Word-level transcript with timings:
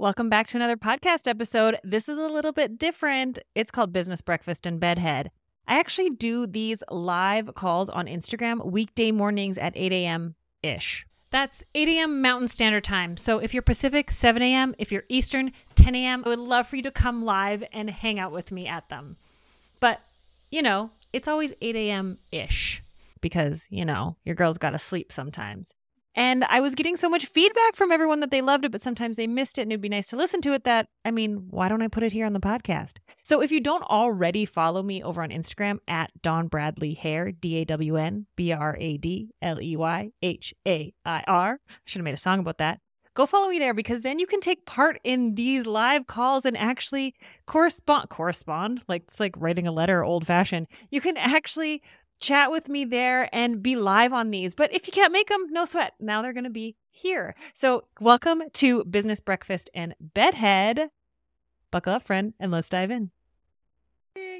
Welcome 0.00 0.30
back 0.30 0.46
to 0.46 0.56
another 0.56 0.78
podcast 0.78 1.28
episode. 1.28 1.78
This 1.84 2.08
is 2.08 2.16
a 2.16 2.26
little 2.26 2.52
bit 2.52 2.78
different. 2.78 3.38
It's 3.54 3.70
called 3.70 3.92
Business 3.92 4.22
Breakfast 4.22 4.64
and 4.64 4.80
Bedhead. 4.80 5.30
I 5.68 5.78
actually 5.78 6.08
do 6.08 6.46
these 6.46 6.82
live 6.90 7.54
calls 7.54 7.90
on 7.90 8.06
Instagram 8.06 8.64
weekday 8.64 9.12
mornings 9.12 9.58
at 9.58 9.74
8 9.76 9.92
a.m. 9.92 10.36
ish. 10.62 11.06
That's 11.28 11.62
8 11.74 11.86
a.m. 11.88 12.22
Mountain 12.22 12.48
Standard 12.48 12.82
Time. 12.82 13.18
So 13.18 13.40
if 13.40 13.52
you're 13.52 13.62
Pacific, 13.62 14.10
7 14.10 14.40
a.m. 14.40 14.74
If 14.78 14.90
you're 14.90 15.04
Eastern, 15.10 15.52
10 15.74 15.94
a.m. 15.94 16.22
I 16.24 16.30
would 16.30 16.38
love 16.38 16.66
for 16.66 16.76
you 16.76 16.82
to 16.84 16.90
come 16.90 17.22
live 17.26 17.62
and 17.70 17.90
hang 17.90 18.18
out 18.18 18.32
with 18.32 18.50
me 18.50 18.66
at 18.66 18.88
them. 18.88 19.18
But, 19.80 20.00
you 20.50 20.62
know, 20.62 20.92
it's 21.12 21.28
always 21.28 21.52
8 21.60 21.76
a.m. 21.76 22.16
ish 22.32 22.82
because, 23.20 23.66
you 23.68 23.84
know, 23.84 24.16
your 24.24 24.34
girl's 24.34 24.56
got 24.56 24.70
to 24.70 24.78
sleep 24.78 25.12
sometimes. 25.12 25.74
And 26.14 26.44
I 26.44 26.60
was 26.60 26.74
getting 26.74 26.96
so 26.96 27.08
much 27.08 27.26
feedback 27.26 27.76
from 27.76 27.92
everyone 27.92 28.20
that 28.20 28.30
they 28.30 28.42
loved 28.42 28.64
it, 28.64 28.72
but 28.72 28.82
sometimes 28.82 29.16
they 29.16 29.26
missed 29.26 29.58
it 29.58 29.62
and 29.62 29.72
it'd 29.72 29.80
be 29.80 29.88
nice 29.88 30.08
to 30.08 30.16
listen 30.16 30.40
to 30.42 30.52
it 30.52 30.64
that, 30.64 30.88
I 31.04 31.10
mean, 31.10 31.46
why 31.50 31.68
don't 31.68 31.82
I 31.82 31.88
put 31.88 32.02
it 32.02 32.12
here 32.12 32.26
on 32.26 32.32
the 32.32 32.40
podcast? 32.40 32.98
So 33.22 33.40
if 33.40 33.52
you 33.52 33.60
don't 33.60 33.84
already 33.84 34.44
follow 34.44 34.82
me 34.82 35.02
over 35.02 35.22
on 35.22 35.30
Instagram 35.30 35.78
at 35.86 36.10
Dawn 36.20 36.48
Bradley 36.48 36.94
Hair, 36.94 37.32
D 37.32 37.58
A 37.58 37.64
W 37.64 37.96
N 37.96 38.26
B 38.34 38.52
R 38.52 38.76
A 38.78 38.96
D 38.96 39.30
L 39.40 39.60
E 39.60 39.76
Y 39.76 40.10
H 40.20 40.54
A 40.66 40.92
I 41.04 41.24
R, 41.26 41.60
I 41.68 41.74
should 41.84 42.00
have 42.00 42.04
made 42.04 42.14
a 42.14 42.18
song 42.18 42.40
about 42.40 42.58
that. 42.58 42.80
Go 43.14 43.26
follow 43.26 43.48
me 43.48 43.58
there 43.58 43.74
because 43.74 44.02
then 44.02 44.20
you 44.20 44.26
can 44.26 44.40
take 44.40 44.66
part 44.66 45.00
in 45.02 45.34
these 45.34 45.66
live 45.66 46.06
calls 46.06 46.44
and 46.44 46.56
actually 46.56 47.14
correspond 47.44 48.08
correspond 48.08 48.82
like 48.86 49.02
it's 49.08 49.18
like 49.18 49.34
writing 49.36 49.66
a 49.66 49.72
letter 49.72 50.04
old 50.04 50.26
fashioned. 50.26 50.68
You 50.90 51.00
can 51.00 51.16
actually 51.16 51.82
chat 52.20 52.50
with 52.50 52.68
me 52.68 52.84
there 52.84 53.28
and 53.34 53.62
be 53.62 53.76
live 53.76 54.12
on 54.12 54.30
these. 54.30 54.54
But 54.54 54.72
if 54.72 54.86
you 54.86 54.92
can't 54.92 55.12
make 55.12 55.28
them, 55.28 55.46
no 55.50 55.64
sweat. 55.64 55.94
Now 55.98 56.22
they're 56.22 56.32
going 56.32 56.44
to 56.44 56.50
be 56.50 56.76
here. 56.90 57.34
So, 57.54 57.84
welcome 58.00 58.42
to 58.54 58.84
Business 58.84 59.20
Breakfast 59.20 59.70
and 59.74 59.94
Bedhead. 60.00 60.90
Buckle 61.70 61.94
up, 61.94 62.02
friend, 62.02 62.34
and 62.38 62.50
let's 62.52 62.68
dive 62.68 62.90
in. 62.90 63.10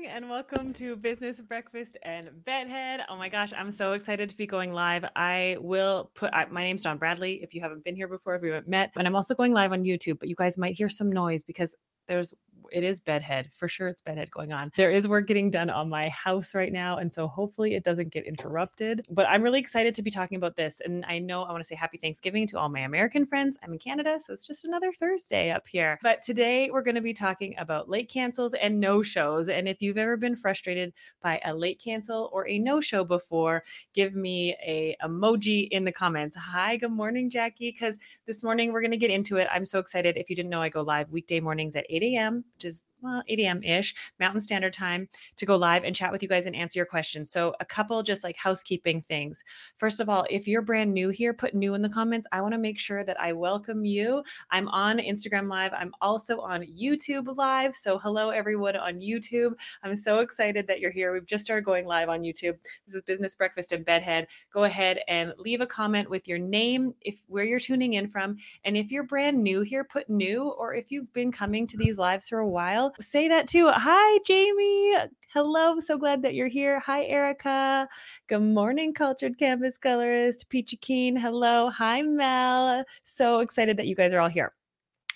And 0.09 0.29
welcome 0.29 0.75
to 0.75 0.97
Business 0.97 1.41
Breakfast 1.41 1.97
and 2.03 2.29
Bedhead. 2.45 3.03
Oh 3.09 3.17
my 3.17 3.29
gosh, 3.29 3.53
I'm 3.57 3.71
so 3.71 3.93
excited 3.93 4.29
to 4.29 4.37
be 4.37 4.47
going 4.47 4.73
live. 4.73 5.05
I 5.15 5.57
will 5.61 6.11
put 6.15 6.33
I, 6.35 6.47
my 6.47 6.63
name's 6.63 6.83
Dawn 6.83 6.99
Bradley. 6.99 7.41
If 7.43 7.55
you 7.55 7.61
haven't 7.61 7.85
been 7.85 7.95
here 7.95 8.09
before, 8.09 8.35
if 8.35 8.43
we 8.43 8.49
haven't 8.49 8.69
met, 8.69 8.91
and 8.97 9.07
I'm 9.07 9.15
also 9.15 9.35
going 9.35 9.53
live 9.53 9.73
on 9.73 9.85
YouTube, 9.85 10.19
but 10.19 10.29
you 10.29 10.35
guys 10.35 10.59
might 10.59 10.75
hear 10.75 10.89
some 10.89 11.13
noise 11.13 11.45
because 11.45 11.77
there's 12.09 12.35
it 12.73 12.85
is 12.85 13.01
bedhead 13.01 13.51
for 13.57 13.69
sure 13.69 13.89
it's 13.89 14.03
bedhead 14.03 14.31
going 14.31 14.53
on. 14.53 14.73
There 14.77 14.91
is 14.91 15.09
work 15.09 15.27
getting 15.27 15.51
done 15.51 15.71
on 15.71 15.89
my 15.89 16.09
house 16.09 16.55
right 16.55 16.73
now 16.73 16.99
and 16.99 17.13
so 17.13 17.27
hopefully 17.27 17.75
it 17.75 17.85
doesn't 17.85 18.11
get 18.11 18.25
interrupted 18.27 19.07
but 19.11 19.27
i'm 19.29 19.43
really 19.43 19.59
excited 19.59 19.95
to 19.95 20.03
be 20.03 20.11
talking 20.11 20.37
about 20.37 20.57
this 20.57 20.81
and 20.85 21.05
i 21.07 21.19
know 21.19 21.43
i 21.43 21.51
want 21.51 21.63
to 21.63 21.67
say 21.67 21.75
happy 21.75 21.99
thanksgiving 21.99 22.47
to 22.47 22.59
all 22.59 22.69
my 22.69 22.81
american 22.81 23.27
friends. 23.27 23.59
I'm 23.63 23.73
in 23.73 23.79
canada 23.79 24.19
so 24.21 24.33
it's 24.33 24.47
just 24.47 24.65
another 24.65 24.93
thursday 24.93 25.51
up 25.51 25.67
here. 25.67 25.99
But 26.03 26.23
today 26.23 26.71
we're 26.71 26.83
going 26.83 26.95
to 26.95 27.01
be 27.01 27.15
talking 27.15 27.55
about 27.59 27.89
late 27.89 28.11
cancels 28.11 28.55
and 28.55 28.81
no 28.81 29.03
shows 29.03 29.49
and 29.49 29.69
if 29.69 29.83
you've 29.83 29.99
ever 29.99 30.17
been 30.17 30.37
frustrated 30.37 30.93
by 31.23 31.41
a 31.45 31.55
late 31.55 31.81
cancel 31.83 32.31
or 32.33 32.49
a 32.49 32.59
no 32.59 32.81
show 32.81 33.05
before 33.05 33.65
give 33.95 34.15
me 34.15 34.57
a 34.65 34.97
emoji 35.05 35.69
in 35.71 35.85
the 35.85 35.93
comments. 35.93 36.37
Hi 36.37 36.77
good 36.77 36.93
morning 36.93 37.31
jackie 37.31 37.71
because 37.71 37.99
this 38.27 38.43
morning 38.43 38.73
we're 38.73 38.83
going 38.83 38.91
to 38.91 38.97
get 38.97 39.11
into 39.11 39.37
it. 39.37 39.49
I'm 39.53 39.67
so 39.67 39.79
excited. 39.79 40.17
If 40.17 40.31
you 40.31 40.37
didn't 40.37 40.51
know 40.51 40.63
i 40.63 40.69
go 40.69 40.83
live 40.83 41.11
weekday 41.11 41.41
mornings 41.41 41.77
at 41.77 41.87
8 41.89 42.03
a.m 42.03 42.45
is 42.65 42.85
well 43.03 43.23
8 43.29 43.41
a.m 43.41 43.63
ish 43.63 43.95
mountain 44.19 44.41
standard 44.41 44.73
time 44.73 45.09
to 45.37 45.47
go 45.47 45.57
live 45.57 45.85
and 45.85 45.95
chat 45.95 46.13
with 46.13 46.23
you 46.23 46.29
guys 46.29 46.47
and 46.47 46.57
answer 46.57 46.79
your 46.79 46.87
questions. 46.87 47.31
So 47.31 47.55
a 47.61 47.65
couple 47.65 48.03
just 48.03 48.25
like 48.25 48.37
housekeeping 48.37 49.03
things. 49.03 49.45
First 49.77 50.01
of 50.01 50.09
all 50.09 50.27
if 50.31 50.47
you're 50.47 50.63
brand 50.63 50.93
new 50.93 51.09
here 51.09 51.33
put 51.33 51.55
new 51.55 51.75
in 51.75 51.83
the 51.83 51.89
comments. 51.89 52.27
I 52.33 52.41
want 52.41 52.53
to 52.55 52.59
make 52.59 52.79
sure 52.79 53.05
that 53.05 53.21
i 53.21 53.33
welcome 53.33 53.85
you. 53.85 54.23
I'm 54.51 54.69
on 54.69 54.99
instagram 54.99 55.49
live. 55.49 55.73
I'm 55.75 55.93
also 56.01 56.41
on 56.41 56.63
youtube 56.63 57.37
live. 57.37 57.75
So 57.75 57.99
hello 57.99 58.31
everyone 58.31 58.77
on 58.77 59.01
youtube. 59.01 59.53
I'm 59.83 59.97
so 59.97 60.19
excited 60.19 60.67
that 60.67 60.81
you're 60.81 60.91
here. 60.91 61.13
We've 61.13 61.27
just 61.27 61.45
started 61.45 61.65
going 61.65 61.87
live 61.87 62.09
on 62.09 62.21
youtube. 62.21 62.59
This 62.87 62.95
is 62.95 63.03
business 63.03 63.35
breakfast 63.35 63.73
and 63.73 63.85
bedhead. 63.85 64.27
Go 64.53 64.65
ahead 64.65 65.01
and 65.09 65.33
leave 65.39 65.61
a 65.61 65.67
comment 65.67 66.09
with 66.09 66.29
your 66.29 66.39
name 66.39 66.95
if 67.03 67.23
where 67.27 67.45
you're 67.45 67.61
tuning 67.61 67.95
in 67.95 68.09
from. 68.09 68.37
And 68.65 68.77
if 68.77 68.91
you're 68.91 69.05
brand 69.05 69.43
new 69.43 69.63
here 69.63 69.85
put 69.85 70.09
new 70.09 70.49
or 70.49 70.75
if 70.75 70.91
you've 70.91 71.13
been 71.13 71.33
coming 71.33 71.67
to 71.67 71.77
these 71.77 71.99
lives 71.99 72.29
for 72.29 72.39
a 72.39 72.49
while, 72.49 72.90
say 73.01 73.29
that 73.29 73.47
too. 73.49 73.71
Hi, 73.71 74.19
Jamie. 74.27 74.95
Hello. 75.33 75.79
So 75.81 75.97
glad 75.97 76.23
that 76.23 76.35
you're 76.35 76.49
here. 76.49 76.81
Hi, 76.81 77.05
Erica. 77.05 77.89
Good 78.29 78.43
morning, 78.43 78.93
Cultured 78.95 79.39
Canvas 79.39 79.79
Colorist. 79.79 80.49
Peachy 80.49 80.77
Keen. 80.77 81.17
Hello. 81.17 81.71
Hi, 81.71 82.03
Mel. 82.03 82.85
So 83.05 83.41
excited 83.41 83.77
that 83.77 83.87
you 83.87 83.95
guys 83.95 84.13
are 84.13 84.21
all 84.21 84.29
here. 84.29 84.53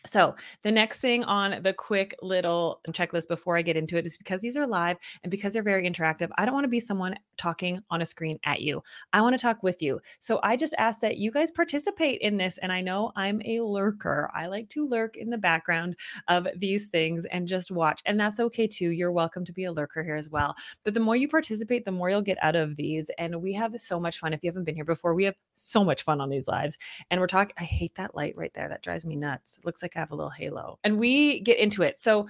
So, 0.06 0.36
the 0.62 0.70
next 0.70 1.00
thing 1.00 1.24
on 1.24 1.62
the 1.62 1.72
quick 1.72 2.14
little 2.20 2.80
checklist 2.88 3.26
before 3.26 3.56
I 3.56 3.62
get 3.62 3.76
into 3.76 3.96
it 3.96 4.04
is 4.04 4.18
because 4.18 4.42
these 4.42 4.56
are 4.56 4.66
live 4.66 4.98
and 5.22 5.30
because 5.30 5.54
they're 5.54 5.62
very 5.62 5.88
interactive, 5.88 6.28
I 6.36 6.44
don't 6.44 6.52
want 6.52 6.64
to 6.64 6.68
be 6.68 6.80
someone 6.80 7.14
talking 7.38 7.80
on 7.90 8.02
a 8.02 8.06
screen 8.06 8.38
at 8.44 8.60
you. 8.60 8.82
I 9.14 9.22
want 9.22 9.34
to 9.34 9.40
talk 9.40 9.62
with 9.62 9.80
you. 9.80 10.00
So, 10.20 10.40
I 10.42 10.56
just 10.56 10.74
ask 10.76 11.00
that 11.00 11.16
you 11.16 11.30
guys 11.30 11.50
participate 11.50 12.20
in 12.20 12.36
this. 12.36 12.58
And 12.58 12.70
I 12.70 12.82
know 12.82 13.12
I'm 13.16 13.40
a 13.46 13.60
lurker. 13.60 14.30
I 14.34 14.46
like 14.46 14.68
to 14.70 14.86
lurk 14.86 15.16
in 15.16 15.30
the 15.30 15.38
background 15.38 15.96
of 16.28 16.48
these 16.54 16.88
things 16.88 17.24
and 17.26 17.48
just 17.48 17.70
watch. 17.70 18.02
And 18.04 18.20
that's 18.20 18.40
okay 18.40 18.66
too. 18.66 18.90
You're 18.90 19.10
welcome 19.10 19.44
to 19.46 19.52
be 19.54 19.64
a 19.64 19.72
lurker 19.72 20.04
here 20.04 20.16
as 20.16 20.28
well. 20.28 20.54
But 20.84 20.92
the 20.92 21.00
more 21.00 21.16
you 21.16 21.28
participate, 21.28 21.86
the 21.86 21.92
more 21.92 22.10
you'll 22.10 22.20
get 22.20 22.38
out 22.42 22.56
of 22.56 22.76
these. 22.76 23.10
And 23.16 23.40
we 23.40 23.54
have 23.54 23.74
so 23.80 23.98
much 23.98 24.18
fun. 24.18 24.34
If 24.34 24.42
you 24.42 24.50
haven't 24.50 24.64
been 24.64 24.74
here 24.74 24.84
before, 24.84 25.14
we 25.14 25.24
have 25.24 25.36
so 25.54 25.82
much 25.82 26.02
fun 26.02 26.20
on 26.20 26.28
these 26.28 26.46
lives. 26.46 26.76
And 27.10 27.22
we're 27.22 27.26
talking, 27.26 27.54
I 27.58 27.64
hate 27.64 27.94
that 27.94 28.14
light 28.14 28.34
right 28.36 28.52
there. 28.52 28.68
That 28.68 28.82
drives 28.82 29.06
me 29.06 29.16
nuts. 29.16 29.56
It 29.56 29.64
looks 29.64 29.80
like 29.80 29.93
Have 29.94 30.10
a 30.10 30.14
little 30.14 30.30
halo. 30.30 30.78
And 30.84 30.98
we 30.98 31.40
get 31.40 31.58
into 31.58 31.82
it. 31.82 32.00
So 32.00 32.28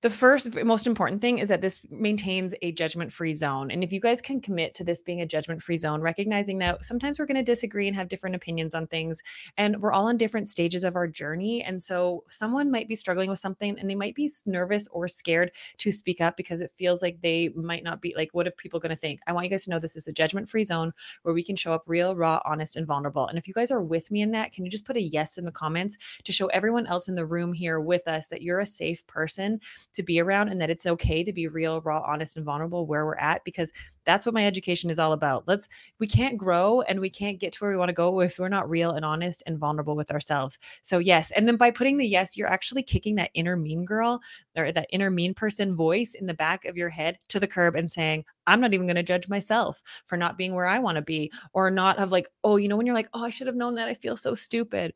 the 0.00 0.10
first 0.10 0.54
most 0.54 0.86
important 0.86 1.20
thing 1.20 1.38
is 1.38 1.48
that 1.48 1.60
this 1.60 1.80
maintains 1.90 2.54
a 2.62 2.70
judgment 2.70 3.12
free 3.12 3.32
zone. 3.32 3.72
And 3.72 3.82
if 3.82 3.92
you 3.92 4.00
guys 4.00 4.20
can 4.20 4.40
commit 4.40 4.72
to 4.74 4.84
this 4.84 5.02
being 5.02 5.20
a 5.20 5.26
judgment 5.26 5.60
free 5.60 5.76
zone, 5.76 6.00
recognizing 6.00 6.58
that 6.58 6.84
sometimes 6.84 7.18
we're 7.18 7.26
going 7.26 7.36
to 7.36 7.42
disagree 7.42 7.88
and 7.88 7.96
have 7.96 8.08
different 8.08 8.36
opinions 8.36 8.76
on 8.76 8.86
things, 8.86 9.20
and 9.56 9.82
we're 9.82 9.92
all 9.92 10.06
on 10.06 10.16
different 10.16 10.48
stages 10.48 10.84
of 10.84 10.94
our 10.94 11.08
journey. 11.08 11.64
And 11.64 11.82
so 11.82 12.22
someone 12.28 12.70
might 12.70 12.86
be 12.86 12.94
struggling 12.94 13.28
with 13.28 13.40
something 13.40 13.76
and 13.76 13.90
they 13.90 13.96
might 13.96 14.14
be 14.14 14.30
nervous 14.46 14.86
or 14.92 15.08
scared 15.08 15.50
to 15.78 15.90
speak 15.90 16.20
up 16.20 16.36
because 16.36 16.60
it 16.60 16.70
feels 16.76 17.02
like 17.02 17.20
they 17.20 17.48
might 17.56 17.82
not 17.82 18.00
be 18.00 18.14
like, 18.16 18.28
what 18.32 18.46
if 18.46 18.56
people 18.56 18.78
going 18.78 18.90
to 18.90 18.96
think? 18.96 19.18
I 19.26 19.32
want 19.32 19.46
you 19.46 19.50
guys 19.50 19.64
to 19.64 19.70
know 19.70 19.80
this 19.80 19.96
is 19.96 20.06
a 20.06 20.12
judgment 20.12 20.48
free 20.48 20.62
zone 20.64 20.92
where 21.22 21.34
we 21.34 21.42
can 21.42 21.56
show 21.56 21.72
up 21.72 21.82
real, 21.86 22.14
raw, 22.14 22.40
honest, 22.44 22.76
and 22.76 22.86
vulnerable. 22.86 23.26
And 23.26 23.36
if 23.36 23.48
you 23.48 23.54
guys 23.54 23.72
are 23.72 23.82
with 23.82 24.12
me 24.12 24.22
in 24.22 24.30
that, 24.30 24.52
can 24.52 24.64
you 24.64 24.70
just 24.70 24.84
put 24.84 24.96
a 24.96 25.02
yes 25.02 25.38
in 25.38 25.44
the 25.44 25.50
comments 25.50 25.98
to 26.22 26.30
show 26.30 26.46
everyone 26.48 26.86
else 26.86 27.08
in 27.08 27.16
the 27.16 27.26
room 27.26 27.52
here 27.52 27.80
with 27.80 28.06
us 28.06 28.28
that 28.28 28.42
you're 28.42 28.60
a 28.60 28.66
safe 28.66 29.04
person? 29.08 29.60
To 29.94 30.02
be 30.02 30.20
around 30.20 30.48
and 30.48 30.60
that 30.60 30.70
it's 30.70 30.86
okay 30.86 31.24
to 31.24 31.32
be 31.32 31.48
real, 31.48 31.80
raw, 31.80 32.02
honest, 32.06 32.36
and 32.36 32.44
vulnerable 32.44 32.86
where 32.86 33.04
we're 33.04 33.16
at 33.16 33.42
because 33.44 33.72
that's 34.04 34.24
what 34.24 34.34
my 34.34 34.46
education 34.46 34.90
is 34.90 34.98
all 34.98 35.12
about. 35.12 35.44
Let's, 35.46 35.68
we 35.98 36.06
can't 36.06 36.38
grow 36.38 36.82
and 36.82 37.00
we 37.00 37.10
can't 37.10 37.38
get 37.38 37.52
to 37.52 37.58
where 37.60 37.70
we 37.70 37.76
want 37.76 37.88
to 37.88 37.94
go 37.94 38.20
if 38.20 38.38
we're 38.38 38.48
not 38.48 38.70
real 38.70 38.92
and 38.92 39.04
honest 39.04 39.42
and 39.46 39.58
vulnerable 39.58 39.96
with 39.96 40.10
ourselves. 40.10 40.58
So, 40.82 40.98
yes. 40.98 41.30
And 41.32 41.46
then 41.46 41.56
by 41.56 41.70
putting 41.70 41.98
the 41.98 42.06
yes, 42.06 42.36
you're 42.36 42.48
actually 42.48 42.82
kicking 42.82 43.16
that 43.16 43.30
inner 43.34 43.56
mean 43.56 43.84
girl 43.84 44.20
or 44.56 44.72
that 44.72 44.86
inner 44.90 45.10
mean 45.10 45.34
person 45.34 45.74
voice 45.74 46.14
in 46.14 46.26
the 46.26 46.34
back 46.34 46.64
of 46.64 46.76
your 46.76 46.88
head 46.88 47.18
to 47.28 47.40
the 47.40 47.46
curb 47.46 47.74
and 47.74 47.90
saying, 47.90 48.24
I'm 48.46 48.60
not 48.60 48.72
even 48.72 48.86
going 48.86 48.96
to 48.96 49.02
judge 49.02 49.28
myself 49.28 49.82
for 50.06 50.16
not 50.16 50.38
being 50.38 50.54
where 50.54 50.66
I 50.66 50.78
want 50.78 50.96
to 50.96 51.02
be 51.02 51.30
or 51.52 51.70
not 51.70 51.98
have 51.98 52.12
like, 52.12 52.28
oh, 52.44 52.56
you 52.56 52.68
know, 52.68 52.76
when 52.76 52.86
you're 52.86 52.94
like, 52.94 53.10
oh, 53.12 53.24
I 53.24 53.30
should 53.30 53.46
have 53.46 53.56
known 53.56 53.74
that. 53.74 53.88
I 53.88 53.94
feel 53.94 54.16
so 54.16 54.34
stupid. 54.34 54.94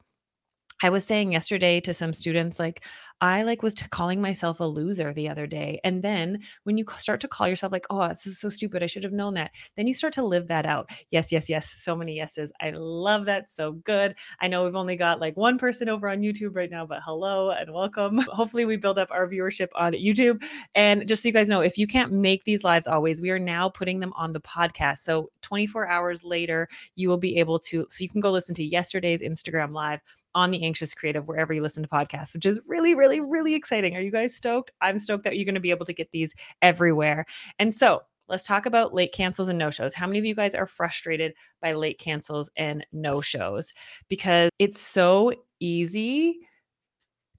I 0.82 0.90
was 0.90 1.04
saying 1.04 1.32
yesterday 1.32 1.80
to 1.80 1.94
some 1.94 2.12
students, 2.12 2.58
like, 2.58 2.84
I 3.22 3.44
like 3.44 3.62
was 3.62 3.76
t- 3.76 3.86
calling 3.88 4.20
myself 4.20 4.58
a 4.58 4.64
loser 4.64 5.12
the 5.12 5.28
other 5.28 5.46
day. 5.46 5.80
And 5.84 6.02
then 6.02 6.40
when 6.64 6.76
you 6.76 6.84
start 6.98 7.20
to 7.20 7.28
call 7.28 7.46
yourself 7.46 7.70
like, 7.70 7.86
oh, 7.88 8.02
it's 8.02 8.24
so, 8.24 8.32
so 8.32 8.48
stupid. 8.48 8.82
I 8.82 8.86
should 8.86 9.04
have 9.04 9.12
known 9.12 9.34
that. 9.34 9.52
Then 9.76 9.86
you 9.86 9.94
start 9.94 10.12
to 10.14 10.24
live 10.24 10.48
that 10.48 10.66
out. 10.66 10.90
Yes, 11.12 11.30
yes, 11.30 11.48
yes. 11.48 11.72
So 11.76 11.94
many 11.94 12.16
yeses. 12.16 12.50
I 12.60 12.72
love 12.74 13.26
that. 13.26 13.52
So 13.52 13.72
good. 13.72 14.16
I 14.40 14.48
know 14.48 14.64
we've 14.64 14.74
only 14.74 14.96
got 14.96 15.20
like 15.20 15.36
one 15.36 15.56
person 15.56 15.88
over 15.88 16.08
on 16.08 16.18
YouTube 16.18 16.56
right 16.56 16.70
now, 16.70 16.84
but 16.84 16.98
hello 17.04 17.50
and 17.50 17.72
welcome. 17.72 18.18
Hopefully 18.32 18.64
we 18.64 18.76
build 18.76 18.98
up 18.98 19.12
our 19.12 19.28
viewership 19.28 19.68
on 19.76 19.92
YouTube. 19.92 20.42
And 20.74 21.06
just 21.06 21.22
so 21.22 21.28
you 21.28 21.32
guys 21.32 21.48
know, 21.48 21.60
if 21.60 21.78
you 21.78 21.86
can't 21.86 22.10
make 22.10 22.42
these 22.42 22.64
lives 22.64 22.88
always, 22.88 23.20
we 23.22 23.30
are 23.30 23.38
now 23.38 23.68
putting 23.68 24.00
them 24.00 24.12
on 24.16 24.32
the 24.32 24.40
podcast. 24.40 24.98
So 24.98 25.30
24 25.42 25.86
hours 25.86 26.24
later, 26.24 26.66
you 26.96 27.08
will 27.08 27.18
be 27.18 27.38
able 27.38 27.60
to, 27.60 27.86
so 27.88 28.02
you 28.02 28.08
can 28.08 28.20
go 28.20 28.32
listen 28.32 28.56
to 28.56 28.64
yesterday's 28.64 29.22
Instagram 29.22 29.72
live 29.72 30.00
on 30.34 30.50
the 30.50 30.64
Anxious 30.64 30.94
Creative, 30.94 31.26
wherever 31.26 31.52
you 31.52 31.62
listen 31.62 31.82
to 31.82 31.88
podcasts, 31.88 32.34
which 32.34 32.46
is 32.46 32.58
really, 32.66 32.94
really, 32.94 33.11
really 33.20 33.54
exciting. 33.54 33.96
Are 33.96 34.00
you 34.00 34.10
guys 34.10 34.34
stoked? 34.34 34.70
I'm 34.80 34.98
stoked 34.98 35.24
that 35.24 35.36
you're 35.36 35.44
going 35.44 35.54
to 35.54 35.60
be 35.60 35.70
able 35.70 35.86
to 35.86 35.92
get 35.92 36.10
these 36.12 36.34
everywhere. 36.60 37.26
And 37.58 37.74
so 37.74 38.02
let's 38.28 38.44
talk 38.44 38.66
about 38.66 38.94
late 38.94 39.12
cancels 39.12 39.48
and 39.48 39.58
no 39.58 39.70
shows. 39.70 39.94
How 39.94 40.06
many 40.06 40.18
of 40.18 40.24
you 40.24 40.34
guys 40.34 40.54
are 40.54 40.66
frustrated 40.66 41.34
by 41.60 41.74
late 41.74 41.98
cancels 41.98 42.50
and 42.56 42.86
no 42.92 43.20
shows? 43.20 43.74
Because 44.08 44.50
it's 44.58 44.80
so 44.80 45.32
easy 45.60 46.38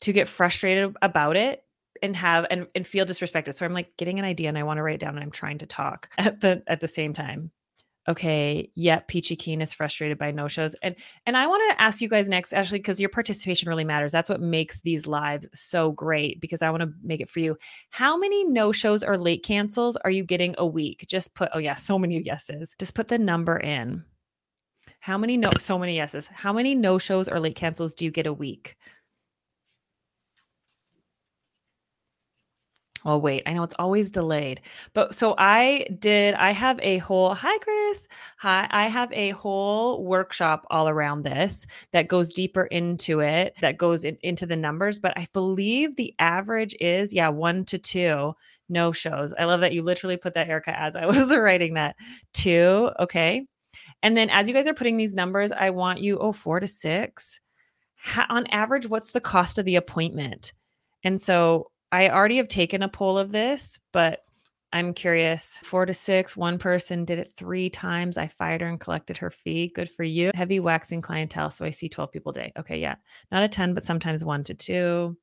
to 0.02 0.14
get 0.14 0.28
frustrated 0.28 0.96
about 1.02 1.36
it 1.36 1.64
and 2.02 2.16
have 2.16 2.46
and, 2.52 2.68
and 2.76 2.86
feel 2.86 3.06
disrespected. 3.06 3.56
So 3.56 3.66
I'm 3.66 3.74
like 3.74 3.96
getting 3.98 4.20
an 4.20 4.26
idea 4.26 4.50
and 4.50 4.58
I 4.58 4.64
want 4.64 4.78
to 4.78 4.84
write 4.84 4.96
it 4.96 5.00
down 5.00 5.16
and 5.16 5.24
I'm 5.24 5.32
trying 5.32 5.60
to 5.60 5.66
talk 5.66 6.10
at 6.18 6.42
the 6.42 6.62
at 6.68 6.82
the 6.82 6.88
same 6.88 7.14
time. 7.14 7.52
Okay, 8.08 8.70
yep, 8.76 9.08
Peachy 9.08 9.36
Keen 9.36 9.62
is 9.62 9.74
frustrated 9.74 10.18
by 10.18 10.32
no-shows. 10.32 10.76
And 10.76 10.96
and 11.26 11.38
I 11.38 11.48
want 11.48 11.64
to 11.72 11.82
ask 11.82 12.02
you 12.02 12.10
guys 12.10 12.28
next, 12.28 12.54
actually, 12.54 12.80
because 12.80 13.00
your 13.00 13.10
participation 13.10 13.70
really 13.70 13.84
matters. 13.84 14.12
That's 14.12 14.30
what 14.30 14.42
makes 14.42 14.82
these 14.82 15.08
lives 15.08 15.48
so 15.54 15.92
great 15.92 16.42
because 16.42 16.62
I 16.62 16.70
want 16.70 16.82
to 16.82 16.94
make 17.04 17.22
it 17.22 17.30
for 17.30 17.40
you. 17.40 17.58
How 17.90 18.18
many 18.18 18.46
no-shows 18.46 19.04
or 19.04 19.18
late 19.18 19.44
cancels 19.44 19.98
are 19.98 20.12
you 20.12 20.24
getting 20.24 20.56
a 20.58 20.66
week? 20.66 21.06
Just 21.08 21.34
put, 21.34 21.50
oh 21.54 21.60
yeah, 21.60 21.76
so 21.76 21.98
many 21.98 22.22
yeses. 22.22 22.76
Just 22.78 22.96
put 22.96 23.08
the 23.08 23.18
number 23.18 23.58
in. 23.58 24.04
How 25.00 25.18
many 25.18 25.36
no 25.36 25.52
so 25.58 25.78
many 25.78 25.96
yeses. 25.96 26.28
How 26.28 26.54
many 26.54 26.76
no-shows 26.76 27.28
or 27.28 27.40
late 27.40 27.56
cancels 27.56 27.94
do 27.94 28.06
you 28.06 28.12
get 28.12 28.28
a 28.28 28.34
week? 28.34 28.78
Oh, 33.06 33.18
wait. 33.18 33.44
I 33.46 33.54
know 33.54 33.64
it's 33.64 33.76
always 33.80 34.12
delayed. 34.12 34.62
But 34.94 35.14
so 35.14 35.36
I 35.38 35.86
did, 36.00 36.36
I 36.36 36.52
have 36.52 36.80
a 36.82 37.00
whole, 37.00 37.34
hi, 37.34 37.58
Chris. 37.58 38.08
Hi. 38.38 38.68
I 38.72 38.88
have 38.88 39.12
a 39.12 39.32
whole 39.32 40.04
workshop 40.06 40.66
all 40.70 40.88
around 40.88 41.24
this 41.24 41.68
that 41.92 42.08
goes 42.08 42.34
deeper 42.34 42.64
into 42.66 43.20
it, 43.20 43.56
that 43.62 43.78
goes 43.78 44.06
in, 44.06 44.18
into 44.22 44.46
the 44.46 44.56
numbers. 44.56 45.00
But 45.00 45.18
I 45.18 45.28
believe 45.34 45.96
the 45.96 46.16
average 46.20 46.76
is, 46.80 47.14
yeah, 47.14 47.30
one 47.30 47.66
to 47.66 47.78
two 47.78 48.34
no 48.70 48.92
shows. 48.92 49.34
I 49.38 49.46
love 49.46 49.62
that 49.62 49.74
you 49.74 49.84
literally 49.84 50.18
put 50.18 50.34
that, 50.34 50.50
Erica, 50.50 50.78
as 50.78 50.96
I 50.96 51.06
was 51.08 51.34
writing 51.36 51.76
that. 51.76 51.96
Two. 52.34 52.90
Okay. 53.00 53.46
And 54.02 54.18
then 54.18 54.30
as 54.30 54.48
you 54.48 54.54
guys 54.54 54.68
are 54.68 54.74
putting 54.74 54.98
these 54.98 55.14
numbers, 55.14 55.52
I 55.52 55.70
want 55.70 56.02
you, 56.02 56.18
oh, 56.20 56.34
four 56.34 56.60
to 56.60 56.68
six. 56.68 57.40
On 58.30 58.46
average, 58.48 58.88
what's 58.88 59.12
the 59.12 59.22
cost 59.22 59.58
of 59.58 59.66
the 59.66 59.78
appointment? 59.78 60.54
And 61.06 61.22
so 61.22 61.72
I 61.94 62.10
already 62.10 62.38
have 62.38 62.48
taken 62.48 62.82
a 62.82 62.90
poll 62.90 63.20
of 63.20 63.32
this, 63.32 63.78
but 63.92 64.26
I'm 64.74 64.96
curious. 64.96 65.60
Four 65.64 65.86
to 65.86 65.94
six, 65.94 66.36
one 66.36 66.58
person 66.58 67.06
did 67.06 67.20
it 67.20 67.34
three 67.38 67.70
times. 67.70 68.18
I 68.18 68.28
fired 68.28 68.62
her 68.62 68.68
and 68.68 68.80
collected 68.80 69.18
her 69.18 69.30
fee. 69.30 69.70
Good 69.76 69.92
for 69.92 70.04
you. 70.04 70.32
Heavy 70.34 70.60
waxing 70.60 71.04
clientele. 71.04 71.52
So 71.52 71.64
I 71.64 71.70
see 71.70 71.88
12 71.88 72.12
people 72.12 72.32
a 72.32 72.34
day. 72.34 72.52
Okay. 72.58 72.80
Yeah. 72.80 72.96
Not 73.32 73.44
a 73.44 73.48
10, 73.48 73.76
but 73.76 73.84
sometimes 73.84 74.26
one 74.26 74.44
to 74.46 74.56
two. 74.56 75.16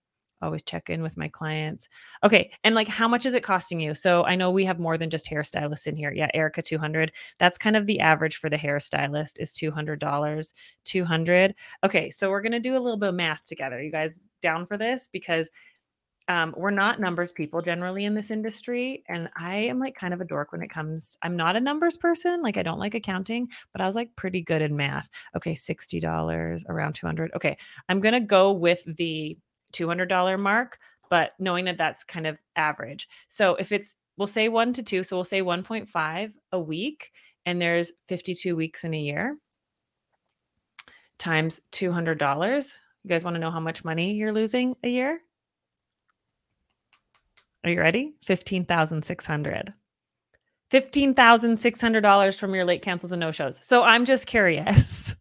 Always 0.42 0.62
check 0.62 0.90
in 0.90 1.02
with 1.02 1.16
my 1.16 1.26
clients. 1.26 1.88
Okay. 2.22 2.52
And 2.62 2.76
like, 2.76 2.86
how 2.86 3.08
much 3.08 3.26
is 3.26 3.34
it 3.34 3.42
costing 3.42 3.80
you? 3.80 3.92
So 3.92 4.24
I 4.24 4.36
know 4.36 4.52
we 4.52 4.64
have 4.64 4.78
more 4.78 4.96
than 4.96 5.10
just 5.10 5.28
hairstylists 5.28 5.88
in 5.88 5.96
here. 5.96 6.12
Yeah. 6.14 6.30
Erica, 6.34 6.62
200. 6.62 7.10
That's 7.40 7.58
kind 7.58 7.74
of 7.74 7.86
the 7.86 7.98
average 7.98 8.36
for 8.36 8.48
the 8.48 8.56
hairstylist 8.56 9.40
is 9.40 9.52
$200. 9.52 10.52
200. 10.84 11.54
Okay. 11.82 12.10
So 12.12 12.30
we're 12.30 12.42
going 12.42 12.52
to 12.52 12.60
do 12.60 12.76
a 12.76 12.78
little 12.78 12.96
bit 12.96 13.08
of 13.08 13.16
math 13.16 13.44
together. 13.48 13.82
You 13.82 13.90
guys 13.90 14.20
down 14.40 14.66
for 14.66 14.76
this? 14.76 15.08
Because 15.12 15.50
um, 16.28 16.54
we're 16.56 16.70
not 16.70 17.00
numbers 17.00 17.32
people 17.32 17.60
generally 17.60 18.04
in 18.04 18.14
this 18.14 18.30
industry. 18.30 19.02
And 19.08 19.28
I 19.36 19.56
am 19.56 19.78
like 19.78 19.96
kind 19.96 20.14
of 20.14 20.20
a 20.20 20.24
dork 20.24 20.52
when 20.52 20.62
it 20.62 20.70
comes, 20.70 21.16
I'm 21.22 21.36
not 21.36 21.56
a 21.56 21.60
numbers 21.60 21.96
person. 21.96 22.42
Like 22.42 22.56
I 22.56 22.62
don't 22.62 22.78
like 22.78 22.94
accounting, 22.94 23.48
but 23.72 23.80
I 23.80 23.86
was 23.86 23.96
like 23.96 24.14
pretty 24.16 24.40
good 24.40 24.62
in 24.62 24.76
math. 24.76 25.10
Okay, 25.36 25.54
$60, 25.54 26.64
around 26.68 26.94
200. 26.94 27.32
Okay, 27.34 27.56
I'm 27.88 28.00
going 28.00 28.14
to 28.14 28.20
go 28.20 28.52
with 28.52 28.84
the 28.96 29.36
$200 29.72 30.38
mark, 30.38 30.78
but 31.08 31.32
knowing 31.38 31.64
that 31.64 31.78
that's 31.78 32.04
kind 32.04 32.26
of 32.26 32.38
average. 32.54 33.08
So 33.28 33.56
if 33.56 33.72
it's, 33.72 33.96
we'll 34.16 34.26
say 34.26 34.48
one 34.48 34.72
to 34.74 34.82
two, 34.82 35.02
so 35.02 35.16
we'll 35.16 35.24
say 35.24 35.42
1.5 35.42 36.32
a 36.52 36.60
week, 36.60 37.12
and 37.46 37.60
there's 37.60 37.92
52 38.06 38.54
weeks 38.54 38.84
in 38.84 38.94
a 38.94 39.00
year 39.00 39.36
times 41.20 41.60
$200. 41.72 42.76
You 43.04 43.08
guys 43.08 43.24
want 43.24 43.34
to 43.36 43.40
know 43.40 43.50
how 43.50 43.60
much 43.60 43.84
money 43.84 44.14
you're 44.14 44.32
losing 44.32 44.74
a 44.82 44.88
year? 44.88 45.20
Are 47.64 47.70
you 47.70 47.80
ready? 47.80 48.14
15,600. 48.24 49.74
$15,600 50.72 52.38
from 52.38 52.54
your 52.54 52.64
late 52.64 52.82
cancels 52.82 53.12
and 53.12 53.20
no 53.20 53.32
shows. 53.32 53.60
So 53.62 53.82
I'm 53.82 54.04
just 54.04 54.26
curious 54.26 55.14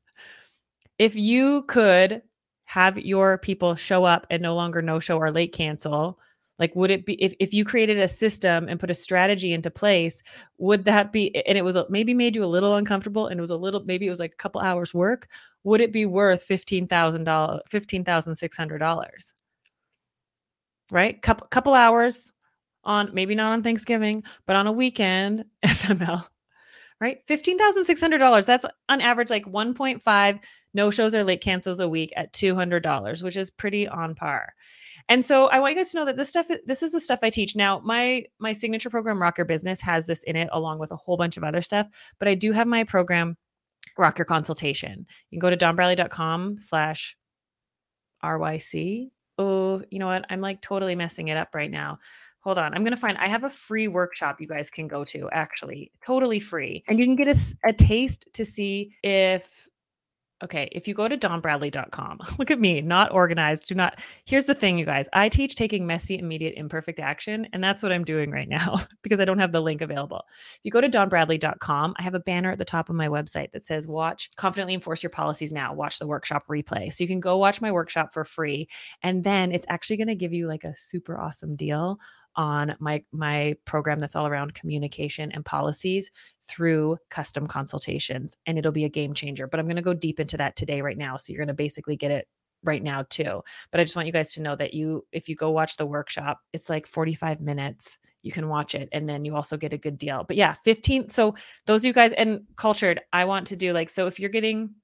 if 0.99 1.15
you 1.15 1.63
could 1.63 2.21
have 2.65 2.99
your 2.99 3.39
people 3.39 3.75
show 3.75 4.05
up 4.05 4.27
and 4.29 4.43
no 4.43 4.55
longer 4.55 4.81
no 4.81 4.99
show 4.99 5.17
or 5.17 5.31
late 5.31 5.53
cancel, 5.53 6.19
like 6.59 6.75
would 6.75 6.91
it 6.91 7.05
be 7.05 7.13
if, 7.21 7.33
if 7.39 7.53
you 7.53 7.65
created 7.65 7.97
a 7.97 8.07
system 8.07 8.67
and 8.69 8.79
put 8.79 8.91
a 8.91 8.93
strategy 8.93 9.53
into 9.53 9.71
place, 9.71 10.21
would 10.59 10.85
that 10.85 11.11
be 11.11 11.35
and 11.47 11.57
it 11.57 11.65
was 11.65 11.77
maybe 11.89 12.13
made 12.13 12.35
you 12.35 12.43
a 12.43 12.45
little 12.45 12.75
uncomfortable 12.75 13.27
and 13.27 13.39
it 13.39 13.41
was 13.41 13.49
a 13.49 13.57
little 13.57 13.83
maybe 13.85 14.05
it 14.05 14.11
was 14.11 14.19
like 14.19 14.33
a 14.33 14.37
couple 14.37 14.61
hours 14.61 14.93
work, 14.93 15.29
would 15.63 15.81
it 15.81 15.91
be 15.91 16.05
worth 16.05 16.47
$15,000 16.47 16.87
$15,600? 17.71 19.33
Right? 20.91 21.21
Couple 21.21 21.47
couple 21.47 21.73
hours 21.73 22.31
on 22.83 23.11
maybe 23.13 23.35
not 23.35 23.51
on 23.51 23.63
Thanksgiving, 23.63 24.23
but 24.45 24.55
on 24.55 24.67
a 24.67 24.71
weekend, 24.71 25.45
FML, 25.65 26.25
right? 26.99 27.19
$15,600. 27.27 28.45
That's 28.45 28.65
on 28.87 29.01
average 29.01 29.29
like 29.29 29.45
1.5 29.45 30.39
no 30.73 30.91
shows 30.91 31.15
or 31.15 31.23
late 31.23 31.41
cancels 31.41 31.79
a 31.79 31.89
week 31.89 32.13
at 32.15 32.33
$200, 32.33 33.23
which 33.23 33.37
is 33.37 33.49
pretty 33.49 33.87
on 33.87 34.15
par. 34.15 34.53
And 35.07 35.25
so 35.25 35.47
I 35.47 35.59
want 35.59 35.73
you 35.73 35.79
guys 35.79 35.91
to 35.91 35.97
know 35.97 36.05
that 36.05 36.17
this 36.17 36.29
stuff 36.29 36.47
this 36.65 36.83
is 36.83 36.91
the 36.91 36.99
stuff 36.99 37.19
I 37.23 37.31
teach. 37.31 37.55
Now, 37.55 37.79
my 37.83 38.23
my 38.39 38.53
signature 38.53 38.91
program 38.91 39.19
Rock 39.19 39.39
Your 39.39 39.45
Business 39.45 39.81
has 39.81 40.05
this 40.05 40.21
in 40.23 40.35
it 40.35 40.49
along 40.51 40.77
with 40.77 40.91
a 40.91 40.95
whole 40.95 41.17
bunch 41.17 41.35
of 41.35 41.43
other 41.43 41.63
stuff, 41.63 41.87
but 42.19 42.27
I 42.27 42.35
do 42.35 42.51
have 42.51 42.67
my 42.67 42.83
program 42.83 43.35
Rock 43.97 44.19
Your 44.19 44.25
Consultation. 44.25 45.07
You 45.31 45.39
can 45.39 45.39
go 45.39 45.49
to 45.49 45.57
dawnbradley.com 45.57 46.59
slash 46.59 47.17
RYC 48.23 49.09
oh, 49.39 49.81
you 49.89 49.97
know 49.97 50.07
what? 50.07 50.25
I'm 50.29 50.41
like 50.41 50.61
totally 50.61 50.93
messing 50.93 51.29
it 51.29 51.37
up 51.37 51.55
right 51.55 51.71
now. 51.71 51.97
Hold 52.41 52.57
on. 52.57 52.73
I'm 52.73 52.83
going 52.83 52.95
to 52.95 52.99
find, 52.99 53.17
I 53.17 53.27
have 53.27 53.43
a 53.43 53.49
free 53.49 53.87
workshop 53.87 54.39
you 54.39 54.47
guys 54.47 54.69
can 54.69 54.87
go 54.87 55.03
to, 55.05 55.29
actually, 55.31 55.91
totally 56.05 56.39
free. 56.39 56.83
And 56.87 56.99
you 56.99 57.05
can 57.05 57.15
get 57.15 57.27
a, 57.27 57.39
a 57.65 57.73
taste 57.73 58.27
to 58.33 58.45
see 58.45 58.95
if 59.03 59.67
Okay, 60.41 60.69
if 60.71 60.87
you 60.87 60.93
go 60.93 61.07
to 61.07 61.17
dawnbradley.com, 61.17 62.19
look 62.39 62.49
at 62.49 62.59
me, 62.59 62.81
not 62.81 63.11
organized. 63.11 63.67
Do 63.67 63.75
not. 63.75 63.99
Here's 64.25 64.45
the 64.45 64.53
thing, 64.53 64.77
you 64.77 64.85
guys. 64.85 65.09
I 65.11 65.27
teach 65.27 65.55
taking 65.55 65.85
messy, 65.85 66.17
immediate, 66.17 66.53
imperfect 66.55 66.99
action, 66.99 67.47
and 67.51 67.61
that's 67.61 67.83
what 67.83 67.91
I'm 67.91 68.05
doing 68.05 68.31
right 68.31 68.47
now 68.47 68.81
because 69.03 69.19
I 69.19 69.25
don't 69.25 69.39
have 69.39 69.51
the 69.51 69.61
link 69.61 69.81
available. 69.81 70.23
If 70.29 70.59
you 70.63 70.71
go 70.71 70.79
to 70.79 70.89
dawnbradley.com, 70.89 71.95
I 71.97 72.03
have 72.03 72.13
a 72.13 72.21
banner 72.21 72.51
at 72.51 72.57
the 72.57 72.65
top 72.65 72.89
of 72.89 72.95
my 72.95 73.09
website 73.09 73.51
that 73.51 73.65
says 73.65 73.87
"Watch 73.87 74.29
confidently 74.37 74.73
enforce 74.73 75.03
your 75.03 75.09
policies 75.09 75.51
now." 75.51 75.73
Watch 75.73 75.99
the 75.99 76.07
workshop 76.07 76.45
replay, 76.49 76.93
so 76.93 77.03
you 77.03 77.07
can 77.09 77.19
go 77.19 77.37
watch 77.37 77.59
my 77.59 77.71
workshop 77.71 78.13
for 78.13 78.23
free, 78.23 78.69
and 79.03 79.23
then 79.23 79.51
it's 79.51 79.65
actually 79.67 79.97
going 79.97 80.07
to 80.07 80.15
give 80.15 80.31
you 80.33 80.47
like 80.47 80.63
a 80.63 80.75
super 80.75 81.19
awesome 81.19 81.57
deal 81.57 81.99
on 82.39 82.73
my 82.79 83.03
my 83.11 83.53
program 83.65 83.99
that's 83.99 84.15
all 84.15 84.25
around 84.25 84.53
communication 84.53 85.29
and 85.33 85.43
policies 85.43 86.09
through 86.47 86.97
custom 87.09 87.45
consultations 87.45 88.37
and 88.45 88.57
it'll 88.57 88.71
be 88.71 88.85
a 88.85 88.89
game 88.89 89.13
changer 89.13 89.45
but 89.45 89.59
i'm 89.59 89.65
going 89.65 89.75
to 89.75 89.81
go 89.81 89.93
deep 89.93 90.21
into 90.21 90.37
that 90.37 90.55
today 90.55 90.81
right 90.81 90.97
now 90.97 91.17
so 91.17 91.33
you're 91.33 91.37
going 91.37 91.49
to 91.49 91.53
basically 91.53 91.97
get 91.97 92.11
it 92.11 92.29
right 92.63 92.83
now 92.83 93.05
too. 93.09 93.41
But 93.71 93.79
i 93.79 93.83
just 93.83 93.95
want 93.95 94.05
you 94.05 94.13
guys 94.13 94.33
to 94.33 94.41
know 94.41 94.55
that 94.55 94.73
you 94.73 95.05
if 95.11 95.27
you 95.29 95.35
go 95.35 95.51
watch 95.51 95.77
the 95.77 95.85
workshop 95.85 96.39
it's 96.53 96.69
like 96.69 96.87
45 96.87 97.41
minutes 97.41 97.97
you 98.21 98.31
can 98.31 98.47
watch 98.47 98.73
it 98.73 98.89
and 98.91 99.07
then 99.07 99.25
you 99.25 99.35
also 99.35 99.57
get 99.57 99.73
a 99.73 99.77
good 99.77 99.97
deal. 99.97 100.23
But 100.25 100.37
yeah 100.37 100.55
15 100.63 101.09
so 101.09 101.35
those 101.65 101.81
of 101.81 101.85
you 101.85 101.93
guys 101.93 102.13
and 102.13 102.41
cultured 102.55 103.01
i 103.13 103.25
want 103.25 103.47
to 103.47 103.55
do 103.55 103.73
like 103.73 103.89
so 103.89 104.07
if 104.07 104.19
you're 104.19 104.29
getting 104.29 104.75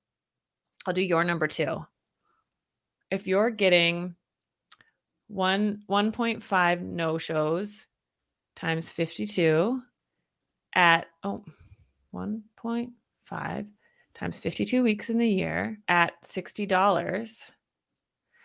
i'll 0.88 0.94
do 0.94 1.02
your 1.02 1.24
number 1.24 1.48
two 1.48 1.86
if 3.12 3.28
you're 3.28 3.50
getting 3.50 4.16
one 5.28 5.82
1.5 5.90 6.82
no 6.82 7.18
shows 7.18 7.86
times 8.56 8.92
52 8.92 9.82
at 10.76 11.08
oh 11.24 11.44
1.5 12.14 13.68
times 14.14 14.40
52 14.40 14.84
weeks 14.84 15.10
in 15.10 15.18
the 15.18 15.28
year 15.28 15.78
at 15.88 16.14
$60 16.24 17.52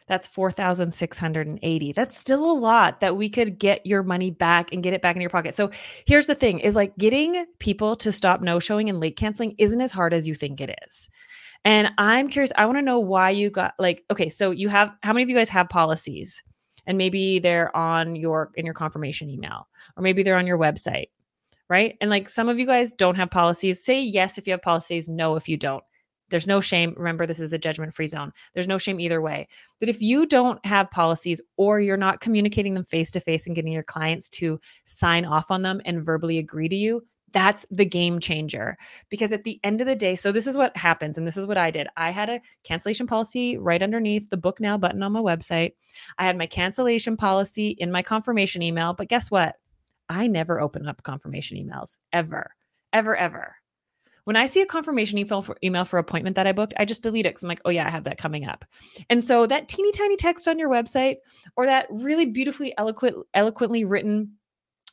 that's 0.07 0.27
4680 0.27 1.93
that's 1.93 2.19
still 2.19 2.51
a 2.51 2.53
lot 2.53 2.99
that 3.01 3.17
we 3.17 3.29
could 3.29 3.59
get 3.59 3.87
your 3.87 4.03
money 4.03 4.33
back 4.33 4.73
and 4.73 4.83
get 4.83 4.93
it 4.93 5.03
back 5.03 5.15
in 5.15 5.23
your 5.23 5.31
pocket. 5.31 5.55
So 5.55 5.71
here's 6.05 6.27
the 6.27 6.35
thing 6.35 6.59
is 6.59 6.75
like 6.75 6.97
getting 6.97 7.47
people 7.61 7.95
to 7.97 8.11
stop 8.11 8.41
no 8.41 8.59
showing 8.59 8.89
and 8.89 8.99
late 8.99 9.17
canceling 9.17 9.55
isn't 9.59 9.81
as 9.81 9.93
hard 9.93 10.13
as 10.13 10.27
you 10.27 10.35
think 10.35 10.61
it 10.61 10.77
is. 10.89 11.09
And 11.65 11.91
i'm 11.99 12.29
curious 12.29 12.51
i 12.57 12.65
want 12.65 12.79
to 12.79 12.83
know 12.83 12.99
why 12.99 13.31
you 13.31 13.51
got 13.51 13.75
like 13.79 14.03
okay 14.11 14.31
so 14.31 14.51
you 14.51 14.71
have 14.71 14.91
how 15.03 15.13
many 15.13 15.23
of 15.23 15.29
you 15.29 15.37
guys 15.37 15.51
have 15.51 15.69
policies 15.69 16.43
and 16.91 16.99
maybe 16.99 17.39
they're 17.39 17.75
on 17.77 18.17
your 18.17 18.51
in 18.57 18.65
your 18.65 18.75
confirmation 18.75 19.31
email 19.31 19.69
or 19.97 20.03
maybe 20.03 20.25
they're 20.25 20.37
on 20.37 20.47
your 20.47 20.59
website 20.59 21.07
right? 21.71 21.97
And 22.01 22.11
like 22.11 22.29
some 22.29 22.49
of 22.49 22.59
you 22.59 22.67
guys 22.67 22.93
don't 22.93 23.15
have 23.15 23.31
policies. 23.31 23.83
Say 23.83 24.03
yes 24.03 24.37
if 24.37 24.47
you 24.47 24.51
have 24.53 24.61
policies 24.61 25.09
no 25.09 25.37
if 25.37 25.49
you 25.49 25.57
don't. 25.57 25.85
There's 26.29 26.47
no 26.47 26.61
shame. 26.61 26.95
Remember 26.97 27.27
this 27.27 27.41
is 27.41 27.53
a 27.53 27.59
judgment 27.59 27.95
free 27.95 28.09
zone. 28.09 28.33
There's 28.55 28.69
no 28.69 28.77
shame 28.77 29.01
either 29.01 29.21
way. 29.21 29.49
But 29.79 29.89
if 29.89 30.03
you 30.03 30.27
don't 30.27 30.65
have 30.67 30.91
policies 30.91 31.41
or 31.57 31.81
you're 31.81 31.97
not 31.97 32.21
communicating 32.21 32.75
them 32.75 32.85
face 32.85 33.11
to 33.13 33.21
face 33.21 33.47
and 33.47 33.57
getting 33.57 33.73
your 33.73 33.83
clients 33.85 34.29
to 34.31 34.61
sign 34.85 35.25
off 35.25 35.51
on 35.51 35.63
them 35.63 35.81
and 35.85 36.05
verbally 36.05 36.39
agree 36.39 36.69
to 36.69 36.77
you 36.77 37.05
that's 37.33 37.67
the 37.71 37.85
game 37.85 38.21
changer 38.21 38.77
because 39.09 39.33
at 39.33 39.45
the 39.45 39.61
end 39.63 39.81
of 39.81 39.87
the 39.87 39.97
day 39.97 40.15
so 40.15 40.33
this 40.33 40.47
is 40.47 40.57
what 40.57 40.77
happens 40.77 41.17
and 41.17 41.27
this 41.27 41.37
is 41.37 41.47
what 41.47 41.59
i 41.59 41.71
did. 41.71 41.89
I 41.97 42.11
had 42.11 42.29
a 42.29 42.41
cancellation 42.65 43.07
policy 43.07 43.57
right 43.59 43.83
underneath 43.83 44.31
the 44.31 44.37
book 44.37 44.61
now 44.61 44.77
button 44.77 45.03
on 45.03 45.13
my 45.13 45.21
website. 45.21 45.73
I 46.19 46.25
had 46.25 46.39
my 46.39 46.47
cancellation 46.47 47.17
policy 47.17 47.71
in 47.79 47.93
my 47.93 48.03
confirmation 48.03 48.63
email 48.63 48.95
but 48.95 49.09
guess 49.09 49.31
what? 49.31 49.57
I 50.09 50.27
never 50.27 50.61
open 50.61 50.89
up 50.89 51.03
confirmation 51.03 51.57
emails 51.57 51.99
ever 52.13 52.51
ever 52.93 53.17
ever. 53.17 53.57
When 54.25 54.37
I 54.37 54.47
see 54.47 54.61
a 54.61 54.67
confirmation 54.67 55.19
email 55.19 55.43
for 55.43 55.57
email 55.65 55.85
for 55.85 55.99
appointment 55.99 56.37
that 56.37 56.47
I 56.47 56.53
booked, 56.53 56.75
I 56.77 56.85
just 56.85 57.03
delete 57.03 57.27
it 57.27 57.31
because 57.31 57.43
I'm 57.43 57.49
like, 57.49 57.63
oh 57.65 57.71
yeah, 57.71 57.87
I 57.87 57.91
have 57.91 58.05
that 58.05 58.19
coming 58.19 58.45
up. 58.45 58.65
And 59.09 59.25
so 59.25 59.47
that 59.47 59.69
teeny 59.69 59.93
tiny 59.93 60.17
text 60.17 60.47
on 60.47 60.59
your 60.59 60.69
website 60.69 61.17
or 61.57 61.67
that 61.67 61.87
really 61.91 62.27
beautifully 62.27 62.75
eloquent, 62.77 63.17
eloquently 63.35 63.85
written 63.85 64.37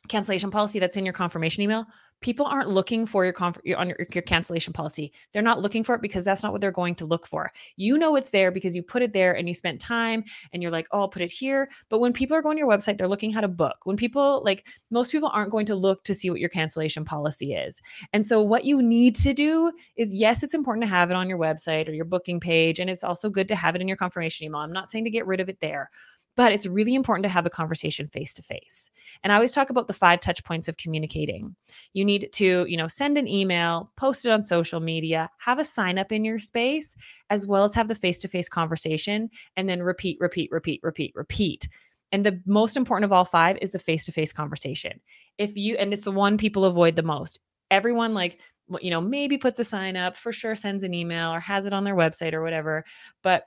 cancellation 0.08 0.50
policy 0.50 0.78
that's 0.78 0.96
in 0.96 1.04
your 1.04 1.12
confirmation 1.12 1.62
email, 1.62 1.86
people 2.20 2.46
aren't 2.46 2.68
looking 2.68 3.06
for 3.06 3.24
your, 3.24 3.32
conf- 3.32 3.58
your, 3.64 3.82
your, 3.84 3.96
your 4.12 4.22
cancellation 4.22 4.72
policy. 4.72 5.12
They're 5.32 5.42
not 5.42 5.60
looking 5.60 5.84
for 5.84 5.94
it 5.94 6.02
because 6.02 6.24
that's 6.24 6.42
not 6.42 6.52
what 6.52 6.60
they're 6.60 6.72
going 6.72 6.94
to 6.96 7.06
look 7.06 7.26
for. 7.26 7.52
You 7.76 7.98
know 7.98 8.16
it's 8.16 8.30
there 8.30 8.50
because 8.50 8.74
you 8.74 8.82
put 8.82 9.02
it 9.02 9.12
there 9.12 9.34
and 9.34 9.46
you 9.46 9.54
spent 9.54 9.80
time 9.80 10.24
and 10.52 10.62
you're 10.62 10.72
like, 10.72 10.88
oh, 10.92 11.00
I'll 11.00 11.08
put 11.08 11.22
it 11.22 11.30
here. 11.30 11.68
But 11.88 12.00
when 12.00 12.12
people 12.12 12.36
are 12.36 12.42
going 12.42 12.56
to 12.56 12.60
your 12.60 12.68
website, 12.68 12.98
they're 12.98 13.08
looking 13.08 13.30
how 13.30 13.40
to 13.40 13.48
book. 13.48 13.76
When 13.84 13.96
people 13.96 14.42
like 14.44 14.66
most 14.90 15.12
people 15.12 15.30
aren't 15.32 15.52
going 15.52 15.66
to 15.66 15.74
look 15.74 16.04
to 16.04 16.14
see 16.14 16.30
what 16.30 16.40
your 16.40 16.48
cancellation 16.48 17.04
policy 17.04 17.54
is. 17.54 17.80
And 18.12 18.26
so 18.26 18.42
what 18.42 18.64
you 18.64 18.82
need 18.82 19.14
to 19.16 19.32
do 19.32 19.72
is 19.96 20.14
yes, 20.14 20.42
it's 20.42 20.54
important 20.54 20.84
to 20.84 20.88
have 20.88 21.10
it 21.10 21.16
on 21.16 21.28
your 21.28 21.38
website 21.38 21.88
or 21.88 21.92
your 21.92 22.04
booking 22.04 22.40
page. 22.40 22.78
And 22.80 22.90
it's 22.90 23.04
also 23.04 23.30
good 23.30 23.48
to 23.48 23.56
have 23.56 23.74
it 23.74 23.80
in 23.80 23.88
your 23.88 23.96
confirmation 23.96 24.46
email. 24.46 24.60
I'm 24.60 24.72
not 24.72 24.90
saying 24.90 25.04
to 25.04 25.10
get 25.10 25.26
rid 25.26 25.40
of 25.40 25.48
it 25.48 25.60
there 25.60 25.90
but 26.38 26.52
it's 26.52 26.66
really 26.66 26.94
important 26.94 27.24
to 27.24 27.28
have 27.28 27.42
the 27.42 27.50
conversation 27.50 28.06
face 28.06 28.32
to 28.32 28.42
face. 28.42 28.92
And 29.24 29.32
I 29.32 29.34
always 29.34 29.50
talk 29.50 29.70
about 29.70 29.88
the 29.88 29.92
five 29.92 30.20
touch 30.20 30.44
points 30.44 30.68
of 30.68 30.76
communicating. 30.76 31.56
You 31.94 32.04
need 32.04 32.28
to, 32.34 32.64
you 32.68 32.76
know, 32.76 32.86
send 32.86 33.18
an 33.18 33.26
email, 33.26 33.90
post 33.96 34.24
it 34.24 34.30
on 34.30 34.44
social 34.44 34.78
media, 34.78 35.30
have 35.38 35.58
a 35.58 35.64
sign 35.64 35.98
up 35.98 36.12
in 36.12 36.24
your 36.24 36.38
space, 36.38 36.94
as 37.28 37.44
well 37.44 37.64
as 37.64 37.74
have 37.74 37.88
the 37.88 37.96
face 37.96 38.20
to 38.20 38.28
face 38.28 38.48
conversation, 38.48 39.30
and 39.56 39.68
then 39.68 39.82
repeat, 39.82 40.16
repeat, 40.20 40.52
repeat, 40.52 40.78
repeat, 40.84 41.10
repeat. 41.16 41.68
And 42.12 42.24
the 42.24 42.40
most 42.46 42.76
important 42.76 43.06
of 43.06 43.12
all 43.12 43.24
five 43.24 43.58
is 43.60 43.72
the 43.72 43.80
face 43.80 44.06
to 44.06 44.12
face 44.12 44.32
conversation. 44.32 45.00
If 45.38 45.56
you, 45.56 45.74
and 45.74 45.92
it's 45.92 46.04
the 46.04 46.12
one 46.12 46.38
people 46.38 46.64
avoid 46.64 46.94
the 46.94 47.02
most. 47.02 47.40
Everyone, 47.72 48.14
like, 48.14 48.38
you 48.80 48.90
know, 48.90 49.00
maybe 49.00 49.38
puts 49.38 49.58
a 49.58 49.64
sign 49.64 49.96
up, 49.96 50.16
for 50.16 50.30
sure 50.30 50.54
sends 50.54 50.84
an 50.84 50.94
email 50.94 51.34
or 51.34 51.40
has 51.40 51.66
it 51.66 51.72
on 51.72 51.82
their 51.82 51.96
website 51.96 52.32
or 52.32 52.42
whatever. 52.42 52.84
But 53.24 53.42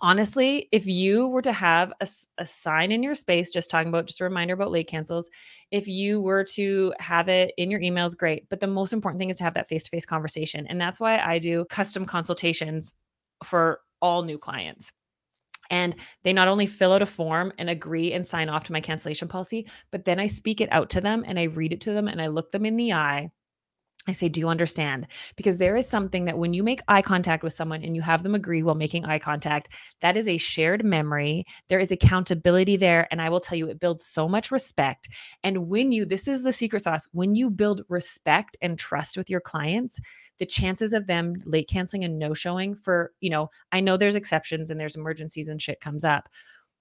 honestly, 0.00 0.68
if 0.72 0.86
you 0.86 1.28
were 1.28 1.42
to 1.42 1.52
have 1.52 1.92
a, 2.00 2.08
a, 2.38 2.46
sign 2.46 2.92
in 2.92 3.02
your 3.02 3.14
space, 3.14 3.50
just 3.50 3.70
talking 3.70 3.88
about, 3.88 4.06
just 4.06 4.20
a 4.20 4.24
reminder 4.24 4.54
about 4.54 4.70
late 4.70 4.88
cancels, 4.88 5.30
if 5.70 5.86
you 5.86 6.20
were 6.20 6.44
to 6.44 6.92
have 6.98 7.28
it 7.28 7.52
in 7.56 7.70
your 7.70 7.80
emails, 7.80 8.16
great. 8.16 8.48
But 8.48 8.60
the 8.60 8.66
most 8.66 8.92
important 8.92 9.18
thing 9.18 9.30
is 9.30 9.36
to 9.38 9.44
have 9.44 9.54
that 9.54 9.68
face 9.68 9.84
to 9.84 9.90
face 9.90 10.06
conversation. 10.06 10.66
And 10.66 10.80
that's 10.80 11.00
why 11.00 11.18
I 11.18 11.38
do 11.38 11.64
custom 11.66 12.06
consultations 12.06 12.94
for 13.44 13.80
all 14.00 14.22
new 14.22 14.38
clients. 14.38 14.92
And 15.70 15.94
they 16.24 16.32
not 16.32 16.48
only 16.48 16.66
fill 16.66 16.92
out 16.92 17.02
a 17.02 17.06
form 17.06 17.52
and 17.56 17.70
agree 17.70 18.12
and 18.12 18.26
sign 18.26 18.48
off 18.48 18.64
to 18.64 18.72
my 18.72 18.80
cancellation 18.80 19.28
policy, 19.28 19.68
but 19.92 20.04
then 20.04 20.18
I 20.18 20.26
speak 20.26 20.60
it 20.60 20.72
out 20.72 20.90
to 20.90 21.00
them 21.00 21.24
and 21.26 21.38
I 21.38 21.44
read 21.44 21.72
it 21.72 21.80
to 21.82 21.92
them 21.92 22.08
and 22.08 22.20
I 22.20 22.26
look 22.26 22.50
them 22.50 22.66
in 22.66 22.76
the 22.76 22.92
eye 22.92 23.30
I 24.10 24.12
say, 24.12 24.28
Do 24.28 24.40
you 24.40 24.48
understand? 24.48 25.06
Because 25.36 25.58
there 25.58 25.76
is 25.76 25.88
something 25.88 26.26
that 26.26 26.38
when 26.38 26.52
you 26.52 26.62
make 26.62 26.82
eye 26.88 27.02
contact 27.02 27.42
with 27.42 27.52
someone 27.52 27.82
and 27.82 27.96
you 27.96 28.02
have 28.02 28.22
them 28.22 28.34
agree 28.34 28.62
while 28.62 28.74
making 28.74 29.04
eye 29.06 29.18
contact, 29.18 29.70
that 30.00 30.16
is 30.16 30.28
a 30.28 30.36
shared 30.36 30.84
memory. 30.84 31.44
There 31.68 31.78
is 31.78 31.92
accountability 31.92 32.76
there. 32.76 33.08
And 33.10 33.22
I 33.22 33.30
will 33.30 33.40
tell 33.40 33.56
you, 33.56 33.68
it 33.68 33.80
builds 33.80 34.04
so 34.04 34.28
much 34.28 34.50
respect. 34.50 35.08
And 35.42 35.68
when 35.68 35.92
you, 35.92 36.04
this 36.04 36.28
is 36.28 36.42
the 36.42 36.52
secret 36.52 36.82
sauce, 36.82 37.08
when 37.12 37.34
you 37.34 37.48
build 37.50 37.82
respect 37.88 38.56
and 38.60 38.78
trust 38.78 39.16
with 39.16 39.30
your 39.30 39.40
clients, 39.40 40.00
the 40.38 40.46
chances 40.46 40.92
of 40.92 41.06
them 41.06 41.34
late 41.44 41.68
canceling 41.68 42.04
and 42.04 42.18
no 42.18 42.34
showing 42.34 42.74
for, 42.74 43.12
you 43.20 43.30
know, 43.30 43.48
I 43.72 43.80
know 43.80 43.96
there's 43.96 44.16
exceptions 44.16 44.70
and 44.70 44.78
there's 44.78 44.96
emergencies 44.96 45.48
and 45.48 45.62
shit 45.62 45.80
comes 45.80 46.04
up, 46.04 46.28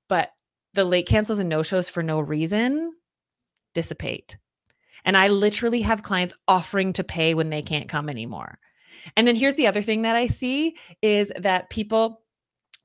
but 0.08 0.32
the 0.74 0.86
late 0.86 1.08
cancels 1.08 1.40
and 1.40 1.50
no 1.50 1.64
shows 1.64 1.90
for 1.90 2.04
no 2.04 2.20
reason 2.20 2.94
dissipate 3.74 4.38
and 5.06 5.18
I 5.18 5.28
literally 5.28 5.82
have 5.82 6.04
clients 6.04 6.36
offering 6.48 6.94
to 6.94 7.04
pay 7.04 7.34
when 7.34 7.50
they 7.50 7.62
can't 7.62 7.90
come 7.90 8.10
anymore. 8.10 8.60
And 9.16 9.28
then 9.28 9.36
here's 9.36 9.56
the 9.56 9.68
other 9.68 9.82
thing 9.82 10.04
that 10.04 10.16
I 10.16 10.28
see 10.28 10.76
is 11.02 11.32
that 11.38 11.70
people 11.70 12.22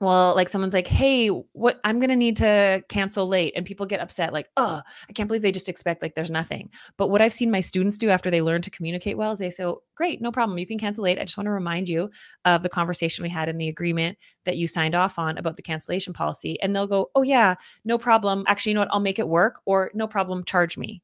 well, 0.01 0.35
like 0.35 0.49
someone's 0.49 0.75
like, 0.75 0.89
"Hey, 0.89 1.29
what 1.29 1.81
I'm 1.85 2.01
going 2.01 2.11
to 2.11 2.17
need 2.17 2.37
to 2.39 2.85
cancel 2.89 3.27
late." 3.27 3.53
And 3.57 3.65
people 3.65 3.87
get 3.87 4.01
upset 4.01 4.33
like, 4.33 4.49
"Oh, 4.57 4.83
I 5.09 5.13
can't 5.13 5.29
believe 5.29 5.43
they 5.43 5.53
just 5.53 5.69
expect 5.69 6.03
like 6.03 6.15
there's 6.15 6.31
nothing." 6.31 6.71
But 6.97 7.09
what 7.09 7.23
I've 7.23 7.33
seen 7.33 7.51
my 7.51 7.61
students 7.61 7.97
do 7.97 8.11
after 8.11 8.31
they 8.31 8.43
learn 8.43 8.61
to 8.63 8.71
communicate 8.71 9.17
well 9.17 9.33
is 9.33 9.39
they 9.39 9.51
say, 9.51 9.65
oh, 9.65 9.83
"Great, 9.95 10.21
no 10.21 10.33
problem. 10.33 10.59
You 10.59 10.67
can 10.67 10.79
cancel 10.79 11.05
late. 11.05 11.19
I 11.19 11.25
just 11.25 11.37
want 11.37 11.47
to 11.47 11.53
remind 11.53 11.89
you 11.89 12.11
of 12.45 12.63
the 12.63 12.69
conversation 12.69 13.23
we 13.23 13.29
had 13.29 13.49
in 13.49 13.57
the 13.57 13.69
agreement 13.69 14.19
that 14.45 14.57
you 14.57 14.67
signed 14.67 14.95
off 14.95 15.19
on 15.19 15.39
about 15.39 15.57
the 15.57 15.63
cancellation 15.63 16.13
policy." 16.13 16.61
And 16.61 16.75
they'll 16.75 16.87
go, 16.87 17.11
"Oh 17.15 17.23
yeah, 17.23 17.55
no 17.85 17.97
problem. 17.97 18.45
Actually, 18.49 18.71
you 18.71 18.75
know 18.75 18.81
what? 18.83 18.93
I'll 18.93 19.01
make 19.01 19.19
it 19.19 19.29
work 19.29 19.61
or 19.65 19.91
no 19.95 20.07
problem, 20.07 20.45
charge 20.45 20.77
me." 20.77 21.03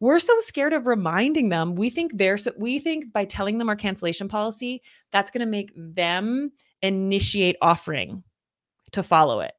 We're 0.00 0.18
so 0.18 0.34
scared 0.40 0.72
of 0.72 0.86
reminding 0.86 1.48
them. 1.48 1.74
We 1.74 1.90
think 1.90 2.12
they're 2.14 2.38
so, 2.38 2.52
we 2.58 2.78
think 2.78 3.12
by 3.12 3.24
telling 3.24 3.58
them 3.58 3.68
our 3.68 3.76
cancellation 3.76 4.28
policy, 4.28 4.82
that's 5.12 5.30
going 5.30 5.40
to 5.40 5.50
make 5.50 5.72
them 5.76 6.52
initiate 6.82 7.56
offering 7.60 8.22
to 8.92 9.02
follow 9.02 9.40
it. 9.40 9.52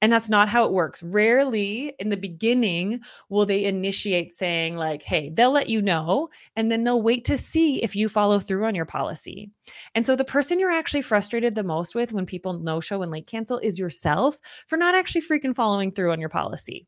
And 0.00 0.12
that's 0.12 0.30
not 0.30 0.48
how 0.48 0.64
it 0.64 0.72
works. 0.72 1.02
Rarely 1.02 1.94
in 1.98 2.08
the 2.08 2.16
beginning 2.16 3.00
will 3.28 3.46
they 3.46 3.64
initiate 3.64 4.34
saying, 4.34 4.76
like, 4.76 5.02
hey, 5.02 5.30
they'll 5.32 5.50
let 5.50 5.68
you 5.68 5.80
know, 5.82 6.28
and 6.56 6.70
then 6.70 6.84
they'll 6.84 7.02
wait 7.02 7.24
to 7.26 7.38
see 7.38 7.82
if 7.82 7.94
you 7.94 8.08
follow 8.08 8.38
through 8.38 8.64
on 8.66 8.74
your 8.74 8.86
policy. 8.86 9.50
And 9.94 10.04
so 10.04 10.16
the 10.16 10.24
person 10.24 10.58
you're 10.58 10.70
actually 10.70 11.02
frustrated 11.02 11.54
the 11.54 11.64
most 11.64 11.94
with 11.94 12.12
when 12.12 12.26
people 12.26 12.58
no 12.58 12.80
show 12.80 13.02
and 13.02 13.10
late 13.10 13.26
cancel 13.26 13.58
is 13.58 13.78
yourself 13.78 14.38
for 14.66 14.76
not 14.76 14.94
actually 14.94 15.22
freaking 15.22 15.54
following 15.54 15.90
through 15.90 16.12
on 16.12 16.20
your 16.20 16.30
policy. 16.30 16.86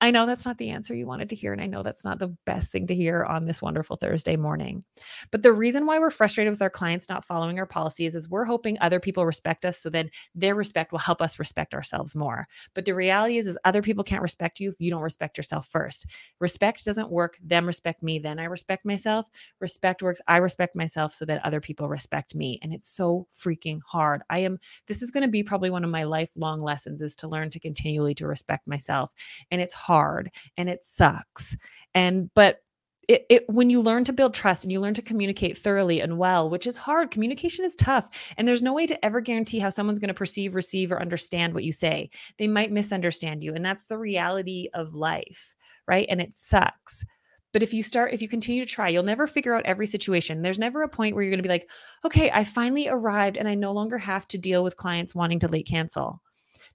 I 0.00 0.10
know 0.10 0.26
that's 0.26 0.44
not 0.44 0.58
the 0.58 0.70
answer 0.70 0.94
you 0.94 1.06
wanted 1.06 1.30
to 1.30 1.36
hear. 1.36 1.52
And 1.52 1.62
I 1.62 1.66
know 1.66 1.82
that's 1.82 2.04
not 2.04 2.18
the 2.18 2.34
best 2.44 2.72
thing 2.72 2.86
to 2.88 2.94
hear 2.94 3.24
on 3.24 3.46
this 3.46 3.62
wonderful 3.62 3.96
Thursday 3.96 4.36
morning. 4.36 4.84
But 5.30 5.42
the 5.42 5.52
reason 5.52 5.86
why 5.86 5.98
we're 5.98 6.10
frustrated 6.10 6.50
with 6.50 6.60
our 6.60 6.70
clients 6.70 7.08
not 7.08 7.24
following 7.24 7.58
our 7.58 7.66
policies 7.66 8.14
is 8.14 8.28
we're 8.28 8.44
hoping 8.44 8.76
other 8.80 9.00
people 9.00 9.24
respect 9.24 9.64
us. 9.64 9.78
So 9.78 9.88
then 9.88 10.10
their 10.34 10.54
respect 10.54 10.92
will 10.92 10.98
help 10.98 11.22
us 11.22 11.38
respect 11.38 11.74
ourselves 11.74 12.14
more. 12.14 12.48
But 12.74 12.84
the 12.84 12.94
reality 12.94 13.38
is, 13.38 13.46
is 13.46 13.58
other 13.64 13.82
people 13.82 14.04
can't 14.04 14.22
respect 14.22 14.60
you 14.60 14.68
if 14.68 14.76
you 14.78 14.90
don't 14.90 15.02
respect 15.02 15.38
yourself 15.38 15.68
first. 15.68 16.06
Respect 16.38 16.84
doesn't 16.84 17.10
work. 17.10 17.38
Them 17.42 17.66
respect 17.66 18.02
me. 18.02 18.18
Then 18.18 18.38
I 18.38 18.44
respect 18.44 18.84
myself. 18.84 19.28
Respect 19.60 20.02
works. 20.02 20.20
I 20.28 20.36
respect 20.36 20.76
myself 20.76 21.14
so 21.14 21.24
that 21.24 21.44
other 21.44 21.60
people 21.60 21.88
respect 21.88 22.34
me. 22.34 22.58
And 22.62 22.74
it's 22.74 22.90
so 22.90 23.26
freaking 23.38 23.80
hard. 23.86 24.22
I 24.28 24.40
am, 24.40 24.58
this 24.86 25.00
is 25.00 25.10
going 25.10 25.22
to 25.22 25.28
be 25.28 25.42
probably 25.42 25.70
one 25.70 25.84
of 25.84 25.90
my 25.90 26.04
lifelong 26.04 26.60
lessons 26.60 27.00
is 27.00 27.16
to 27.16 27.28
learn 27.28 27.48
to 27.50 27.60
continually 27.60 28.14
to 28.16 28.26
respect 28.26 28.66
myself 28.66 29.12
and 29.50 29.60
it's 29.60 29.74
hard 29.74 30.30
and 30.56 30.68
it 30.68 30.84
sucks. 30.84 31.56
And, 31.94 32.30
but 32.34 32.60
it, 33.08 33.24
it, 33.30 33.44
when 33.48 33.70
you 33.70 33.80
learn 33.80 34.04
to 34.04 34.12
build 34.12 34.34
trust 34.34 34.64
and 34.64 34.72
you 34.72 34.80
learn 34.80 34.94
to 34.94 35.02
communicate 35.02 35.56
thoroughly 35.56 36.00
and 36.00 36.18
well 36.18 36.50
which 36.50 36.66
is 36.66 36.76
hard 36.76 37.10
communication 37.10 37.64
is 37.64 37.74
tough 37.76 38.08
and 38.36 38.46
there's 38.46 38.62
no 38.62 38.72
way 38.72 38.86
to 38.86 39.04
ever 39.04 39.20
guarantee 39.20 39.58
how 39.58 39.70
someone's 39.70 39.98
going 39.98 40.08
to 40.08 40.14
perceive 40.14 40.54
receive 40.54 40.90
or 40.90 41.00
understand 41.00 41.54
what 41.54 41.64
you 41.64 41.72
say. 41.72 42.10
They 42.38 42.48
might 42.48 42.72
misunderstand 42.72 43.44
you 43.44 43.54
and 43.54 43.64
that's 43.64 43.86
the 43.86 43.98
reality 43.98 44.68
of 44.74 44.94
life 44.94 45.54
right 45.86 46.06
and 46.10 46.20
it 46.20 46.36
sucks. 46.36 47.04
But 47.52 47.62
if 47.62 47.72
you 47.72 47.82
start 47.82 48.12
if 48.12 48.20
you 48.20 48.28
continue 48.28 48.64
to 48.64 48.70
try 48.70 48.88
you'll 48.88 49.04
never 49.04 49.26
figure 49.26 49.54
out 49.54 49.66
every 49.66 49.86
situation. 49.86 50.42
There's 50.42 50.58
never 50.58 50.82
a 50.82 50.88
point 50.88 51.14
where 51.14 51.22
you're 51.22 51.30
going 51.30 51.38
to 51.38 51.44
be 51.44 51.48
like 51.48 51.70
okay 52.04 52.30
i 52.32 52.44
finally 52.44 52.88
arrived 52.88 53.36
and 53.36 53.46
i 53.46 53.54
no 53.54 53.72
longer 53.72 53.98
have 53.98 54.26
to 54.28 54.38
deal 54.38 54.64
with 54.64 54.76
clients 54.76 55.14
wanting 55.14 55.38
to 55.40 55.48
late 55.48 55.66
cancel 55.66 56.20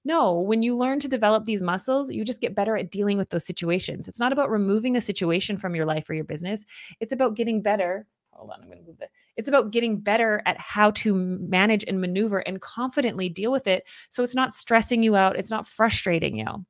no, 0.04 0.40
when 0.40 0.64
you 0.64 0.76
learn 0.76 1.00
to 1.00 1.08
develop 1.08 1.46
these 1.46 1.62
muscles, 1.62 2.12
you 2.12 2.26
just 2.26 2.42
get 2.42 2.56
better 2.56 2.76
at 2.76 2.92
dealing 2.92 3.18
with 3.18 3.30
those 3.30 3.46
situations. 3.46 4.08
It's 4.08 4.20
not 4.20 4.32
about 4.34 4.50
removing 4.50 4.94
the 4.94 5.02
situation 5.02 5.58
from 5.58 5.76
your 5.76 5.86
life 5.86 6.10
or 6.10 6.14
your 6.14 6.24
business. 6.24 6.66
It's 7.00 7.14
about 7.14 7.36
getting 7.36 7.62
better. 7.62 8.08
Hold 8.32 8.52
on, 8.52 8.62
I'm 8.62 8.68
going 8.68 8.80
to 8.80 8.88
move 8.88 8.98
that. 9.00 9.12
It's 9.38 9.50
about 9.50 9.72
getting 9.72 10.00
better 10.00 10.42
at 10.46 10.58
how 10.58 10.92
to 10.92 11.14
manage 11.14 11.84
and 11.88 12.02
maneuver 12.02 12.40
and 12.40 12.62
confidently 12.62 13.30
deal 13.30 13.52
with 13.52 13.68
it 13.68 13.88
so 14.10 14.24
it's 14.24 14.36
not 14.36 14.54
stressing 14.54 15.04
you 15.04 15.16
out, 15.16 15.38
it's 15.38 15.52
not 15.52 15.68
frustrating 15.68 16.40
you 16.40 16.66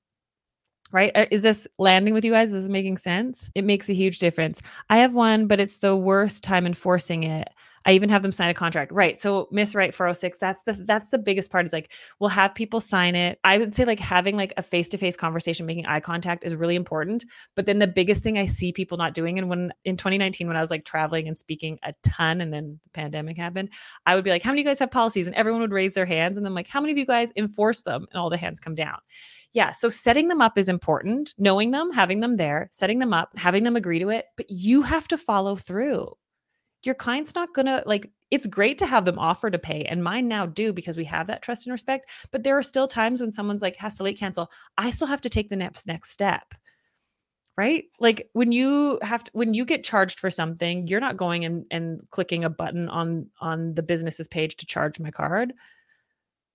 right? 0.92 1.12
Uh, 1.16 1.26
is 1.32 1.44
this 1.44 1.68
landing 1.78 2.14
with 2.14 2.26
you 2.26 2.32
guys? 2.32 2.52
Is 2.52 2.64
this 2.64 2.70
making 2.70 2.98
sense? 2.98 3.50
It 3.56 3.64
makes 3.64 3.90
a 3.90 3.94
huge 3.94 4.20
difference. 4.20 4.62
I 4.90 4.98
have 4.98 5.14
one, 5.14 5.48
but 5.48 5.60
it's 5.60 5.78
the 5.78 5.96
worst 5.96 6.44
time 6.44 6.66
enforcing 6.66 7.24
it. 7.24 7.48
I 7.86 7.94
even 7.94 8.10
have 8.10 8.22
them 8.22 8.32
sign 8.32 8.50
a 8.50 8.54
contract. 8.54 8.92
Right. 8.92 9.18
So 9.18 9.48
Miss 9.52 9.74
Right 9.74 9.94
406, 9.94 10.40
that's 10.40 10.64
the 10.64 10.74
that's 10.86 11.10
the 11.10 11.18
biggest 11.18 11.52
part. 11.52 11.66
It's 11.66 11.74
like 11.74 11.92
we'll 12.20 12.30
have 12.30 12.54
people 12.54 12.80
sign 12.80 13.16
it. 13.16 13.40
I 13.44 13.58
would 13.58 13.76
say 13.76 13.86
like 13.86 14.00
having 14.00 14.36
like 14.36 14.54
a 14.58 14.64
face-to-face 14.64 15.18
conversation, 15.18 15.66
making 15.66 15.86
eye 15.86 16.00
contact 16.00 16.44
is 16.44 16.56
really 16.56 16.76
important. 16.76 17.26
But 17.56 17.66
then 17.66 17.80
the 17.80 17.88
biggest 17.88 18.24
thing 18.24 18.38
I 18.38 18.46
see 18.46 18.72
people 18.72 18.98
not 18.98 19.14
doing, 19.14 19.40
and 19.40 19.50
when 19.50 19.72
in 19.86 19.98
2019, 19.98 20.48
when 20.48 20.58
I 20.58 20.62
was 20.62 20.72
like 20.72 20.86
traveling 20.86 21.28
and 21.28 21.38
speaking 21.38 21.80
a 21.84 21.94
ton 22.04 22.42
and 22.42 22.54
then 22.54 22.80
the 22.84 22.90
pandemic 22.90 23.38
happened, 23.38 23.70
I 24.06 24.16
would 24.16 24.24
be 24.24 24.30
like, 24.30 24.44
How 24.44 24.52
many 24.52 24.62
of 24.62 24.66
you 24.66 24.70
guys 24.70 24.80
have 24.80 24.92
policies? 24.92 25.28
And 25.28 25.36
everyone 25.36 25.62
would 25.62 25.72
raise 25.72 25.94
their 25.94 26.06
hands. 26.06 26.38
And 26.38 26.46
then 26.46 26.54
like, 26.54 26.68
how 26.68 26.82
many 26.82 26.92
of 26.92 26.98
you 26.98 27.06
guys 27.06 27.32
enforce 27.36 27.82
them? 27.82 28.08
And 28.12 28.20
all 28.20 28.30
the 28.30 28.38
hands 28.38 28.60
come 28.60 28.76
down. 28.76 28.98
Yeah. 29.54 29.72
So 29.72 29.90
setting 29.90 30.30
them 30.30 30.42
up 30.42 30.58
is 30.58 30.70
important, 30.70 31.36
knowing 31.38 31.72
them, 31.72 31.92
having 31.92 32.22
them 32.22 32.38
there, 32.38 32.70
setting 32.72 33.00
them 33.00 33.14
up, 33.14 33.38
having 33.38 33.64
them 33.64 33.76
agree 33.76 34.00
to 34.00 34.10
it, 34.10 34.26
but 34.38 34.50
you 34.50 34.82
have 34.84 35.08
to 35.10 35.18
follow 35.18 35.58
through 35.58 36.14
your 36.84 36.96
client's 36.96 37.36
not 37.36 37.54
gonna 37.54 37.84
like 37.86 38.10
it's 38.30 38.48
great 38.48 38.78
to 38.78 38.86
have 38.86 39.06
them 39.06 39.20
offer 39.20 39.50
to 39.50 39.60
pay 39.60 39.84
and 39.84 40.04
mine 40.04 40.28
now 40.28 40.46
do 40.46 40.72
because 40.72 40.98
we 40.98 41.06
have 41.06 41.28
that 41.28 41.42
trust 41.42 41.66
and 41.66 41.72
respect 41.72 42.10
but 42.32 42.44
there 42.44 42.58
are 42.58 42.64
still 42.64 42.88
times 42.88 43.22
when 43.22 43.32
someone's 43.32 43.62
like 43.62 43.76
has 43.76 43.96
to 43.96 44.04
late 44.04 44.18
cancel 44.18 44.52
i 44.78 44.92
still 44.92 45.08
have 45.08 45.22
to 45.22 45.30
take 45.30 45.50
the 45.50 45.56
next 45.56 45.88
next 45.88 46.12
step 46.12 46.54
right? 47.58 47.86
Like 48.00 48.30
when 48.34 48.52
you 48.52 48.98
have 49.02 49.26
to, 49.26 49.32
when 49.34 49.54
you 49.54 49.66
get 49.66 49.84
charged 49.84 50.20
for 50.20 50.30
something, 50.30 50.88
you're 50.88 51.00
not 51.00 51.18
going 51.18 51.46
and, 51.46 51.66
and 51.70 52.02
clicking 52.10 52.44
a 52.44 52.50
button 52.50 52.90
on 52.90 53.30
on 53.40 53.76
the 53.76 53.84
business's 53.84 54.28
page 54.28 54.56
to 54.58 54.66
charge 54.66 55.00
my 55.00 55.12
card, 55.12 55.54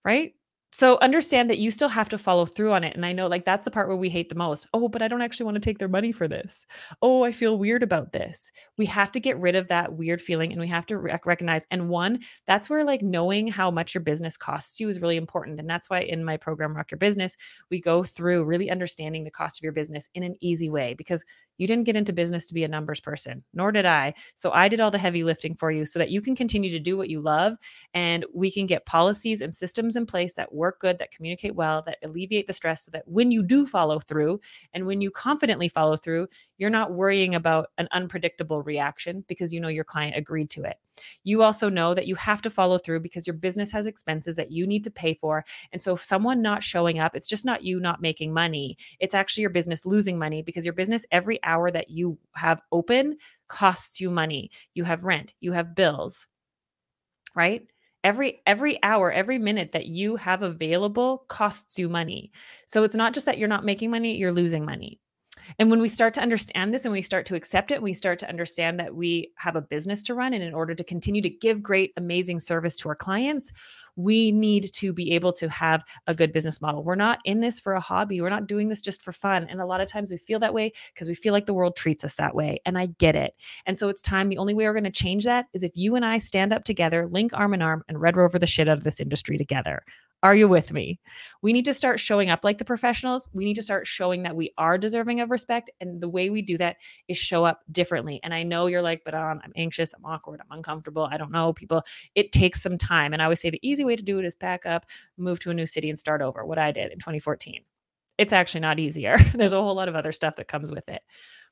right? 0.04 0.34
So 0.72 0.98
understand 1.00 1.48
that 1.48 1.58
you 1.58 1.70
still 1.70 1.88
have 1.88 2.08
to 2.10 2.18
follow 2.18 2.44
through 2.44 2.72
on 2.72 2.84
it. 2.84 2.94
And 2.94 3.06
I 3.06 3.12
know 3.12 3.28
like 3.28 3.44
that's 3.44 3.64
the 3.64 3.70
part 3.70 3.88
where 3.88 3.96
we 3.96 4.10
hate 4.10 4.28
the 4.28 4.34
most. 4.34 4.66
Oh, 4.74 4.88
but 4.88 5.00
I 5.00 5.08
don't 5.08 5.22
actually 5.22 5.44
want 5.44 5.54
to 5.54 5.60
take 5.60 5.78
their 5.78 5.88
money 5.88 6.12
for 6.12 6.28
this. 6.28 6.66
Oh, 7.00 7.24
I 7.24 7.32
feel 7.32 7.56
weird 7.56 7.82
about 7.82 8.12
this. 8.12 8.50
We 8.76 8.84
have 8.86 9.10
to 9.12 9.20
get 9.20 9.38
rid 9.38 9.56
of 9.56 9.68
that 9.68 9.94
weird 9.94 10.20
feeling 10.20 10.52
and 10.52 10.60
we 10.60 10.68
have 10.68 10.84
to 10.86 10.98
rec- 10.98 11.24
recognize. 11.24 11.66
And 11.70 11.88
one, 11.88 12.20
that's 12.46 12.68
where 12.68 12.84
like 12.84 13.00
knowing 13.00 13.48
how 13.48 13.70
much 13.70 13.94
your 13.94 14.02
business 14.02 14.36
costs 14.36 14.78
you 14.78 14.88
is 14.88 15.00
really 15.00 15.16
important. 15.16 15.60
And 15.60 15.70
that's 15.70 15.88
why 15.88 16.00
in 16.00 16.24
my 16.24 16.36
program, 16.36 16.76
Rock 16.76 16.90
Your 16.90 16.98
Business, 16.98 17.36
we 17.70 17.80
go 17.80 18.04
through 18.04 18.44
really 18.44 18.70
understanding 18.70 19.24
the 19.24 19.30
cost 19.30 19.58
of 19.58 19.62
your 19.62 19.72
business 19.72 20.10
in 20.14 20.24
an 20.24 20.34
easy 20.42 20.68
way 20.68 20.94
because 20.94 21.24
you 21.58 21.66
didn't 21.66 21.84
get 21.84 21.96
into 21.96 22.12
business 22.12 22.46
to 22.46 22.54
be 22.54 22.64
a 22.64 22.68
numbers 22.68 23.00
person, 23.00 23.44
nor 23.54 23.72
did 23.72 23.86
I. 23.86 24.14
So 24.34 24.52
I 24.52 24.68
did 24.68 24.80
all 24.80 24.90
the 24.90 24.98
heavy 24.98 25.24
lifting 25.24 25.54
for 25.54 25.70
you 25.70 25.86
so 25.86 25.98
that 25.98 26.10
you 26.10 26.20
can 26.20 26.36
continue 26.36 26.70
to 26.70 26.80
do 26.80 26.96
what 26.96 27.10
you 27.10 27.20
love 27.20 27.56
and 27.94 28.24
we 28.34 28.50
can 28.50 28.66
get 28.66 28.86
policies 28.86 29.40
and 29.40 29.54
systems 29.54 29.96
in 29.96 30.06
place 30.06 30.34
that 30.34 30.54
work 30.54 30.80
good, 30.80 30.98
that 30.98 31.12
communicate 31.12 31.54
well, 31.54 31.82
that 31.86 31.98
alleviate 32.02 32.46
the 32.46 32.52
stress 32.52 32.84
so 32.84 32.90
that 32.92 33.06
when 33.06 33.30
you 33.30 33.42
do 33.42 33.66
follow 33.66 34.00
through 34.00 34.40
and 34.72 34.86
when 34.86 35.00
you 35.00 35.10
confidently 35.10 35.68
follow 35.68 35.96
through, 35.96 36.28
you're 36.58 36.70
not 36.70 36.92
worrying 36.92 37.34
about 37.34 37.68
an 37.78 37.88
unpredictable 37.92 38.62
reaction 38.62 39.24
because 39.28 39.52
you 39.52 39.60
know 39.60 39.68
your 39.68 39.84
client 39.84 40.16
agreed 40.16 40.50
to 40.50 40.62
it. 40.62 40.76
You 41.24 41.42
also 41.42 41.68
know 41.68 41.94
that 41.94 42.06
you 42.06 42.14
have 42.14 42.42
to 42.42 42.50
follow 42.50 42.78
through 42.78 43.00
because 43.00 43.26
your 43.26 43.34
business 43.34 43.70
has 43.72 43.86
expenses 43.86 44.36
that 44.36 44.52
you 44.52 44.66
need 44.66 44.84
to 44.84 44.90
pay 44.90 45.14
for. 45.14 45.44
And 45.72 45.80
so, 45.80 45.94
if 45.94 46.02
someone 46.02 46.42
not 46.42 46.62
showing 46.62 46.98
up, 46.98 47.14
it's 47.14 47.26
just 47.26 47.44
not 47.44 47.62
you 47.62 47.80
not 47.80 48.00
making 48.00 48.32
money. 48.32 48.76
It's 49.00 49.14
actually 49.14 49.42
your 49.42 49.50
business 49.50 49.86
losing 49.86 50.18
money 50.18 50.42
because 50.42 50.64
your 50.64 50.74
business, 50.74 51.06
every 51.10 51.42
hour 51.46 51.70
that 51.70 51.90
you 51.90 52.18
have 52.34 52.60
open, 52.72 53.16
costs 53.48 54.00
you 54.00 54.10
money. 54.10 54.50
You 54.74 54.84
have 54.84 55.04
rent, 55.04 55.34
you 55.40 55.52
have 55.52 55.74
bills, 55.74 56.26
right? 57.34 57.62
every 58.04 58.40
every 58.46 58.80
hour 58.84 59.10
every 59.10 59.38
minute 59.38 59.72
that 59.72 59.86
you 59.86 60.14
have 60.14 60.42
available 60.42 61.24
costs 61.28 61.76
you 61.78 61.88
money 61.88 62.30
so 62.68 62.84
it's 62.84 62.94
not 62.94 63.14
just 63.14 63.26
that 63.26 63.38
you're 63.38 63.48
not 63.48 63.64
making 63.64 63.90
money 63.90 64.16
you're 64.16 64.30
losing 64.30 64.64
money 64.64 65.00
and 65.58 65.70
when 65.70 65.80
we 65.80 65.88
start 65.88 66.14
to 66.14 66.20
understand 66.20 66.72
this 66.72 66.84
and 66.84 66.92
we 66.92 67.02
start 67.02 67.26
to 67.26 67.34
accept 67.34 67.70
it, 67.70 67.82
we 67.82 67.94
start 67.94 68.18
to 68.20 68.28
understand 68.28 68.78
that 68.80 68.94
we 68.94 69.32
have 69.36 69.56
a 69.56 69.60
business 69.60 70.02
to 70.04 70.14
run. 70.14 70.34
And 70.34 70.42
in 70.42 70.54
order 70.54 70.74
to 70.74 70.84
continue 70.84 71.22
to 71.22 71.30
give 71.30 71.62
great, 71.62 71.92
amazing 71.96 72.40
service 72.40 72.76
to 72.78 72.88
our 72.88 72.94
clients, 72.94 73.52
we 73.96 74.30
need 74.30 74.72
to 74.74 74.92
be 74.92 75.12
able 75.12 75.32
to 75.32 75.48
have 75.48 75.82
a 76.06 76.14
good 76.14 76.32
business 76.32 76.60
model. 76.60 76.84
We're 76.84 76.94
not 76.94 77.18
in 77.24 77.40
this 77.40 77.58
for 77.58 77.72
a 77.72 77.80
hobby. 77.80 78.20
We're 78.20 78.28
not 78.28 78.46
doing 78.46 78.68
this 78.68 78.80
just 78.80 79.02
for 79.02 79.12
fun. 79.12 79.46
And 79.48 79.60
a 79.60 79.66
lot 79.66 79.80
of 79.80 79.88
times 79.88 80.10
we 80.10 80.18
feel 80.18 80.38
that 80.40 80.54
way 80.54 80.72
because 80.92 81.08
we 81.08 81.14
feel 81.14 81.32
like 81.32 81.46
the 81.46 81.54
world 81.54 81.76
treats 81.76 82.04
us 82.04 82.14
that 82.16 82.34
way. 82.34 82.60
And 82.66 82.76
I 82.76 82.86
get 82.86 83.16
it. 83.16 83.34
And 83.64 83.78
so 83.78 83.88
it's 83.88 84.02
time. 84.02 84.28
The 84.28 84.38
only 84.38 84.54
way 84.54 84.64
we're 84.64 84.72
going 84.72 84.84
to 84.84 84.90
change 84.90 85.24
that 85.24 85.46
is 85.54 85.62
if 85.62 85.72
you 85.74 85.96
and 85.96 86.04
I 86.04 86.18
stand 86.18 86.52
up 86.52 86.64
together, 86.64 87.06
link 87.06 87.32
arm 87.32 87.54
in 87.54 87.62
arm, 87.62 87.82
and 87.88 88.00
red 88.00 88.16
rover 88.16 88.38
the 88.38 88.46
shit 88.46 88.68
out 88.68 88.78
of 88.78 88.84
this 88.84 89.00
industry 89.00 89.38
together. 89.38 89.82
Are 90.22 90.34
you 90.34 90.48
with 90.48 90.72
me? 90.72 90.98
We 91.42 91.52
need 91.52 91.66
to 91.66 91.74
start 91.74 92.00
showing 92.00 92.30
up 92.30 92.42
like 92.42 92.58
the 92.58 92.64
professionals. 92.64 93.28
We 93.32 93.44
need 93.44 93.54
to 93.54 93.62
start 93.62 93.86
showing 93.86 94.22
that 94.22 94.34
we 94.34 94.52
are 94.56 94.78
deserving 94.78 95.20
of 95.20 95.30
respect. 95.30 95.70
And 95.80 96.00
the 96.00 96.08
way 96.08 96.30
we 96.30 96.42
do 96.42 96.56
that 96.58 96.76
is 97.06 97.18
show 97.18 97.44
up 97.44 97.60
differently. 97.70 98.18
And 98.22 98.32
I 98.32 98.42
know 98.42 98.66
you're 98.66 98.82
like, 98.82 99.02
but 99.04 99.14
um, 99.14 99.40
I'm 99.44 99.52
anxious, 99.56 99.92
I'm 99.92 100.04
awkward, 100.04 100.40
I'm 100.40 100.56
uncomfortable. 100.56 101.06
I 101.10 101.18
don't 101.18 101.30
know 101.30 101.52
people. 101.52 101.82
It 102.14 102.32
takes 102.32 102.62
some 102.62 102.78
time. 102.78 103.12
And 103.12 103.20
I 103.20 103.26
always 103.26 103.40
say 103.40 103.50
the 103.50 103.60
easy 103.62 103.84
way 103.84 103.94
to 103.94 104.02
do 104.02 104.18
it 104.18 104.24
is 104.24 104.34
pack 104.34 104.64
up, 104.66 104.86
move 105.18 105.38
to 105.40 105.50
a 105.50 105.54
new 105.54 105.66
city, 105.66 105.90
and 105.90 105.98
start 105.98 106.22
over. 106.22 106.44
What 106.44 106.58
I 106.58 106.72
did 106.72 106.92
in 106.92 106.98
2014. 106.98 107.62
It's 108.18 108.32
actually 108.32 108.60
not 108.60 108.78
easier. 108.78 109.18
There's 109.34 109.52
a 109.52 109.60
whole 109.60 109.74
lot 109.74 109.88
of 109.88 109.94
other 109.94 110.12
stuff 110.12 110.36
that 110.36 110.48
comes 110.48 110.72
with 110.72 110.88
it. 110.88 111.02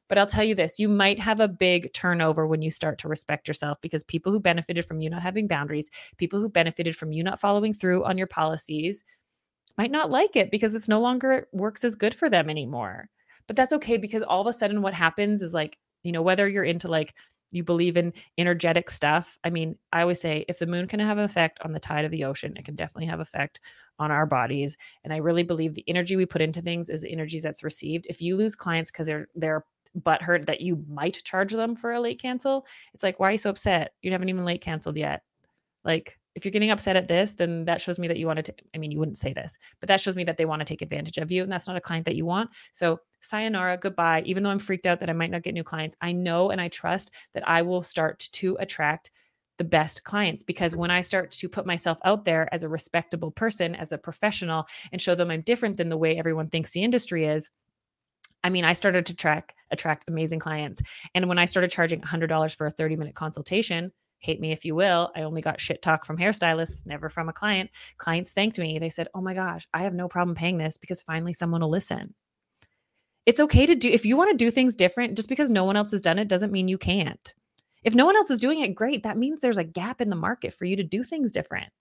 But 0.08 0.18
I'll 0.18 0.26
tell 0.26 0.44
you 0.44 0.54
this 0.54 0.78
you 0.78 0.88
might 0.88 1.18
have 1.18 1.40
a 1.40 1.48
big 1.48 1.92
turnover 1.92 2.46
when 2.46 2.62
you 2.62 2.70
start 2.70 2.98
to 2.98 3.08
respect 3.08 3.48
yourself 3.48 3.78
because 3.80 4.02
people 4.04 4.32
who 4.32 4.40
benefited 4.40 4.84
from 4.84 5.00
you 5.00 5.10
not 5.10 5.22
having 5.22 5.48
boundaries, 5.48 5.90
people 6.18 6.40
who 6.40 6.48
benefited 6.48 6.96
from 6.96 7.12
you 7.12 7.22
not 7.22 7.40
following 7.40 7.72
through 7.72 8.04
on 8.04 8.18
your 8.18 8.26
policies, 8.26 9.04
might 9.76 9.90
not 9.90 10.10
like 10.10 10.36
it 10.36 10.50
because 10.50 10.74
it's 10.74 10.88
no 10.88 11.00
longer 11.00 11.48
works 11.52 11.84
as 11.84 11.96
good 11.96 12.14
for 12.14 12.30
them 12.30 12.48
anymore. 12.48 13.08
But 13.46 13.56
that's 13.56 13.72
okay 13.74 13.96
because 13.96 14.22
all 14.22 14.40
of 14.40 14.46
a 14.46 14.52
sudden 14.52 14.82
what 14.82 14.94
happens 14.94 15.42
is 15.42 15.52
like, 15.52 15.78
you 16.02 16.12
know, 16.12 16.22
whether 16.22 16.48
you're 16.48 16.64
into 16.64 16.88
like, 16.88 17.14
you 17.50 17.62
believe 17.62 17.96
in 17.96 18.12
energetic 18.36 18.90
stuff. 18.90 19.38
I 19.44 19.50
mean, 19.50 19.76
I 19.92 20.02
always 20.02 20.20
say 20.20 20.44
if 20.48 20.58
the 20.58 20.66
moon 20.66 20.88
can 20.88 20.98
have 21.00 21.18
an 21.18 21.24
effect 21.24 21.60
on 21.62 21.72
the 21.72 21.78
tide 21.78 22.04
of 22.04 22.10
the 22.10 22.24
ocean, 22.24 22.56
it 22.56 22.64
can 22.64 22.74
definitely 22.74 23.06
have 23.06 23.20
effect 23.20 23.60
on 23.98 24.10
our 24.10 24.26
bodies. 24.26 24.76
And 25.04 25.12
I 25.12 25.18
really 25.18 25.44
believe 25.44 25.74
the 25.74 25.84
energy 25.86 26.16
we 26.16 26.26
put 26.26 26.42
into 26.42 26.60
things 26.60 26.88
is 26.88 27.02
the 27.02 27.12
energies 27.12 27.44
that's 27.44 27.62
received. 27.62 28.06
If 28.08 28.20
you 28.20 28.36
lose 28.36 28.56
clients 28.56 28.90
because 28.90 29.06
they're 29.06 29.28
they're 29.36 29.64
butthurt 29.98 30.46
that 30.46 30.60
you 30.60 30.84
might 30.88 31.22
charge 31.24 31.52
them 31.52 31.76
for 31.76 31.92
a 31.92 32.00
late 32.00 32.20
cancel, 32.20 32.66
it's 32.92 33.02
like, 33.02 33.20
why 33.20 33.28
are 33.28 33.32
you 33.32 33.38
so 33.38 33.50
upset? 33.50 33.92
You 34.02 34.12
haven't 34.12 34.28
even 34.28 34.44
late 34.44 34.60
canceled 34.60 34.96
yet. 34.96 35.22
Like, 35.84 36.18
if 36.34 36.44
you're 36.44 36.52
getting 36.52 36.70
upset 36.70 36.96
at 36.96 37.06
this, 37.06 37.34
then 37.34 37.64
that 37.66 37.80
shows 37.80 37.98
me 37.98 38.08
that 38.08 38.16
you 38.16 38.26
want 38.26 38.44
to, 38.44 38.54
I 38.74 38.78
mean, 38.78 38.90
you 38.90 38.98
wouldn't 38.98 39.18
say 39.18 39.32
this, 39.32 39.56
but 39.80 39.86
that 39.86 40.00
shows 40.00 40.16
me 40.16 40.24
that 40.24 40.36
they 40.36 40.46
want 40.46 40.60
to 40.60 40.64
take 40.64 40.82
advantage 40.82 41.18
of 41.18 41.30
you. 41.30 41.42
And 41.42 41.52
that's 41.52 41.68
not 41.68 41.76
a 41.76 41.80
client 41.80 42.06
that 42.06 42.16
you 42.16 42.24
want. 42.24 42.50
So, 42.72 43.00
sayonara, 43.20 43.78
goodbye. 43.78 44.22
Even 44.26 44.42
though 44.42 44.50
I'm 44.50 44.58
freaked 44.58 44.86
out 44.86 45.00
that 45.00 45.10
I 45.10 45.14
might 45.14 45.30
not 45.30 45.42
get 45.42 45.54
new 45.54 45.62
clients, 45.62 45.96
I 46.00 46.12
know 46.12 46.50
and 46.50 46.60
I 46.60 46.68
trust 46.68 47.12
that 47.34 47.48
I 47.48 47.62
will 47.62 47.82
start 47.82 48.28
to 48.32 48.56
attract 48.58 49.10
the 49.58 49.64
best 49.64 50.02
clients 50.02 50.42
because 50.42 50.74
when 50.74 50.90
I 50.90 51.00
start 51.00 51.30
to 51.30 51.48
put 51.48 51.66
myself 51.66 51.98
out 52.04 52.24
there 52.24 52.52
as 52.52 52.64
a 52.64 52.68
respectable 52.68 53.30
person, 53.30 53.74
as 53.74 53.92
a 53.92 53.98
professional, 53.98 54.66
and 54.90 55.00
show 55.00 55.14
them 55.14 55.30
I'm 55.30 55.42
different 55.42 55.76
than 55.76 55.88
the 55.88 55.96
way 55.96 56.18
everyone 56.18 56.48
thinks 56.48 56.72
the 56.72 56.82
industry 56.82 57.26
is, 57.26 57.50
I 58.44 58.50
mean, 58.50 58.64
I 58.64 58.74
started 58.74 59.06
to 59.06 59.14
track 59.14 59.56
attract 59.70 60.04
amazing 60.06 60.38
clients. 60.38 60.80
And 61.14 61.28
when 61.28 61.38
I 61.38 61.46
started 61.46 61.70
charging 61.70 62.02
$100 62.02 62.54
for 62.54 62.66
a 62.66 62.70
30 62.70 62.96
minute 62.96 63.14
consultation, 63.14 63.90
hate 64.18 64.40
me 64.40 64.52
if 64.52 64.64
you 64.64 64.74
will, 64.74 65.10
I 65.16 65.22
only 65.22 65.42
got 65.42 65.60
shit 65.60 65.82
talk 65.82 66.04
from 66.04 66.18
hairstylists, 66.18 66.86
never 66.86 67.08
from 67.08 67.28
a 67.28 67.32
client. 67.32 67.70
Clients 67.98 68.32
thanked 68.32 68.58
me. 68.58 68.78
They 68.78 68.90
said, 68.90 69.08
"Oh 69.14 69.20
my 69.20 69.34
gosh, 69.34 69.66
I 69.74 69.82
have 69.82 69.94
no 69.94 70.08
problem 70.08 70.36
paying 70.36 70.58
this 70.58 70.78
because 70.78 71.02
finally 71.02 71.32
someone 71.32 71.62
will 71.62 71.70
listen." 71.70 72.14
It's 73.26 73.40
okay 73.40 73.66
to 73.66 73.74
do 73.74 73.88
if 73.88 74.04
you 74.04 74.16
want 74.16 74.30
to 74.30 74.36
do 74.36 74.50
things 74.50 74.74
different, 74.74 75.16
just 75.16 75.28
because 75.28 75.50
no 75.50 75.64
one 75.64 75.76
else 75.76 75.90
has 75.90 76.02
done 76.02 76.18
it 76.18 76.28
doesn't 76.28 76.52
mean 76.52 76.68
you 76.68 76.78
can't. 76.78 77.34
If 77.82 77.94
no 77.94 78.06
one 78.06 78.16
else 78.16 78.30
is 78.30 78.40
doing 78.40 78.60
it, 78.60 78.74
great. 78.74 79.02
That 79.02 79.18
means 79.18 79.40
there's 79.40 79.58
a 79.58 79.64
gap 79.64 80.00
in 80.00 80.10
the 80.10 80.16
market 80.16 80.54
for 80.54 80.64
you 80.64 80.76
to 80.76 80.82
do 80.82 81.02
things 81.02 81.32
different. 81.32 81.72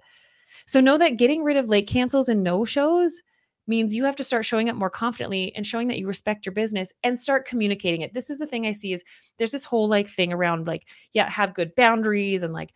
So 0.67 0.79
know 0.79 0.97
that 0.97 1.17
getting 1.17 1.43
rid 1.43 1.57
of 1.57 1.69
late 1.69 1.87
cancels 1.87 2.29
and 2.29 2.43
no 2.43 2.65
shows 2.65 3.21
means 3.67 3.95
you 3.95 4.03
have 4.05 4.15
to 4.17 4.23
start 4.23 4.45
showing 4.45 4.69
up 4.69 4.75
more 4.75 4.89
confidently 4.89 5.55
and 5.55 5.65
showing 5.65 5.87
that 5.87 5.97
you 5.97 6.07
respect 6.07 6.45
your 6.45 6.53
business 6.53 6.91
and 7.03 7.19
start 7.19 7.47
communicating 7.47 8.01
it. 8.01 8.13
This 8.13 8.29
is 8.29 8.39
the 8.39 8.47
thing 8.47 8.65
I 8.65 8.71
see 8.71 8.93
is 8.93 9.03
there's 9.37 9.51
this 9.51 9.65
whole 9.65 9.87
like 9.87 10.07
thing 10.07 10.33
around 10.33 10.67
like 10.67 10.87
yeah, 11.13 11.29
have 11.29 11.53
good 11.53 11.75
boundaries 11.75 12.43
and 12.43 12.53
like 12.53 12.73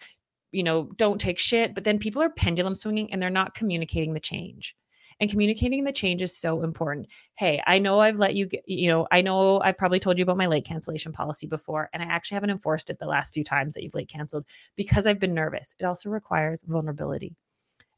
you 0.51 0.63
know, 0.63 0.89
don't 0.95 1.19
take 1.19 1.39
shit, 1.39 1.75
but 1.75 1.83
then 1.83 1.99
people 1.99 2.21
are 2.21 2.29
pendulum 2.29 2.75
swinging 2.75 3.11
and 3.11 3.21
they're 3.21 3.29
not 3.29 3.53
communicating 3.53 4.13
the 4.13 4.19
change. 4.19 4.75
And 5.19 5.29
communicating 5.29 5.83
the 5.83 5.91
change 5.91 6.21
is 6.21 6.37
so 6.37 6.61
important. 6.63 7.07
Hey, 7.35 7.61
I 7.65 7.79
know 7.79 7.99
I've 7.99 8.19
let 8.19 8.35
you 8.35 8.45
get, 8.45 8.63
you 8.67 8.87
know, 8.87 9.07
I 9.11 9.21
know 9.21 9.59
I've 9.61 9.77
probably 9.77 9.99
told 9.99 10.19
you 10.19 10.23
about 10.23 10.37
my 10.37 10.45
late 10.45 10.63
cancellation 10.63 11.11
policy 11.11 11.47
before, 11.47 11.89
and 11.91 12.03
I 12.03 12.05
actually 12.05 12.35
haven't 12.35 12.51
enforced 12.51 12.91
it 12.91 12.99
the 12.99 13.07
last 13.07 13.33
few 13.33 13.43
times 13.43 13.73
that 13.73 13.83
you've 13.83 13.95
late 13.95 14.09
canceled 14.09 14.45
because 14.75 15.07
I've 15.07 15.19
been 15.19 15.33
nervous. 15.33 15.75
It 15.79 15.85
also 15.85 16.09
requires 16.09 16.63
vulnerability 16.63 17.35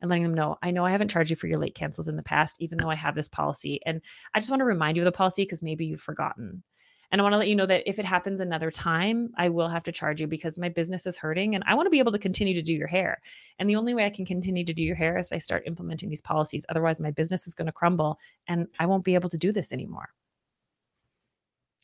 and 0.01 0.09
letting 0.09 0.23
them 0.23 0.33
know, 0.33 0.57
I 0.61 0.71
know 0.71 0.85
I 0.85 0.91
haven't 0.91 1.09
charged 1.09 1.29
you 1.29 1.35
for 1.35 1.47
your 1.47 1.59
late 1.59 1.75
cancels 1.75 2.07
in 2.07 2.15
the 2.15 2.23
past, 2.23 2.57
even 2.59 2.77
though 2.77 2.89
I 2.89 2.95
have 2.95 3.15
this 3.15 3.27
policy. 3.27 3.79
And 3.85 4.01
I 4.33 4.39
just 4.39 4.49
want 4.49 4.61
to 4.61 4.65
remind 4.65 4.97
you 4.97 5.03
of 5.03 5.05
the 5.05 5.11
policy 5.11 5.43
because 5.43 5.61
maybe 5.61 5.85
you've 5.85 6.01
forgotten. 6.01 6.63
And 7.11 7.19
I 7.19 7.23
want 7.23 7.33
to 7.33 7.37
let 7.37 7.47
you 7.47 7.55
know 7.55 7.65
that 7.65 7.89
if 7.89 7.97
it 7.97 8.05
happens 8.05 8.39
another 8.39 8.69
time, 8.69 9.31
I 9.35 9.49
will 9.49 9.67
have 9.67 9.83
to 9.85 9.91
charge 9.91 10.21
you 10.21 10.27
because 10.27 10.59
my 10.59 10.69
business 10.69 11.07
is 11.07 11.17
hurting 11.17 11.55
and 11.55 11.63
I 11.65 11.73
want 11.73 11.87
to 11.87 11.91
be 11.91 11.99
able 11.99 12.11
to 12.11 12.19
continue 12.19 12.53
to 12.53 12.61
do 12.61 12.73
your 12.73 12.87
hair. 12.87 13.19
And 13.57 13.67
the 13.67 13.75
only 13.77 13.95
way 13.95 14.05
I 14.05 14.11
can 14.11 14.25
continue 14.25 14.63
to 14.63 14.73
do 14.73 14.83
your 14.83 14.95
hair 14.95 15.17
is 15.17 15.31
I 15.31 15.39
start 15.39 15.63
implementing 15.65 16.09
these 16.09 16.21
policies. 16.21 16.67
Otherwise, 16.69 16.99
my 16.99 17.09
business 17.09 17.47
is 17.47 17.55
going 17.55 17.65
to 17.65 17.71
crumble 17.71 18.19
and 18.47 18.67
I 18.77 18.85
won't 18.85 19.03
be 19.03 19.15
able 19.15 19.29
to 19.29 19.39
do 19.39 19.51
this 19.51 19.73
anymore. 19.73 20.09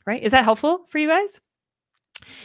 Right? 0.06 0.22
Is 0.22 0.34
that 0.34 0.44
helpful 0.44 0.86
for 0.88 1.00
you 1.00 1.08
guys? 1.08 1.42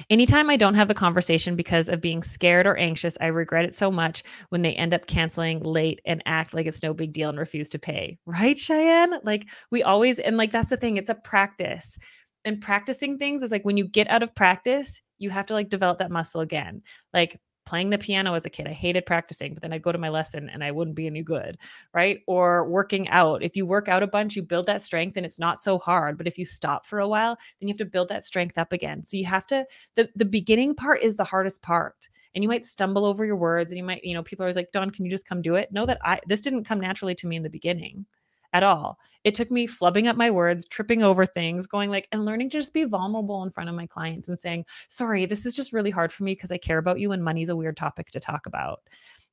Anytime 0.08 0.50
I 0.50 0.56
don't 0.56 0.74
have 0.74 0.88
the 0.88 0.94
conversation 0.94 1.56
because 1.56 1.88
of 1.88 2.00
being 2.00 2.22
scared 2.22 2.66
or 2.66 2.76
anxious, 2.76 3.16
I 3.20 3.26
regret 3.26 3.64
it 3.64 3.74
so 3.74 3.90
much 3.90 4.22
when 4.50 4.62
they 4.62 4.74
end 4.74 4.94
up 4.94 5.06
canceling 5.06 5.60
late 5.60 6.00
and 6.04 6.22
act 6.26 6.52
like 6.54 6.66
it's 6.66 6.82
no 6.82 6.92
big 6.92 7.12
deal 7.12 7.28
and 7.28 7.38
refuse 7.38 7.68
to 7.70 7.78
pay. 7.78 8.18
Right, 8.26 8.58
Cheyenne? 8.58 9.14
Like 9.22 9.46
we 9.70 9.82
always, 9.82 10.18
and 10.18 10.36
like 10.36 10.52
that's 10.52 10.70
the 10.70 10.76
thing, 10.76 10.96
it's 10.96 11.10
a 11.10 11.14
practice. 11.14 11.98
And 12.44 12.60
practicing 12.60 13.18
things 13.18 13.42
is 13.42 13.50
like 13.50 13.64
when 13.64 13.76
you 13.76 13.86
get 13.86 14.08
out 14.10 14.22
of 14.22 14.34
practice, 14.34 15.00
you 15.18 15.30
have 15.30 15.46
to 15.46 15.54
like 15.54 15.68
develop 15.68 15.98
that 15.98 16.10
muscle 16.10 16.40
again. 16.40 16.82
Like 17.12 17.38
playing 17.70 17.90
the 17.90 17.98
piano 17.98 18.34
as 18.34 18.44
a 18.44 18.50
kid. 18.50 18.66
I 18.66 18.72
hated 18.72 19.06
practicing, 19.06 19.54
but 19.54 19.62
then 19.62 19.72
I'd 19.72 19.80
go 19.80 19.92
to 19.92 19.98
my 19.98 20.08
lesson 20.08 20.50
and 20.50 20.64
I 20.64 20.72
wouldn't 20.72 20.96
be 20.96 21.06
any 21.06 21.22
good, 21.22 21.56
right? 21.94 22.18
Or 22.26 22.68
working 22.68 23.08
out. 23.10 23.44
If 23.44 23.54
you 23.54 23.64
work 23.64 23.86
out 23.86 24.02
a 24.02 24.08
bunch, 24.08 24.34
you 24.34 24.42
build 24.42 24.66
that 24.66 24.82
strength 24.82 25.16
and 25.16 25.24
it's 25.24 25.38
not 25.38 25.62
so 25.62 25.78
hard. 25.78 26.18
But 26.18 26.26
if 26.26 26.36
you 26.36 26.44
stop 26.44 26.84
for 26.84 26.98
a 26.98 27.06
while, 27.06 27.36
then 27.60 27.68
you 27.68 27.72
have 27.72 27.78
to 27.78 27.84
build 27.84 28.08
that 28.08 28.24
strength 28.24 28.58
up 28.58 28.72
again. 28.72 29.04
So 29.04 29.16
you 29.16 29.24
have 29.26 29.46
to, 29.46 29.64
the, 29.94 30.08
the 30.16 30.24
beginning 30.24 30.74
part 30.74 31.00
is 31.00 31.14
the 31.14 31.22
hardest 31.22 31.62
part. 31.62 32.08
And 32.34 32.42
you 32.42 32.48
might 32.48 32.66
stumble 32.66 33.04
over 33.04 33.24
your 33.24 33.36
words 33.36 33.70
and 33.70 33.78
you 33.78 33.84
might, 33.84 34.02
you 34.02 34.14
know, 34.14 34.24
people 34.24 34.42
are 34.42 34.46
always 34.46 34.56
like, 34.56 34.72
Dawn, 34.72 34.90
can 34.90 35.04
you 35.04 35.10
just 35.12 35.28
come 35.28 35.40
do 35.40 35.54
it? 35.54 35.70
Know 35.70 35.86
that 35.86 35.98
I, 36.04 36.18
this 36.26 36.40
didn't 36.40 36.64
come 36.64 36.80
naturally 36.80 37.14
to 37.14 37.28
me 37.28 37.36
in 37.36 37.44
the 37.44 37.50
beginning 37.50 38.04
at 38.52 38.62
all. 38.62 38.98
It 39.22 39.34
took 39.34 39.50
me 39.50 39.66
flubbing 39.66 40.06
up 40.06 40.16
my 40.16 40.30
words, 40.30 40.64
tripping 40.64 41.02
over 41.02 41.26
things, 41.26 41.66
going 41.66 41.90
like, 41.90 42.08
and 42.10 42.24
learning 42.24 42.50
to 42.50 42.58
just 42.58 42.72
be 42.72 42.84
vulnerable 42.84 43.42
in 43.42 43.50
front 43.50 43.68
of 43.68 43.76
my 43.76 43.86
clients 43.86 44.28
and 44.28 44.38
saying, 44.38 44.64
sorry, 44.88 45.26
this 45.26 45.44
is 45.44 45.54
just 45.54 45.72
really 45.72 45.90
hard 45.90 46.12
for 46.12 46.24
me 46.24 46.32
because 46.32 46.50
I 46.50 46.58
care 46.58 46.78
about 46.78 47.00
you 47.00 47.12
and 47.12 47.22
money's 47.22 47.50
a 47.50 47.56
weird 47.56 47.76
topic 47.76 48.10
to 48.12 48.20
talk 48.20 48.46
about. 48.46 48.80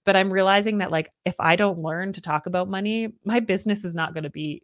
But 0.03 0.15
I'm 0.15 0.32
realizing 0.32 0.80
that, 0.80 0.91
like, 0.91 1.12
if 1.25 1.36
I 1.39 1.56
don't 1.56 1.80
learn 1.80 2.13
to 2.13 2.21
talk 2.21 2.45
about 2.45 2.69
money, 2.69 3.13
my 3.23 3.39
business 3.39 3.86
is 3.86 3.95
not 3.95 4.13
going 4.13 4.23
to 4.23 4.30
be, 4.30 4.63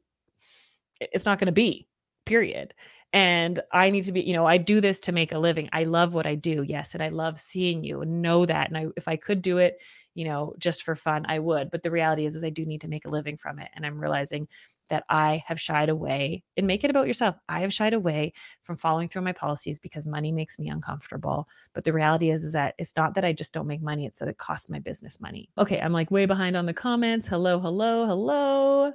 it's 0.99 1.25
not 1.25 1.39
going 1.39 1.47
to 1.47 1.53
be, 1.53 1.87
period 2.25 2.73
and 3.13 3.59
I 3.71 3.91
need 3.91 4.05
to 4.05 4.11
be, 4.11 4.21
you 4.21 4.33
know, 4.33 4.47
I 4.47 4.57
do 4.57 4.81
this 4.81 4.99
to 5.01 5.11
make 5.11 5.31
a 5.31 5.37
living. 5.37 5.69
I 5.71 5.83
love 5.83 6.15
what 6.15 6.25
I 6.25 6.33
do. 6.33 6.65
Yes. 6.67 6.95
And 6.95 7.03
I 7.03 7.09
love 7.09 7.39
seeing 7.39 7.83
you 7.83 8.01
and 8.01 8.23
know 8.23 8.45
that. 8.47 8.69
And 8.69 8.77
I, 8.77 8.87
if 8.97 9.07
I 9.07 9.17
could 9.17 9.43
do 9.43 9.59
it, 9.59 9.79
you 10.15 10.25
know, 10.25 10.53
just 10.57 10.83
for 10.83 10.95
fun, 10.95 11.25
I 11.27 11.39
would. 11.39 11.71
But 11.71 11.83
the 11.83 11.91
reality 11.91 12.25
is, 12.25 12.35
is 12.35 12.43
I 12.43 12.49
do 12.49 12.65
need 12.65 12.81
to 12.81 12.87
make 12.87 13.05
a 13.05 13.09
living 13.09 13.37
from 13.37 13.59
it. 13.59 13.69
And 13.75 13.85
I'm 13.85 13.99
realizing 13.99 14.47
that 14.89 15.05
I 15.09 15.43
have 15.47 15.59
shied 15.59 15.89
away 15.89 16.43
and 16.57 16.67
make 16.67 16.83
it 16.83 16.89
about 16.89 17.07
yourself. 17.07 17.35
I 17.49 17.61
have 17.61 17.73
shied 17.73 17.93
away 17.93 18.33
from 18.61 18.75
following 18.75 19.07
through 19.07 19.23
my 19.23 19.31
policies 19.31 19.79
because 19.79 20.05
money 20.05 20.31
makes 20.31 20.59
me 20.59 20.69
uncomfortable. 20.69 21.47
But 21.73 21.83
the 21.83 21.93
reality 21.93 22.29
is, 22.29 22.43
is 22.43 22.53
that 22.53 22.75
it's 22.77 22.95
not 22.95 23.15
that 23.15 23.25
I 23.25 23.33
just 23.33 23.53
don't 23.53 23.67
make 23.67 23.81
money. 23.81 24.05
It's 24.05 24.19
that 24.19 24.27
it 24.27 24.37
costs 24.37 24.69
my 24.69 24.79
business 24.79 25.19
money. 25.19 25.49
Okay. 25.57 25.79
I'm 25.79 25.93
like 25.93 26.11
way 26.11 26.25
behind 26.25 26.55
on 26.55 26.65
the 26.65 26.73
comments. 26.73 27.27
Hello, 27.27 27.59
hello, 27.59 28.05
hello. 28.05 28.93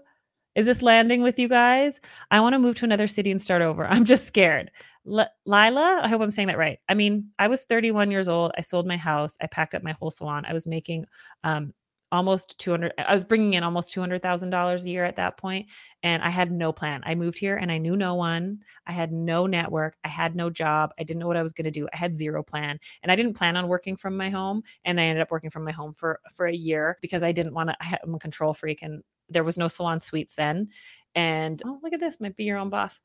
Is 0.55 0.67
this 0.67 0.83
landing 0.83 1.23
with 1.23 1.39
you 1.39 1.49
guys? 1.49 2.01
I 2.31 2.41
want 2.41 2.55
to 2.55 2.59
move 2.59 2.75
to 2.77 2.85
another 2.85 3.07
city 3.07 3.31
and 3.31 3.41
start 3.41 3.63
over. 3.63 3.87
I'm 3.89 4.05
just 4.05 4.27
scared. 4.27 4.71
L- 5.11 5.31
Lila, 5.47 6.01
I 6.03 6.09
hope 6.09 6.21
I'm 6.21 6.31
saying 6.31 6.49
that 6.49 6.59
right. 6.59 6.79
I 6.89 6.95
mean, 6.95 7.31
I 7.39 7.49
was 7.49 7.65
31 7.65 8.11
years 8.11 8.29
old. 8.29 8.53
I 8.57 8.61
sold 8.63 8.87
my 8.87 8.97
house. 8.97 9.37
I 9.41 9.47
packed 9.47 9.75
up 9.75 9.83
my 9.83 9.93
whole 9.93 10.11
salon. 10.11 10.45
I 10.47 10.53
was 10.53 10.67
making 10.67 11.07
um, 11.45 11.73
almost 12.11 12.59
200 12.59 12.93
I 12.99 13.13
was 13.13 13.25
bringing 13.25 13.55
in 13.55 13.63
almost 13.63 13.93
$200,000 13.93 14.85
a 14.85 14.89
year 14.89 15.05
at 15.05 15.17
that 15.17 15.37
point 15.37 15.67
and 16.03 16.23
I 16.23 16.31
had 16.31 16.51
no 16.51 16.73
plan. 16.73 17.03
I 17.05 17.15
moved 17.15 17.39
here 17.39 17.57
and 17.57 17.71
I 17.71 17.77
knew 17.79 17.97
no 17.97 18.15
one. 18.15 18.61
I 18.87 18.93
had 18.93 19.13
no 19.13 19.47
network. 19.47 19.97
I 20.05 20.09
had 20.09 20.35
no 20.35 20.49
job. 20.49 20.93
I 20.99 21.03
didn't 21.05 21.21
know 21.21 21.27
what 21.27 21.37
I 21.37 21.43
was 21.43 21.53
going 21.53 21.67
to 21.67 21.71
do. 21.71 21.87
I 21.93 21.97
had 21.99 22.17
zero 22.17 22.43
plan. 22.43 22.79
And 23.03 23.13
I 23.13 23.17
didn't 23.17 23.35
plan 23.35 23.57
on 23.57 23.69
working 23.69 23.97
from 23.97 24.17
my 24.17 24.31
home 24.31 24.63
and 24.85 24.99
I 24.99 25.05
ended 25.05 25.21
up 25.23 25.31
working 25.31 25.51
from 25.51 25.65
my 25.65 25.73
home 25.73 25.93
for 25.93 26.21
for 26.35 26.47
a 26.47 26.55
year 26.55 26.99
because 27.03 27.23
I 27.23 27.33
didn't 27.33 27.55
want 27.55 27.71
to 27.71 27.77
I'm 28.03 28.15
a 28.15 28.19
control 28.19 28.55
freak 28.55 28.81
and 28.83 29.03
there 29.29 29.45
was 29.45 29.59
no 29.59 29.69
salon 29.69 30.01
suites 30.01 30.35
then. 30.35 30.69
And 31.15 31.61
oh, 31.67 31.79
look 31.83 31.93
at 31.93 32.01
this, 32.01 32.21
might 32.21 32.37
be 32.37 32.45
your 32.45 32.57
own 32.59 32.71
boss. 32.71 33.01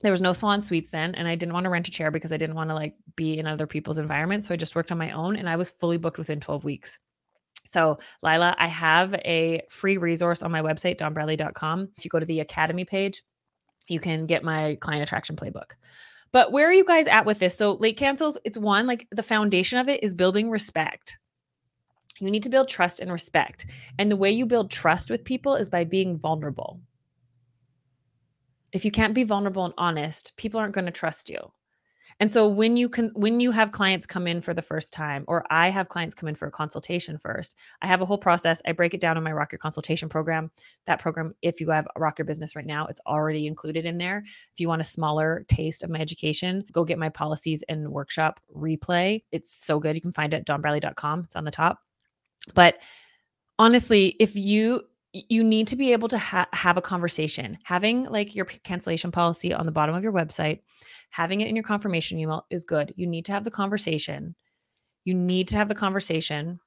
There 0.00 0.12
was 0.12 0.20
no 0.20 0.32
salon 0.32 0.62
suites 0.62 0.90
then, 0.90 1.14
and 1.14 1.28
I 1.28 1.34
didn't 1.34 1.52
want 1.52 1.64
to 1.64 1.70
rent 1.70 1.88
a 1.88 1.90
chair 1.90 2.10
because 2.10 2.32
I 2.32 2.38
didn't 2.38 2.56
want 2.56 2.70
to 2.70 2.74
like 2.74 2.94
be 3.16 3.38
in 3.38 3.46
other 3.46 3.66
people's 3.66 3.98
environment. 3.98 4.44
So 4.44 4.54
I 4.54 4.56
just 4.56 4.74
worked 4.74 4.90
on 4.90 4.98
my 4.98 5.10
own, 5.10 5.36
and 5.36 5.48
I 5.48 5.56
was 5.56 5.70
fully 5.70 5.98
booked 5.98 6.18
within 6.18 6.40
12 6.40 6.64
weeks. 6.64 6.98
So, 7.66 7.98
Lila, 8.22 8.56
I 8.58 8.66
have 8.66 9.14
a 9.14 9.62
free 9.68 9.98
resource 9.98 10.42
on 10.42 10.50
my 10.50 10.62
website, 10.62 10.98
dawnbradley.com. 10.98 11.90
If 11.96 12.04
you 12.04 12.08
go 12.08 12.18
to 12.18 12.26
the 12.26 12.40
Academy 12.40 12.84
page, 12.84 13.22
you 13.86 14.00
can 14.00 14.26
get 14.26 14.42
my 14.42 14.78
client 14.80 15.02
attraction 15.02 15.36
playbook. 15.36 15.72
But 16.32 16.52
where 16.52 16.68
are 16.68 16.72
you 16.72 16.84
guys 16.84 17.06
at 17.06 17.26
with 17.26 17.38
this? 17.38 17.56
So, 17.56 17.72
late 17.72 17.98
cancels, 17.98 18.38
it's 18.44 18.56
one 18.56 18.86
like 18.86 19.06
the 19.10 19.22
foundation 19.22 19.78
of 19.78 19.88
it 19.88 20.02
is 20.02 20.14
building 20.14 20.50
respect. 20.50 21.18
You 22.20 22.30
need 22.30 22.42
to 22.44 22.50
build 22.50 22.68
trust 22.68 23.00
and 23.00 23.10
respect. 23.10 23.66
And 23.98 24.10
the 24.10 24.16
way 24.16 24.30
you 24.30 24.46
build 24.46 24.70
trust 24.70 25.10
with 25.10 25.24
people 25.24 25.54
is 25.56 25.68
by 25.68 25.84
being 25.84 26.18
vulnerable. 26.18 26.80
If 28.72 28.84
you 28.84 28.90
can't 28.90 29.14
be 29.14 29.24
vulnerable 29.24 29.64
and 29.64 29.74
honest, 29.76 30.36
people 30.36 30.60
aren't 30.60 30.74
going 30.74 30.86
to 30.86 30.92
trust 30.92 31.28
you. 31.28 31.52
And 32.20 32.30
so 32.30 32.46
when 32.46 32.76
you 32.76 32.90
can 32.90 33.10
when 33.14 33.40
you 33.40 33.50
have 33.50 33.72
clients 33.72 34.04
come 34.04 34.26
in 34.26 34.42
for 34.42 34.52
the 34.52 34.60
first 34.60 34.92
time 34.92 35.24
or 35.26 35.46
I 35.50 35.70
have 35.70 35.88
clients 35.88 36.14
come 36.14 36.28
in 36.28 36.34
for 36.34 36.46
a 36.46 36.50
consultation 36.50 37.16
first, 37.16 37.56
I 37.80 37.86
have 37.86 38.02
a 38.02 38.04
whole 38.04 38.18
process. 38.18 38.60
I 38.66 38.72
break 38.72 38.92
it 38.92 39.00
down 39.00 39.16
in 39.16 39.22
my 39.22 39.32
Rock 39.32 39.52
Your 39.52 39.58
Consultation 39.58 40.10
program. 40.10 40.50
That 40.86 41.00
program 41.00 41.34
if 41.40 41.62
you 41.62 41.70
have 41.70 41.88
a 41.96 42.00
Rock 42.00 42.18
Business 42.26 42.54
right 42.54 42.66
now, 42.66 42.86
it's 42.86 43.00
already 43.06 43.46
included 43.46 43.86
in 43.86 43.96
there. 43.96 44.22
If 44.52 44.60
you 44.60 44.68
want 44.68 44.82
a 44.82 44.84
smaller 44.84 45.46
taste 45.48 45.82
of 45.82 45.88
my 45.88 45.98
education, 45.98 46.62
go 46.70 46.84
get 46.84 46.98
my 46.98 47.08
policies 47.08 47.64
and 47.70 47.88
workshop 47.88 48.38
replay. 48.54 49.24
It's 49.32 49.56
so 49.56 49.80
good. 49.80 49.96
You 49.96 50.02
can 50.02 50.12
find 50.12 50.34
it 50.34 50.46
at 50.46 50.46
dawnbradley.com. 50.46 51.20
It's 51.24 51.36
on 51.36 51.44
the 51.44 51.50
top. 51.50 51.78
But 52.54 52.80
honestly, 53.58 54.16
if 54.20 54.36
you 54.36 54.82
you 55.12 55.42
need 55.42 55.66
to 55.68 55.76
be 55.76 55.92
able 55.92 56.08
to 56.08 56.18
ha- 56.18 56.48
have 56.52 56.76
a 56.76 56.82
conversation. 56.82 57.58
Having 57.64 58.04
like 58.04 58.34
your 58.34 58.44
cancellation 58.44 59.10
policy 59.10 59.52
on 59.52 59.66
the 59.66 59.72
bottom 59.72 59.94
of 59.94 60.02
your 60.02 60.12
website, 60.12 60.60
having 61.10 61.40
it 61.40 61.48
in 61.48 61.56
your 61.56 61.64
confirmation 61.64 62.18
email 62.18 62.46
is 62.50 62.64
good. 62.64 62.94
You 62.96 63.06
need 63.06 63.24
to 63.26 63.32
have 63.32 63.44
the 63.44 63.50
conversation. 63.50 64.36
You 65.04 65.14
need 65.14 65.48
to 65.48 65.56
have 65.56 65.68
the 65.68 65.74
conversation. 65.74 66.60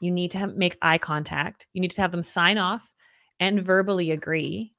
You 0.00 0.10
need 0.10 0.30
to 0.32 0.38
have, 0.38 0.56
make 0.56 0.78
eye 0.80 0.98
contact. 0.98 1.66
You 1.74 1.80
need 1.80 1.90
to 1.92 2.00
have 2.00 2.12
them 2.12 2.22
sign 2.22 2.56
off 2.56 2.90
and 3.38 3.62
verbally 3.62 4.10
agree. 4.10 4.72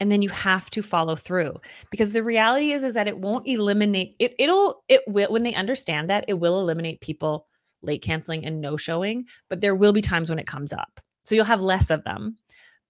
And 0.00 0.10
then 0.10 0.22
you 0.22 0.30
have 0.30 0.70
to 0.70 0.82
follow 0.82 1.14
through 1.14 1.60
because 1.90 2.12
the 2.12 2.22
reality 2.22 2.72
is 2.72 2.82
is 2.82 2.94
that 2.94 3.06
it 3.06 3.18
won't 3.18 3.46
eliminate 3.46 4.16
it 4.18 4.34
it'll 4.38 4.82
it 4.88 5.02
will 5.06 5.30
when 5.30 5.42
they 5.42 5.54
understand 5.54 6.08
that 6.08 6.24
it 6.26 6.34
will 6.34 6.58
eliminate 6.58 7.02
people 7.02 7.46
late 7.82 8.00
canceling 8.02 8.44
and 8.46 8.60
no 8.60 8.78
showing, 8.78 9.26
but 9.50 9.60
there 9.60 9.74
will 9.74 9.92
be 9.92 10.00
times 10.00 10.30
when 10.30 10.38
it 10.38 10.46
comes 10.46 10.72
up. 10.72 11.00
So 11.24 11.34
you'll 11.34 11.44
have 11.44 11.60
less 11.60 11.90
of 11.90 12.04
them, 12.04 12.36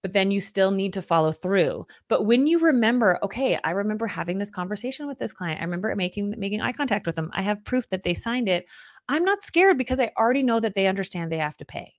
but 0.01 0.13
then 0.13 0.31
you 0.31 0.41
still 0.41 0.71
need 0.71 0.93
to 0.93 1.01
follow 1.01 1.31
through. 1.31 1.85
But 2.07 2.25
when 2.25 2.47
you 2.47 2.59
remember, 2.59 3.19
okay, 3.23 3.59
I 3.63 3.71
remember 3.71 4.07
having 4.07 4.39
this 4.39 4.49
conversation 4.49 5.07
with 5.07 5.19
this 5.19 5.33
client. 5.33 5.61
I 5.61 5.63
remember 5.63 5.93
making 5.95 6.33
making 6.37 6.61
eye 6.61 6.71
contact 6.71 7.05
with 7.05 7.15
them. 7.15 7.29
I 7.33 7.41
have 7.41 7.63
proof 7.65 7.89
that 7.89 8.03
they 8.03 8.13
signed 8.13 8.49
it. 8.49 8.65
I'm 9.09 9.23
not 9.23 9.43
scared 9.43 9.77
because 9.77 9.99
I 9.99 10.11
already 10.17 10.43
know 10.43 10.59
that 10.59 10.75
they 10.75 10.87
understand 10.87 11.31
they 11.31 11.37
have 11.37 11.57
to 11.57 11.65
pay. 11.65 11.93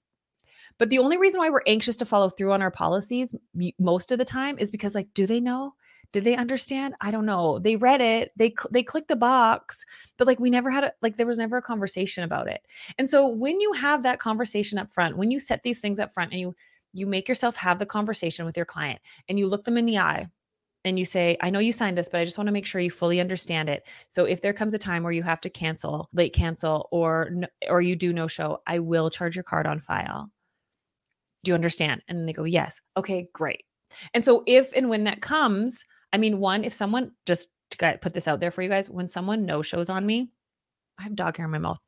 But 0.78 0.90
the 0.90 0.98
only 0.98 1.18
reason 1.18 1.38
why 1.38 1.50
we're 1.50 1.62
anxious 1.66 1.96
to 1.98 2.06
follow 2.06 2.30
through 2.30 2.52
on 2.52 2.62
our 2.62 2.70
policies 2.70 3.34
most 3.78 4.10
of 4.10 4.18
the 4.18 4.24
time 4.24 4.58
is 4.58 4.70
because 4.70 4.94
like 4.94 5.08
do 5.14 5.26
they 5.26 5.40
know? 5.40 5.74
Did 6.12 6.24
they 6.24 6.36
understand? 6.36 6.94
I 7.00 7.10
don't 7.10 7.24
know. 7.24 7.58
They 7.58 7.76
read 7.76 8.00
it. 8.02 8.32
They 8.36 8.54
they 8.70 8.82
clicked 8.82 9.08
the 9.08 9.16
box, 9.16 9.84
but 10.18 10.26
like 10.26 10.38
we 10.38 10.50
never 10.50 10.70
had 10.70 10.84
a 10.84 10.92
like 11.00 11.16
there 11.16 11.26
was 11.26 11.38
never 11.38 11.56
a 11.56 11.62
conversation 11.62 12.22
about 12.22 12.48
it. 12.48 12.60
And 12.98 13.08
so 13.08 13.26
when 13.26 13.60
you 13.60 13.72
have 13.72 14.02
that 14.02 14.18
conversation 14.18 14.78
up 14.78 14.92
front, 14.92 15.16
when 15.16 15.30
you 15.30 15.40
set 15.40 15.62
these 15.62 15.80
things 15.80 15.98
up 15.98 16.12
front 16.12 16.32
and 16.32 16.40
you 16.40 16.54
you 16.92 17.06
make 17.06 17.28
yourself 17.28 17.56
have 17.56 17.78
the 17.78 17.86
conversation 17.86 18.44
with 18.44 18.56
your 18.56 18.66
client 18.66 19.00
and 19.28 19.38
you 19.38 19.48
look 19.48 19.64
them 19.64 19.78
in 19.78 19.86
the 19.86 19.98
eye 19.98 20.26
and 20.84 20.98
you 20.98 21.04
say, 21.04 21.36
I 21.40 21.48
know 21.50 21.60
you 21.60 21.72
signed 21.72 21.96
this, 21.96 22.08
but 22.10 22.20
I 22.20 22.24
just 22.24 22.36
want 22.36 22.48
to 22.48 22.52
make 22.52 22.66
sure 22.66 22.80
you 22.80 22.90
fully 22.90 23.20
understand 23.20 23.68
it. 23.68 23.86
So 24.08 24.24
if 24.24 24.42
there 24.42 24.52
comes 24.52 24.74
a 24.74 24.78
time 24.78 25.02
where 25.02 25.12
you 25.12 25.22
have 25.22 25.40
to 25.42 25.50
cancel, 25.50 26.08
late 26.12 26.34
cancel, 26.34 26.88
or 26.90 27.30
or 27.68 27.80
you 27.80 27.96
do 27.96 28.12
no 28.12 28.26
show, 28.26 28.60
I 28.66 28.80
will 28.80 29.08
charge 29.08 29.36
your 29.36 29.44
card 29.44 29.66
on 29.66 29.80
file. 29.80 30.30
Do 31.44 31.50
you 31.50 31.54
understand? 31.54 32.02
And 32.08 32.28
they 32.28 32.32
go, 32.32 32.44
Yes. 32.44 32.80
Okay, 32.96 33.28
great. 33.32 33.64
And 34.14 34.24
so 34.24 34.42
if 34.46 34.72
and 34.74 34.88
when 34.88 35.04
that 35.04 35.22
comes, 35.22 35.84
I 36.12 36.18
mean, 36.18 36.38
one, 36.38 36.64
if 36.64 36.72
someone 36.72 37.12
just 37.26 37.48
put 37.78 38.12
this 38.12 38.28
out 38.28 38.40
there 38.40 38.50
for 38.50 38.62
you 38.62 38.68
guys, 38.68 38.90
when 38.90 39.08
someone 39.08 39.46
no 39.46 39.62
shows 39.62 39.88
on 39.88 40.04
me, 40.04 40.30
I 40.98 41.04
have 41.04 41.16
dog 41.16 41.36
hair 41.36 41.46
in 41.46 41.52
my 41.52 41.58
mouth. 41.58 41.78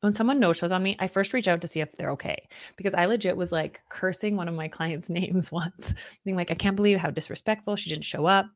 When 0.00 0.14
someone 0.14 0.38
no 0.38 0.52
shows 0.52 0.70
on 0.70 0.82
me, 0.82 0.96
I 1.00 1.08
first 1.08 1.32
reach 1.32 1.48
out 1.48 1.60
to 1.62 1.68
see 1.68 1.80
if 1.80 1.90
they're 1.96 2.12
okay 2.12 2.46
because 2.76 2.94
I 2.94 3.06
legit 3.06 3.36
was 3.36 3.50
like 3.50 3.80
cursing 3.90 4.36
one 4.36 4.46
of 4.46 4.54
my 4.54 4.68
clients' 4.76 5.10
names 5.10 5.50
once, 5.50 5.94
being 6.24 6.36
like, 6.36 6.50
I 6.50 6.54
can't 6.54 6.76
believe 6.76 6.98
how 6.98 7.10
disrespectful 7.10 7.76
she 7.76 7.90
didn't 7.90 8.04
show 8.04 8.26
up. 8.26 8.46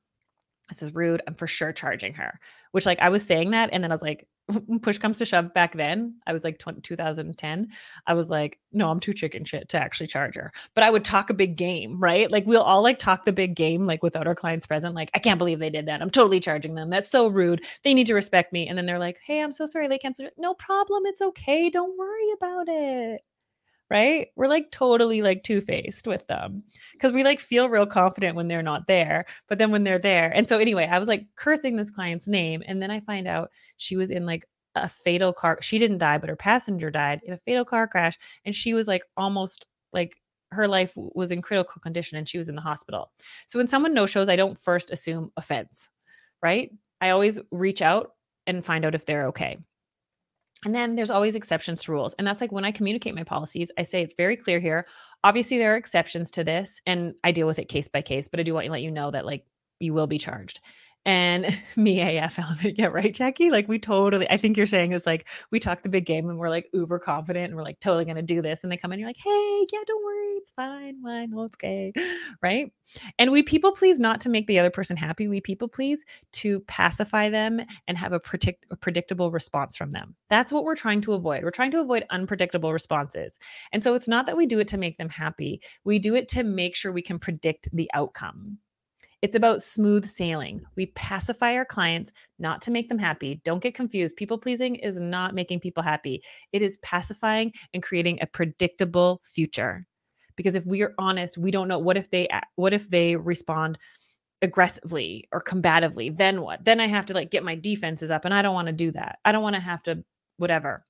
This 0.73 0.83
is 0.83 0.95
rude. 0.95 1.21
I'm 1.27 1.35
for 1.35 1.47
sure 1.47 1.73
charging 1.73 2.15
her. 2.15 2.41
Which, 2.71 2.87
like, 2.87 2.99
I 3.01 3.11
was 3.11 3.23
saying 3.23 3.51
that, 3.51 3.69
and 3.73 3.85
then 3.85 3.93
I 3.93 3.95
was 3.95 4.03
like, 4.03 4.27
push 4.83 4.99
comes 4.99 5.19
to 5.19 5.25
shove 5.25 5.55
back 5.55 5.77
then 5.77 6.17
i 6.27 6.33
was 6.33 6.43
like 6.43 6.59
20, 6.59 6.81
2010 6.81 7.69
i 8.07 8.15
was 8.15 8.29
like 8.29 8.59
no 8.73 8.91
i'm 8.91 8.99
too 8.99 9.15
chicken 9.15 9.45
shit 9.45 9.69
to 9.69 9.79
actually 9.79 10.07
charge 10.07 10.35
her 10.35 10.51
but 10.75 10.83
i 10.83 10.91
would 10.91 11.05
talk 11.05 11.31
a 11.31 11.35
big 11.35 11.57
game 11.57 11.99
right 12.01 12.31
like 12.31 12.45
we'll 12.47 12.63
all 12.63 12.83
like 12.83 12.99
talk 12.99 13.25
the 13.25 13.33
big 13.33 13.55
game 13.55 13.87
like 13.87 14.03
without 14.03 14.27
our 14.27 14.35
clients 14.35 14.67
present 14.67 14.95
like 14.95 15.11
i 15.15 15.19
can't 15.19 15.39
believe 15.39 15.59
they 15.61 15.71
did 15.71 15.87
that 15.87 16.03
i'm 16.03 16.11
totally 16.11 16.41
charging 16.41 16.75
them 16.75 16.91
that's 16.91 17.09
so 17.09 17.29
rude 17.29 17.65
they 17.85 17.95
need 17.95 18.07
to 18.07 18.15
respect 18.15 18.53
me 18.53 18.67
and 18.67 18.77
then 18.77 18.85
they're 18.85 18.99
like 18.99 19.19
hey 19.25 19.41
i'm 19.41 19.53
so 19.53 19.65
sorry 19.65 19.87
They 19.87 19.99
canceled. 19.99 20.31
no 20.37 20.55
problem 20.55 21.05
it's 21.07 21.23
okay 21.23 21.71
don't 21.71 21.97
worry 21.97 22.33
about 22.37 22.67
it 22.69 23.21
right? 23.93 24.29
We're 24.37 24.49
like 24.49 24.71
totally 24.71 25.21
like 25.21 25.45
two 25.45 25.61
faced 25.61 26.07
with 26.07 26.27
them 26.27 26.63
because 26.95 27.13
we 27.13 27.25
like 27.25 27.41
feel 27.41 27.69
real 27.69 27.85
confident 27.85 28.37
when 28.37 28.49
they're 28.49 28.63
not 28.63 28.87
there, 28.89 29.27
but 29.51 29.59
then 29.59 29.71
when 29.71 29.85
they're 29.85 29.99
there. 29.99 30.31
And 30.35 30.49
so, 30.49 30.59
anyway, 30.59 30.89
I 30.91 30.99
was 30.99 31.09
like 31.09 31.27
cursing 31.37 31.77
this 31.77 31.91
client's 31.91 32.27
name. 32.27 32.63
And 32.67 32.81
then 32.81 32.91
I 32.91 33.01
find 33.01 33.29
out 33.29 33.51
she 33.77 33.97
was 33.97 34.11
in 34.11 34.25
like 34.25 34.49
a 34.77 34.89
fatal 34.89 35.35
car. 35.35 35.59
She 35.61 35.79
didn't 35.79 35.99
die, 35.99 36.17
but 36.17 36.31
her 36.31 36.37
passenger 36.37 36.91
died 36.91 37.21
in 37.23 37.35
a 37.35 37.39
fatal 37.39 37.67
car 37.67 37.87
crash. 37.87 38.19
And 38.47 38.55
she 38.55 38.73
was 38.73 38.89
like 38.89 39.03
almost 39.19 39.67
like 39.93 40.17
her 40.53 40.67
life 40.67 40.95
was 40.97 41.31
in 41.31 41.43
critical 41.43 41.83
condition 41.83 42.17
and 42.17 42.27
she 42.27 42.39
was 42.39 42.49
in 42.49 42.55
the 42.55 42.63
hospital. 42.63 43.13
So, 43.47 43.59
when 43.59 43.69
someone 43.69 43.93
no 43.93 44.07
shows, 44.07 44.31
I 44.31 44.37
don't 44.37 44.59
first 44.59 44.91
assume 44.91 45.33
offense, 45.37 45.91
right? 46.43 46.71
I 47.03 47.11
always 47.11 47.39
reach 47.51 47.83
out 47.83 48.13
and 48.47 48.65
find 48.65 48.87
out 48.87 48.95
if 48.95 49.05
they're 49.05 49.27
okay. 49.27 49.59
And 50.65 50.75
then 50.75 50.95
there's 50.95 51.11
always 51.11 51.35
exceptions 51.35 51.83
to 51.83 51.93
rules. 51.93 52.15
And 52.15 52.27
that's 52.27 52.41
like 52.41 52.53
when 52.53 52.65
I 52.65 52.71
communicate 52.71 53.15
my 53.15 53.25
policies, 53.25 53.73
I 53.77 53.83
say 53.83 54.03
it's 54.03 54.15
very 54.15 54.37
clear 54.37 54.61
here. 54.61 54.87
Obviously, 55.25 55.59
there 55.59 55.75
are 55.75 55.77
exceptions 55.77 56.31
to 56.33 56.45
this, 56.45 56.81
and 56.87 57.15
I 57.25 57.33
deal 57.33 57.47
with 57.47 57.59
it 57.59 57.69
case 57.69 57.89
by 57.89 58.03
case, 58.03 58.29
but 58.29 58.39
I 58.39 58.45
do 58.45 58.55
want 58.55 58.67
to 58.67 58.73
let 58.73 58.83
you 58.83 58.91
know 58.91 59.11
that 59.11 59.27
like 59.27 59.45
you 59.81 59.93
will 59.93 60.07
be 60.07 60.19
charged. 60.19 60.61
And 61.05 61.47
me 61.77 62.01
AF 62.01 62.39
element. 62.39 62.79
Yeah, 62.79 62.87
right, 62.87 63.13
Jackie? 63.13 63.51
Like 63.51 63.69
we 63.69 63.79
totally, 63.79 64.29
I 64.31 64.37
think 64.37 64.57
you're 64.57 64.67
saying 64.67 64.93
it's 64.93 65.07
like 65.07 65.29
we 65.51 65.59
talk 65.59 65.83
the 65.83 65.89
big 65.89 66.07
game 66.07 66.29
and 66.29 66.39
we're 66.39 66.49
like 66.49 66.69
uber 66.73 66.99
confident 66.99 67.47
and 67.47 67.57
we're 67.57 67.65
like 67.65 67.81
totally 67.81 68.05
gonna 68.05 68.23
do 68.23 68.43
this. 68.43 68.63
And 68.63 68.73
they 68.73 68.77
come 68.77 68.93
in, 68.93 68.99
you're 68.99 69.09
like, 69.09 69.17
hey, 69.23 69.67
yeah, 69.73 69.81
don't 69.87 70.05
worry, 70.05 70.37
it's 70.37 70.51
fine, 70.53 71.03
fine, 71.03 71.31
no, 71.31 71.45
it's 71.45 71.57
okay. 71.57 71.93
Right. 72.43 72.73
And 73.19 73.31
we 73.31 73.43
people 73.43 73.73
please 73.73 74.01
not 74.01 74.21
to 74.23 74.29
make 74.29 74.47
the 74.47 74.59
other 74.59 74.71
person 74.71 74.97
happy. 74.97 75.29
We 75.29 75.41
people 75.41 75.69
please 75.69 76.05
to 76.33 76.61
pacify 76.61 77.29
them 77.29 77.61
and 77.87 77.97
have 77.97 78.13
a, 78.13 78.19
predict- 78.21 78.67
a 78.71 78.77
predictable 78.77 79.31
response 79.31 79.77
from 79.77 79.91
them. 79.91 80.17
That's 80.29 80.53
what 80.53 80.65
we're 80.65 80.75
trying 80.75 81.03
to 81.03 81.13
avoid. 81.13 81.45
We're 81.45 81.51
trying 81.51 81.71
to 81.73 81.81
avoid 81.81 82.05
unpredictable 82.11 82.73
responses. 82.73 83.39
And 83.73 83.83
so 83.83 83.95
it's 83.95 84.09
not 84.09 84.27
that 84.27 84.37
we 84.37 84.47
do 84.47 84.59
it 84.59 84.69
to 84.69 84.79
make 84.79 84.99
them 84.99 85.09
happy, 85.09 85.61
we 85.85 85.99
do 85.99 86.15
it 86.15 86.29
to 86.31 86.43
make 86.43 86.75
sure 86.75 86.93
we 86.93 87.03
can 87.03 87.19
predict 87.19 87.69
the 87.73 87.91
outcome. 87.95 88.59
It's 89.23 89.37
about 89.37 89.63
smooth 89.63 90.09
sailing. 90.09 90.63
We 90.77 90.87
pacify 90.87 91.55
our 91.55 91.65
clients 91.65 92.13
not 92.41 92.61
to 92.63 92.73
make 92.73 92.89
them 92.89 92.99
happy. 92.99 93.41
Don't 93.45 93.63
get 93.63 93.73
confused. 93.75 94.17
People 94.17 94.37
pleasing 94.37 94.75
is 94.75 95.01
not 95.01 95.33
making 95.33 95.61
people 95.61 95.83
happy, 95.83 96.23
it 96.53 96.61
is 96.61 96.79
pacifying 96.79 97.53
and 97.73 97.83
creating 97.83 98.19
a 98.21 98.27
predictable 98.27 99.23
future. 99.25 99.87
Because 100.35 100.57
if 100.57 100.67
we 100.67 100.83
are 100.83 100.95
honest, 100.99 101.39
we 101.39 101.53
don't 101.53 101.69
know 101.69 101.79
what 101.79 101.97
if 101.97 102.11
they 102.11 102.29
what 102.57 102.73
if 102.73 102.91
they 102.91 103.15
respond 103.17 103.79
aggressively 104.43 105.29
or 105.31 105.41
combatively, 105.41 106.17
then 106.17 106.41
what? 106.43 106.65
Then 106.65 106.81
I 106.81 106.89
have 106.89 107.07
to 107.07 107.15
like 107.15 107.31
get 107.31 107.45
my 107.45 107.55
defenses 107.55 108.11
up 108.11 108.25
and 108.25 108.35
I 108.35 108.43
don't 108.43 108.55
want 108.55 108.67
to 108.67 108.73
do 108.73 108.91
that. 108.93 109.21
I 109.25 109.31
don't 109.31 109.43
want 109.43 109.55
to 109.55 109.61
have 109.61 109.83
to 109.85 110.03
whatever. 110.37 110.85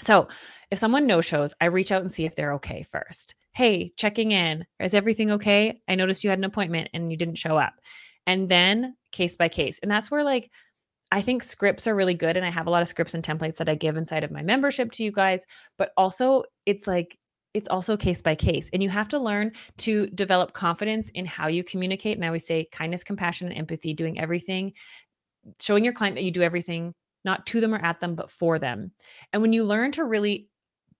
So, 0.00 0.28
if 0.70 0.78
someone 0.78 1.06
no 1.06 1.20
shows, 1.20 1.54
I 1.60 1.66
reach 1.66 1.92
out 1.92 2.02
and 2.02 2.12
see 2.12 2.24
if 2.24 2.36
they're 2.36 2.52
okay 2.54 2.84
first. 2.92 3.34
Hey, 3.54 3.92
checking 3.96 4.32
in. 4.32 4.66
Is 4.80 4.94
everything 4.94 5.30
okay? 5.32 5.80
I 5.88 5.94
noticed 5.94 6.22
you 6.22 6.30
had 6.30 6.38
an 6.38 6.44
appointment 6.44 6.90
and 6.92 7.10
you 7.10 7.16
didn't 7.16 7.36
show 7.36 7.56
up. 7.56 7.74
And 8.26 8.48
then 8.48 8.96
case 9.12 9.36
by 9.36 9.48
case. 9.48 9.78
And 9.78 9.90
that's 9.90 10.10
where 10.10 10.22
like 10.22 10.50
I 11.10 11.22
think 11.22 11.42
scripts 11.42 11.86
are 11.86 11.94
really 11.94 12.14
good 12.14 12.36
and 12.36 12.44
I 12.44 12.50
have 12.50 12.66
a 12.66 12.70
lot 12.70 12.82
of 12.82 12.88
scripts 12.88 13.14
and 13.14 13.24
templates 13.24 13.56
that 13.56 13.68
I 13.68 13.74
give 13.74 13.96
inside 13.96 14.24
of 14.24 14.30
my 14.30 14.42
membership 14.42 14.92
to 14.92 15.04
you 15.04 15.10
guys, 15.10 15.46
but 15.78 15.92
also 15.96 16.44
it's 16.66 16.86
like 16.86 17.18
it's 17.54 17.68
also 17.68 17.96
case 17.96 18.20
by 18.20 18.34
case. 18.34 18.68
And 18.72 18.82
you 18.82 18.90
have 18.90 19.08
to 19.08 19.18
learn 19.18 19.52
to 19.78 20.06
develop 20.08 20.52
confidence 20.52 21.10
in 21.10 21.24
how 21.24 21.48
you 21.48 21.64
communicate. 21.64 22.16
And 22.16 22.24
I 22.24 22.28
always 22.28 22.46
say 22.46 22.68
kindness, 22.70 23.02
compassion, 23.02 23.48
and 23.48 23.56
empathy, 23.56 23.94
doing 23.94 24.20
everything, 24.20 24.74
showing 25.58 25.82
your 25.82 25.94
client 25.94 26.16
that 26.16 26.24
you 26.24 26.30
do 26.30 26.42
everything 26.42 26.94
not 27.24 27.46
to 27.46 27.60
them 27.60 27.74
or 27.74 27.78
at 27.78 28.00
them, 28.00 28.14
but 28.14 28.30
for 28.30 28.58
them. 28.58 28.92
And 29.32 29.42
when 29.42 29.52
you 29.52 29.64
learn 29.64 29.92
to 29.92 30.04
really 30.04 30.48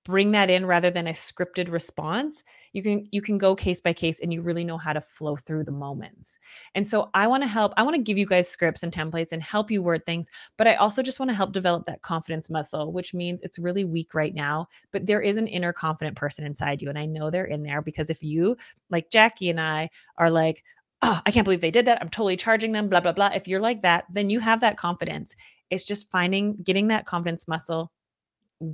bring 0.09 0.31
that 0.33 0.49
in 0.49 0.65
rather 0.65 0.89
than 0.89 1.07
a 1.07 1.13
scripted 1.13 1.71
response 1.71 2.43
you 2.73 2.83
can 2.83 3.07
you 3.11 3.21
can 3.21 3.37
go 3.37 3.55
case 3.55 3.81
by 3.81 3.93
case 3.93 4.21
and 4.21 4.33
you 4.33 4.41
really 4.41 4.65
know 4.65 4.79
how 4.79 4.95
to 4.95 5.03
flow 5.03 5.37
through 5.37 5.65
the 5.65 5.71
moments. 5.71 6.39
And 6.75 6.87
so 6.87 7.11
i 7.13 7.27
want 7.27 7.43
to 7.43 7.49
help 7.49 7.75
i 7.77 7.83
want 7.83 7.95
to 7.95 8.03
give 8.03 8.17
you 8.17 8.25
guys 8.25 8.49
scripts 8.49 8.83
and 8.83 8.91
templates 8.91 9.33
and 9.33 9.43
help 9.43 9.71
you 9.71 9.83
word 9.83 10.07
things 10.07 10.31
but 10.57 10.67
i 10.67 10.77
also 10.77 11.03
just 11.03 11.21
want 11.21 11.31
to 11.31 11.35
help 11.35 11.53
develop 11.53 11.85
that 11.87 12.01
confidence 12.01 12.49
muscle 12.49 12.91
which 12.91 13.13
means 13.13 13.43
it's 13.43 13.59
really 13.59 13.85
weak 13.85 14.15
right 14.15 14.35
now 14.35 14.67
but 14.93 15.05
there 15.05 15.21
is 15.21 15.37
an 15.37 15.47
inner 15.47 15.75
confident 15.75 16.17
person 16.17 16.45
inside 16.47 16.81
you 16.81 16.89
and 16.89 16.99
i 16.99 17.05
know 17.05 17.31
they're 17.31 17.45
in 17.45 17.63
there 17.63 17.83
because 17.83 18.09
if 18.09 18.23
you 18.23 18.57
like 18.89 19.11
jackie 19.11 19.51
and 19.51 19.61
i 19.61 19.91
are 20.17 20.31
like 20.31 20.65
oh 21.03 21.21
i 21.27 21.31
can't 21.31 21.45
believe 21.45 21.61
they 21.61 21.71
did 21.71 21.87
that. 21.87 22.01
I'm 22.01 22.09
totally 22.09 22.37
charging 22.37 22.73
them 22.73 22.89
blah 22.89 23.01
blah 23.01 23.13
blah. 23.13 23.31
If 23.35 23.47
you're 23.47 23.61
like 23.61 23.83
that 23.83 24.05
then 24.11 24.31
you 24.31 24.41
have 24.41 24.61
that 24.61 24.79
confidence 24.79 25.37
it's 25.71 25.85
just 25.85 26.11
finding 26.11 26.57
getting 26.57 26.89
that 26.89 27.07
confidence 27.07 27.47
muscle 27.49 27.93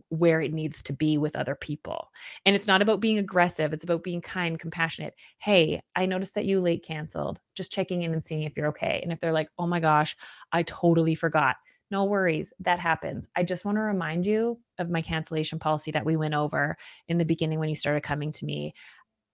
where 0.09 0.41
it 0.41 0.55
needs 0.55 0.83
to 0.83 0.93
be 0.93 1.19
with 1.19 1.37
other 1.37 1.55
people. 1.55 2.11
And 2.47 2.57
it's 2.57 2.67
not 2.67 2.81
about 2.81 3.01
being 3.01 3.19
aggressive, 3.19 3.73
it's 3.73 3.85
about 3.85 4.03
being 4.03 4.23
kind, 4.23 4.59
compassionate. 4.59 5.15
Hey, 5.39 5.83
I 5.95 6.07
noticed 6.07 6.35
that 6.37 6.47
you 6.47 6.61
late 6.61 6.85
canceled. 6.85 7.41
Just 7.55 7.73
checking 7.73 8.03
in 8.03 8.15
and 8.15 8.25
seeing 8.25 8.45
if 8.45 8.57
you're 8.57 8.69
okay. 8.69 9.01
And 9.03 9.13
if 9.13 9.21
they're 9.21 9.33
like, 9.33 9.49
"Oh 9.59 9.67
my 9.67 9.81
gosh, 9.81 10.17
I 10.53 10.63
totally 10.63 11.15
forgot." 11.15 11.57
No 11.91 12.05
worries, 12.05 12.53
that 12.61 12.81
happens. 12.81 13.29
I 13.37 13.43
just 13.45 13.65
want 13.65 13.77
to 13.77 13.83
remind 13.83 14.27
you 14.27 14.59
of 14.79 14.91
my 14.91 15.03
cancellation 15.03 15.59
policy 15.59 15.91
that 15.93 16.07
we 16.07 16.17
went 16.17 16.35
over 16.35 16.77
in 17.09 17.19
the 17.19 17.25
beginning 17.27 17.59
when 17.59 17.69
you 17.69 17.77
started 17.77 18.03
coming 18.03 18.33
to 18.33 18.47
me. 18.47 18.75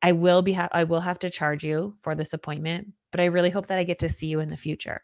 I 0.03 0.13
will 0.13 0.43
be 0.43 0.55
ha- 0.55 0.69
I 0.73 0.85
will 0.85 1.01
have 1.01 1.19
to 1.21 1.31
charge 1.31 1.65
you 1.65 1.97
for 2.01 2.15
this 2.15 2.33
appointment, 2.33 2.89
but 3.13 3.21
I 3.21 3.27
really 3.27 3.51
hope 3.51 3.69
that 3.69 3.79
I 3.79 3.85
get 3.85 4.01
to 4.01 4.09
see 4.09 4.27
you 4.27 4.41
in 4.41 4.49
the 4.49 4.57
future. 4.57 5.03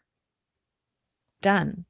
Done. 1.41 1.85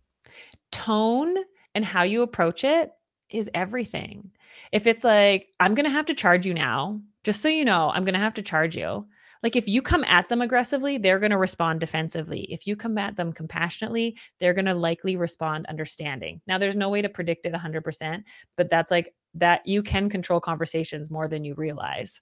Tone 0.71 1.35
and 1.75 1.85
how 1.85 2.03
you 2.03 2.21
approach 2.21 2.63
it 2.63 2.91
is 3.29 3.49
everything. 3.53 4.31
If 4.71 4.87
it's 4.87 5.03
like, 5.03 5.47
I'm 5.59 5.75
going 5.75 5.85
to 5.85 5.91
have 5.91 6.05
to 6.07 6.13
charge 6.13 6.45
you 6.45 6.53
now, 6.53 7.01
just 7.23 7.41
so 7.41 7.49
you 7.49 7.65
know, 7.65 7.91
I'm 7.93 8.03
going 8.03 8.13
to 8.13 8.19
have 8.19 8.35
to 8.35 8.41
charge 8.41 8.75
you. 8.75 9.05
Like 9.43 9.55
if 9.55 9.67
you 9.67 9.81
come 9.81 10.03
at 10.05 10.29
them 10.29 10.41
aggressively, 10.41 10.97
they're 10.97 11.19
going 11.19 11.31
to 11.31 11.37
respond 11.37 11.79
defensively. 11.79 12.51
If 12.51 12.65
you 12.65 12.75
come 12.75 12.97
at 12.97 13.15
them 13.15 13.33
compassionately, 13.33 14.17
they're 14.39 14.53
going 14.53 14.65
to 14.65 14.73
likely 14.73 15.15
respond 15.15 15.67
understanding. 15.67 16.41
Now, 16.47 16.57
there's 16.57 16.75
no 16.75 16.89
way 16.89 17.01
to 17.01 17.09
predict 17.09 17.45
it 17.45 17.53
100%, 17.53 18.23
but 18.55 18.69
that's 18.69 18.91
like 18.91 19.13
that 19.35 19.65
you 19.67 19.83
can 19.83 20.09
control 20.09 20.39
conversations 20.39 21.11
more 21.11 21.27
than 21.27 21.43
you 21.43 21.53
realize. 21.53 22.21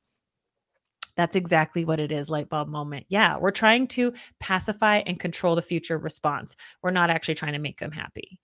That's 1.15 1.35
exactly 1.35 1.85
what 1.85 1.99
it 1.99 2.11
is, 2.11 2.29
light 2.29 2.49
bulb 2.49 2.67
moment. 2.67 3.05
Yeah, 3.09 3.37
we're 3.37 3.51
trying 3.51 3.87
to 3.89 4.13
pacify 4.39 4.97
and 5.05 5.19
control 5.19 5.55
the 5.55 5.61
future 5.61 5.97
response. 5.97 6.55
We're 6.81 6.91
not 6.91 7.09
actually 7.09 7.35
trying 7.35 7.53
to 7.53 7.59
make 7.59 7.79
them 7.79 7.91
happy. 7.91 8.39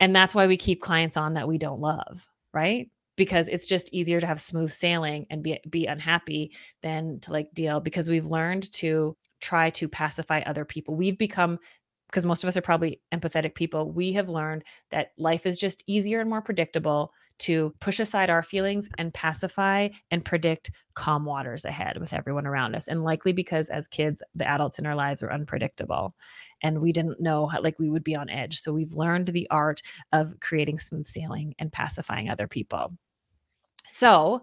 And 0.00 0.16
that's 0.16 0.34
why 0.34 0.46
we 0.46 0.56
keep 0.56 0.80
clients 0.80 1.16
on 1.16 1.34
that 1.34 1.48
we 1.48 1.58
don't 1.58 1.80
love, 1.80 2.26
right? 2.52 2.88
Because 3.16 3.48
it's 3.48 3.66
just 3.66 3.92
easier 3.92 4.18
to 4.18 4.26
have 4.26 4.40
smooth 4.40 4.72
sailing 4.72 5.26
and 5.30 5.42
be 5.42 5.60
be 5.68 5.86
unhappy 5.86 6.56
than 6.82 7.20
to 7.20 7.32
like 7.32 7.52
deal 7.52 7.80
because 7.80 8.08
we've 8.08 8.26
learned 8.26 8.72
to 8.72 9.16
try 9.40 9.70
to 9.70 9.88
pacify 9.88 10.40
other 10.40 10.64
people. 10.64 10.96
We've 10.96 11.18
become 11.18 11.58
because 12.10 12.24
most 12.24 12.42
of 12.42 12.48
us 12.48 12.56
are 12.56 12.62
probably 12.62 13.00
empathetic 13.12 13.54
people, 13.54 13.92
we 13.92 14.12
have 14.12 14.28
learned 14.28 14.64
that 14.90 15.12
life 15.16 15.46
is 15.46 15.56
just 15.56 15.84
easier 15.86 16.20
and 16.20 16.28
more 16.28 16.42
predictable 16.42 17.12
to 17.40 17.74
push 17.80 18.00
aside 18.00 18.30
our 18.30 18.42
feelings 18.42 18.88
and 18.98 19.12
pacify 19.12 19.88
and 20.10 20.24
predict 20.24 20.70
calm 20.94 21.24
waters 21.24 21.64
ahead 21.64 21.98
with 21.98 22.12
everyone 22.12 22.46
around 22.46 22.74
us. 22.74 22.88
And 22.88 23.04
likely 23.04 23.32
because 23.32 23.68
as 23.70 23.88
kids, 23.88 24.22
the 24.34 24.46
adults 24.48 24.78
in 24.78 24.86
our 24.86 24.94
lives 24.94 25.22
were 25.22 25.32
unpredictable 25.32 26.14
and 26.62 26.80
we 26.80 26.92
didn't 26.92 27.20
know 27.20 27.46
how, 27.46 27.62
like 27.62 27.78
we 27.78 27.90
would 27.90 28.04
be 28.04 28.16
on 28.16 28.30
edge. 28.30 28.58
So 28.58 28.72
we've 28.72 28.94
learned 28.94 29.28
the 29.28 29.48
art 29.50 29.82
of 30.12 30.38
creating 30.40 30.78
smooth 30.78 31.06
sailing 31.06 31.54
and 31.58 31.72
pacifying 31.72 32.28
other 32.28 32.46
people. 32.46 32.92
So, 33.88 34.42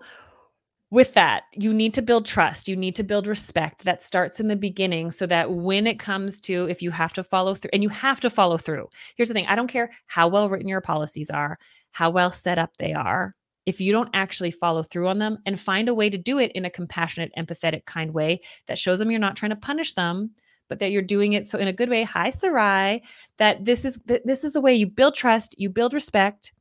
with 0.90 1.14
that, 1.16 1.44
you 1.54 1.74
need 1.74 1.94
to 1.96 2.02
build 2.02 2.26
trust. 2.26 2.70
You 2.70 2.76
need 2.78 2.96
to 2.96 3.04
build 3.04 3.28
respect 3.28 3.84
that 3.84 4.02
starts 4.02 4.40
in 4.40 4.48
the 4.48 4.56
beginning 4.56 5.12
so 5.12 5.26
that 5.26 5.52
when 5.52 5.86
it 5.86 6.00
comes 6.00 6.40
to 6.42 6.66
if 6.70 6.82
you 6.82 6.92
have 6.92 7.12
to 7.14 7.24
follow 7.24 7.56
through, 7.56 7.72
and 7.74 7.84
you 7.84 7.90
have 7.90 8.22
to 8.22 8.30
follow 8.30 8.58
through. 8.58 8.88
Here's 9.16 9.28
the 9.28 9.34
thing 9.34 9.48
I 9.48 9.56
don't 9.56 9.68
care 9.68 9.92
how 10.06 10.30
well 10.30 10.50
written 10.50 10.70
your 10.70 10.80
policies 10.80 11.30
are, 11.30 11.60
how 11.98 12.12
well 12.12 12.30
set 12.30 12.60
up 12.60 12.78
they 12.78 12.94
are. 12.94 13.34
If 13.66 13.82
you 13.82 13.92
don't 13.92 14.12
actually 14.14 14.52
follow 14.52 14.84
through 14.84 15.08
on 15.08 15.18
them 15.18 15.40
and 15.48 15.60
find 15.60 15.90
a 15.90 15.96
way 15.96 16.12
to 16.12 16.18
do 16.18 16.38
it 16.38 16.52
in 16.52 16.64
a 16.64 16.70
compassionate, 16.70 17.32
empathetic, 17.36 17.86
kind 17.86 18.14
way 18.14 18.42
that 18.68 18.78
shows 18.78 19.00
them 19.00 19.10
you're 19.10 19.20
not 19.20 19.36
trying 19.36 19.50
to 19.50 19.56
punish 19.56 19.96
them, 19.96 20.30
but 20.70 20.78
that 20.78 20.92
you're 20.92 21.02
doing 21.02 21.34
it 21.34 21.48
so 21.48 21.58
in 21.58 21.68
a 21.68 21.74
good 21.74 21.90
way. 21.90 22.04
Hi, 22.04 22.30
Sarai. 22.30 23.02
That 23.40 23.66
this 23.66 23.84
is 23.84 24.00
this 24.06 24.44
is 24.44 24.56
a 24.56 24.62
way 24.62 24.76
you 24.76 24.86
build 24.86 25.16
trust, 25.16 25.56
you 25.58 25.72
build 25.72 25.92
respect, 25.96 26.54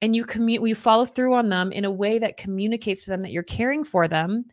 and 0.00 0.16
you 0.16 0.24
commute 0.24 0.66
you 0.66 0.74
follow 0.74 1.04
through 1.04 1.34
on 1.34 1.50
them 1.50 1.72
in 1.72 1.84
a 1.84 1.90
way 1.90 2.18
that 2.18 2.38
communicates 2.38 3.04
to 3.04 3.10
them 3.10 3.20
that 3.20 3.32
you're 3.32 3.42
caring 3.42 3.84
for 3.84 4.08
them 4.08 4.46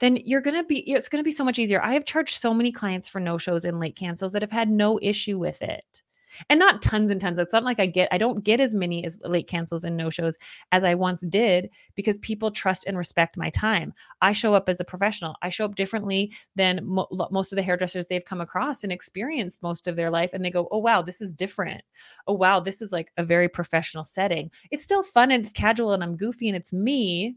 then 0.00 0.16
you're 0.16 0.42
to 0.42 0.64
be 0.64 0.80
it's 0.90 1.08
to 1.08 1.22
be 1.22 1.32
so 1.32 1.44
much 1.44 1.58
easier 1.58 1.82
i 1.82 1.94
have 1.94 2.04
charged 2.04 2.34
so 2.34 2.52
many 2.52 2.72
clients 2.72 3.08
for 3.08 3.20
no 3.20 3.38
shows 3.38 3.64
and 3.64 3.80
late 3.80 3.96
cancels 3.96 4.32
that 4.32 4.42
have 4.42 4.52
had 4.52 4.70
no 4.70 4.98
issue 5.00 5.38
with 5.38 5.60
it 5.62 6.02
and 6.48 6.58
not 6.58 6.82
tons 6.82 7.10
and 7.10 7.20
tons. 7.20 7.38
It's 7.38 7.52
not 7.52 7.64
like 7.64 7.80
I 7.80 7.86
get, 7.86 8.08
I 8.12 8.18
don't 8.18 8.44
get 8.44 8.60
as 8.60 8.74
many 8.74 9.04
as 9.04 9.18
late 9.24 9.46
cancels 9.46 9.84
and 9.84 9.96
no 9.96 10.10
shows 10.10 10.36
as 10.70 10.84
I 10.84 10.94
once 10.94 11.22
did 11.22 11.70
because 11.94 12.18
people 12.18 12.50
trust 12.50 12.86
and 12.86 12.96
respect 12.98 13.36
my 13.36 13.50
time. 13.50 13.92
I 14.20 14.32
show 14.32 14.54
up 14.54 14.68
as 14.68 14.80
a 14.80 14.84
professional. 14.84 15.36
I 15.42 15.50
show 15.50 15.64
up 15.64 15.74
differently 15.74 16.32
than 16.56 16.80
mo- 16.84 17.08
most 17.30 17.52
of 17.52 17.56
the 17.56 17.62
hairdressers 17.62 18.06
they've 18.06 18.24
come 18.24 18.40
across 18.40 18.84
and 18.84 18.92
experienced 18.92 19.62
most 19.62 19.86
of 19.86 19.96
their 19.96 20.10
life. 20.10 20.30
And 20.32 20.44
they 20.44 20.50
go, 20.50 20.68
oh, 20.70 20.78
wow, 20.78 21.02
this 21.02 21.20
is 21.20 21.34
different. 21.34 21.82
Oh, 22.26 22.34
wow, 22.34 22.60
this 22.60 22.82
is 22.82 22.92
like 22.92 23.12
a 23.16 23.24
very 23.24 23.48
professional 23.48 24.04
setting. 24.04 24.50
It's 24.70 24.84
still 24.84 25.02
fun 25.02 25.30
and 25.30 25.44
it's 25.44 25.52
casual 25.52 25.92
and 25.92 26.02
I'm 26.02 26.16
goofy 26.16 26.48
and 26.48 26.56
it's 26.56 26.72
me. 26.72 27.36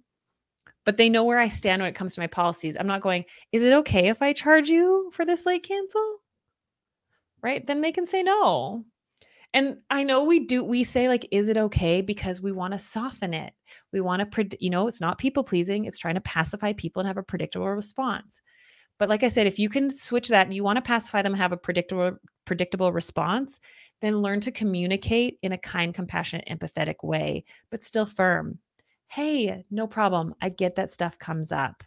But 0.86 0.98
they 0.98 1.10
know 1.10 1.24
where 1.24 1.40
I 1.40 1.50
stand 1.50 1.82
when 1.82 1.90
it 1.90 1.96
comes 1.96 2.14
to 2.14 2.22
my 2.22 2.28
policies. 2.28 2.78
I'm 2.80 2.88
not 2.88 3.02
going, 3.02 3.26
is 3.52 3.64
it 3.64 3.74
okay 3.74 4.08
if 4.08 4.22
I 4.22 4.34
charge 4.34 4.70
you 4.70 5.10
for 5.14 5.26
this 5.26 5.46
late 5.46 5.64
cancel? 5.64 6.20
Right? 7.46 7.64
Then 7.64 7.82
they 7.82 7.92
can 7.92 8.08
say 8.08 8.24
no. 8.24 8.86
And 9.54 9.78
I 9.92 10.04
know 10.04 10.24
we 10.24 10.48
do, 10.48 10.64
we 10.64 10.84
say, 10.84 11.08
like, 11.08 11.28
is 11.32 11.48
it 11.48 11.58
okay? 11.58 12.02
Because 12.02 12.42
we 12.42 12.52
want 12.52 12.74
to 12.74 12.80
soften 12.80 13.36
it. 13.36 13.54
We 13.94 14.02
want 14.02 14.30
to, 14.30 14.58
you 14.60 14.72
know, 14.72 14.88
it's 14.88 15.00
not 15.00 15.20
people 15.20 15.44
pleasing, 15.44 15.86
it's 15.86 16.00
trying 16.00 16.16
to 16.16 16.22
pacify 16.22 16.74
people 16.74 17.02
and 17.02 17.08
have 17.08 17.18
a 17.18 17.24
predictable 17.24 17.70
response. 17.70 18.42
But 18.98 19.10
like 19.10 19.22
I 19.22 19.28
said, 19.28 19.46
if 19.46 19.60
you 19.60 19.70
can 19.70 19.96
switch 19.96 20.30
that 20.30 20.48
and 20.48 20.56
you 20.56 20.64
want 20.64 20.78
to 20.78 20.82
pacify 20.82 21.22
them, 21.22 21.34
and 21.34 21.42
have 21.42 21.52
a 21.52 21.58
predictable, 21.58 22.18
predictable 22.46 22.92
response, 22.92 23.60
then 24.02 24.24
learn 24.24 24.40
to 24.42 24.52
communicate 24.52 25.38
in 25.44 25.52
a 25.52 25.58
kind, 25.58 25.94
compassionate, 25.94 26.48
empathetic 26.50 27.04
way, 27.04 27.46
but 27.70 27.84
still 27.84 28.08
firm. 28.08 28.58
Hey, 29.08 29.66
no 29.70 29.86
problem. 29.86 30.34
I 30.42 30.50
get 30.50 30.76
that 30.78 30.94
stuff 30.94 31.20
comes 31.20 31.52
up 31.52 31.84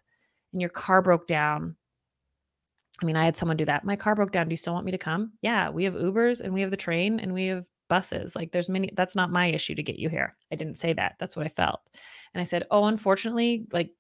and 0.53 0.61
your 0.61 0.71
car 0.71 1.03
broke 1.03 1.27
down 1.27 1.77
I 3.01 3.07
mean, 3.07 3.17
I 3.17 3.25
had 3.25 3.37
someone 3.37 3.57
do 3.57 3.65
that. 3.67 3.85
My 3.85 3.97
car 3.97 4.15
broke 4.15 4.33
down. 4.33 4.49
Do 4.49 4.53
you 4.53 4.57
still 4.57 4.75
want 4.75 4.87
me 4.87 4.93
to 4.93 4.99
come? 4.99 5.33
Yeah, 5.41 5.71
we 5.71 5.85
have 5.85 5.95
Ubers 5.95 6.41
and 6.41 6.53
we 6.53 6.63
have 6.63 6.71
the 6.71 6.77
train 6.77 7.21
and 7.21 7.33
we 7.33 7.47
have 7.47 7.67
buses. 7.89 8.35
Like 8.37 8.53
there's 8.53 8.69
many 8.69 8.91
that's 8.95 9.17
not 9.17 9.31
my 9.31 9.47
issue 9.47 9.75
to 9.75 9.83
get 9.83 9.99
you 9.99 10.09
here. 10.09 10.37
I 10.53 10.57
didn't 10.57 10.79
say 10.79 10.93
that. 10.93 11.17
That's 11.19 11.37
what 11.37 11.47
I 11.47 11.51
felt. 11.51 11.81
And 12.35 12.41
I 12.41 12.45
said, 12.45 12.67
"Oh, 12.71 12.85
unfortunately, 12.85 13.67
like 13.73 13.91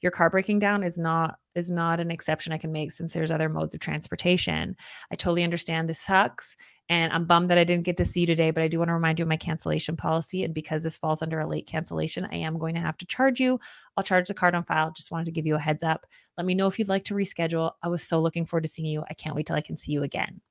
your 0.00 0.10
car 0.10 0.30
breaking 0.30 0.58
down 0.58 0.82
is 0.82 0.98
not 0.98 1.38
is 1.54 1.70
not 1.70 2.00
an 2.00 2.10
exception 2.10 2.52
I 2.52 2.58
can 2.58 2.72
make 2.72 2.92
since 2.92 3.12
there's 3.12 3.30
other 3.30 3.48
modes 3.48 3.74
of 3.74 3.80
transportation. 3.80 4.76
I 5.10 5.16
totally 5.16 5.44
understand 5.44 5.88
this 5.88 6.00
sucks 6.00 6.56
and 6.88 7.12
I'm 7.12 7.24
bummed 7.24 7.50
that 7.50 7.56
I 7.56 7.64
didn't 7.64 7.84
get 7.84 7.96
to 7.96 8.04
see 8.04 8.20
you 8.20 8.26
today, 8.26 8.50
but 8.50 8.62
I 8.62 8.68
do 8.68 8.78
want 8.78 8.88
to 8.90 8.94
remind 8.94 9.18
you 9.18 9.22
of 9.22 9.28
my 9.28 9.38
cancellation 9.38 9.96
policy. 9.96 10.44
And 10.44 10.52
because 10.52 10.82
this 10.82 10.98
falls 10.98 11.22
under 11.22 11.40
a 11.40 11.46
late 11.46 11.66
cancellation, 11.66 12.28
I 12.30 12.36
am 12.36 12.58
going 12.58 12.74
to 12.74 12.80
have 12.80 12.98
to 12.98 13.06
charge 13.06 13.40
you. 13.40 13.58
I'll 13.96 14.04
charge 14.04 14.28
the 14.28 14.34
card 14.34 14.54
on 14.54 14.64
file. 14.64 14.92
Just 14.94 15.10
wanted 15.10 15.24
to 15.26 15.30
give 15.30 15.46
you 15.46 15.54
a 15.54 15.60
heads 15.60 15.82
up. 15.82 16.06
Let 16.36 16.46
me 16.46 16.54
know 16.54 16.66
if 16.66 16.78
you'd 16.78 16.88
like 16.88 17.04
to 17.04 17.14
reschedule. 17.14 17.72
I 17.82 17.88
was 17.88 18.02
so 18.02 18.20
looking 18.20 18.44
forward 18.44 18.64
to 18.64 18.68
seeing 18.68 18.88
you. 18.88 19.02
I 19.08 19.14
can't 19.14 19.34
wait 19.34 19.46
till 19.46 19.56
I 19.56 19.62
can 19.62 19.78
see 19.78 19.92
you 19.92 20.02
again. 20.02 20.42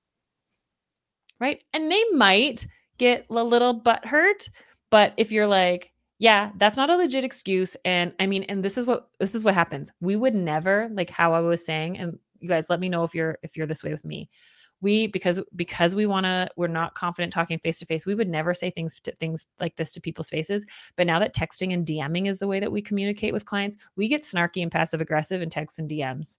Right. 1.39 1.63
And 1.71 1.91
they 1.91 2.03
might 2.13 2.67
get 2.97 3.27
a 3.29 3.43
little 3.43 3.73
butt 3.73 4.05
hurt, 4.05 4.49
but 4.89 5.13
if 5.17 5.31
you're 5.31 5.47
like, 5.47 5.91
yeah, 6.17 6.51
that's 6.57 6.77
not 6.77 6.89
a 6.89 6.95
legit 6.95 7.23
excuse. 7.23 7.75
And 7.85 8.13
I 8.19 8.27
mean, 8.27 8.43
and 8.43 8.63
this 8.63 8.77
is 8.77 8.85
what 8.85 9.09
this 9.19 9.35
is 9.35 9.43
what 9.43 9.53
happens. 9.53 9.91
We 9.99 10.15
would 10.15 10.35
never, 10.35 10.89
like 10.93 11.09
how 11.09 11.33
I 11.33 11.41
was 11.41 11.65
saying, 11.65 11.97
and 11.97 12.17
you 12.39 12.47
guys 12.47 12.69
let 12.69 12.79
me 12.79 12.87
know 12.87 13.03
if 13.03 13.13
you're 13.13 13.39
if 13.43 13.57
you're 13.57 13.67
this 13.67 13.83
way 13.83 13.91
with 13.91 14.05
me 14.05 14.29
we 14.83 15.07
because 15.07 15.39
because 15.55 15.95
we 15.95 16.05
want 16.05 16.25
to 16.25 16.47
we're 16.57 16.67
not 16.67 16.93
confident 16.93 17.31
talking 17.31 17.57
face 17.57 17.79
to 17.79 17.85
face 17.85 18.05
we 18.05 18.13
would 18.13 18.27
never 18.27 18.53
say 18.53 18.69
things 18.69 18.93
to, 19.01 19.11
things 19.15 19.47
like 19.59 19.75
this 19.77 19.93
to 19.93 20.01
people's 20.01 20.29
faces. 20.29 20.65
But 20.97 21.07
now 21.07 21.17
that 21.19 21.33
texting 21.33 21.73
and 21.73 21.87
dming 21.87 22.27
is 22.27 22.39
the 22.39 22.47
way 22.47 22.59
that 22.59 22.71
we 22.71 22.81
communicate 22.81 23.33
with 23.33 23.45
clients 23.45 23.77
we 23.95 24.07
get 24.07 24.23
snarky 24.23 24.61
and 24.61 24.71
passive 24.71 25.01
aggressive 25.01 25.41
in 25.41 25.49
texts 25.49 25.79
and 25.79 25.89
dms. 25.89 26.37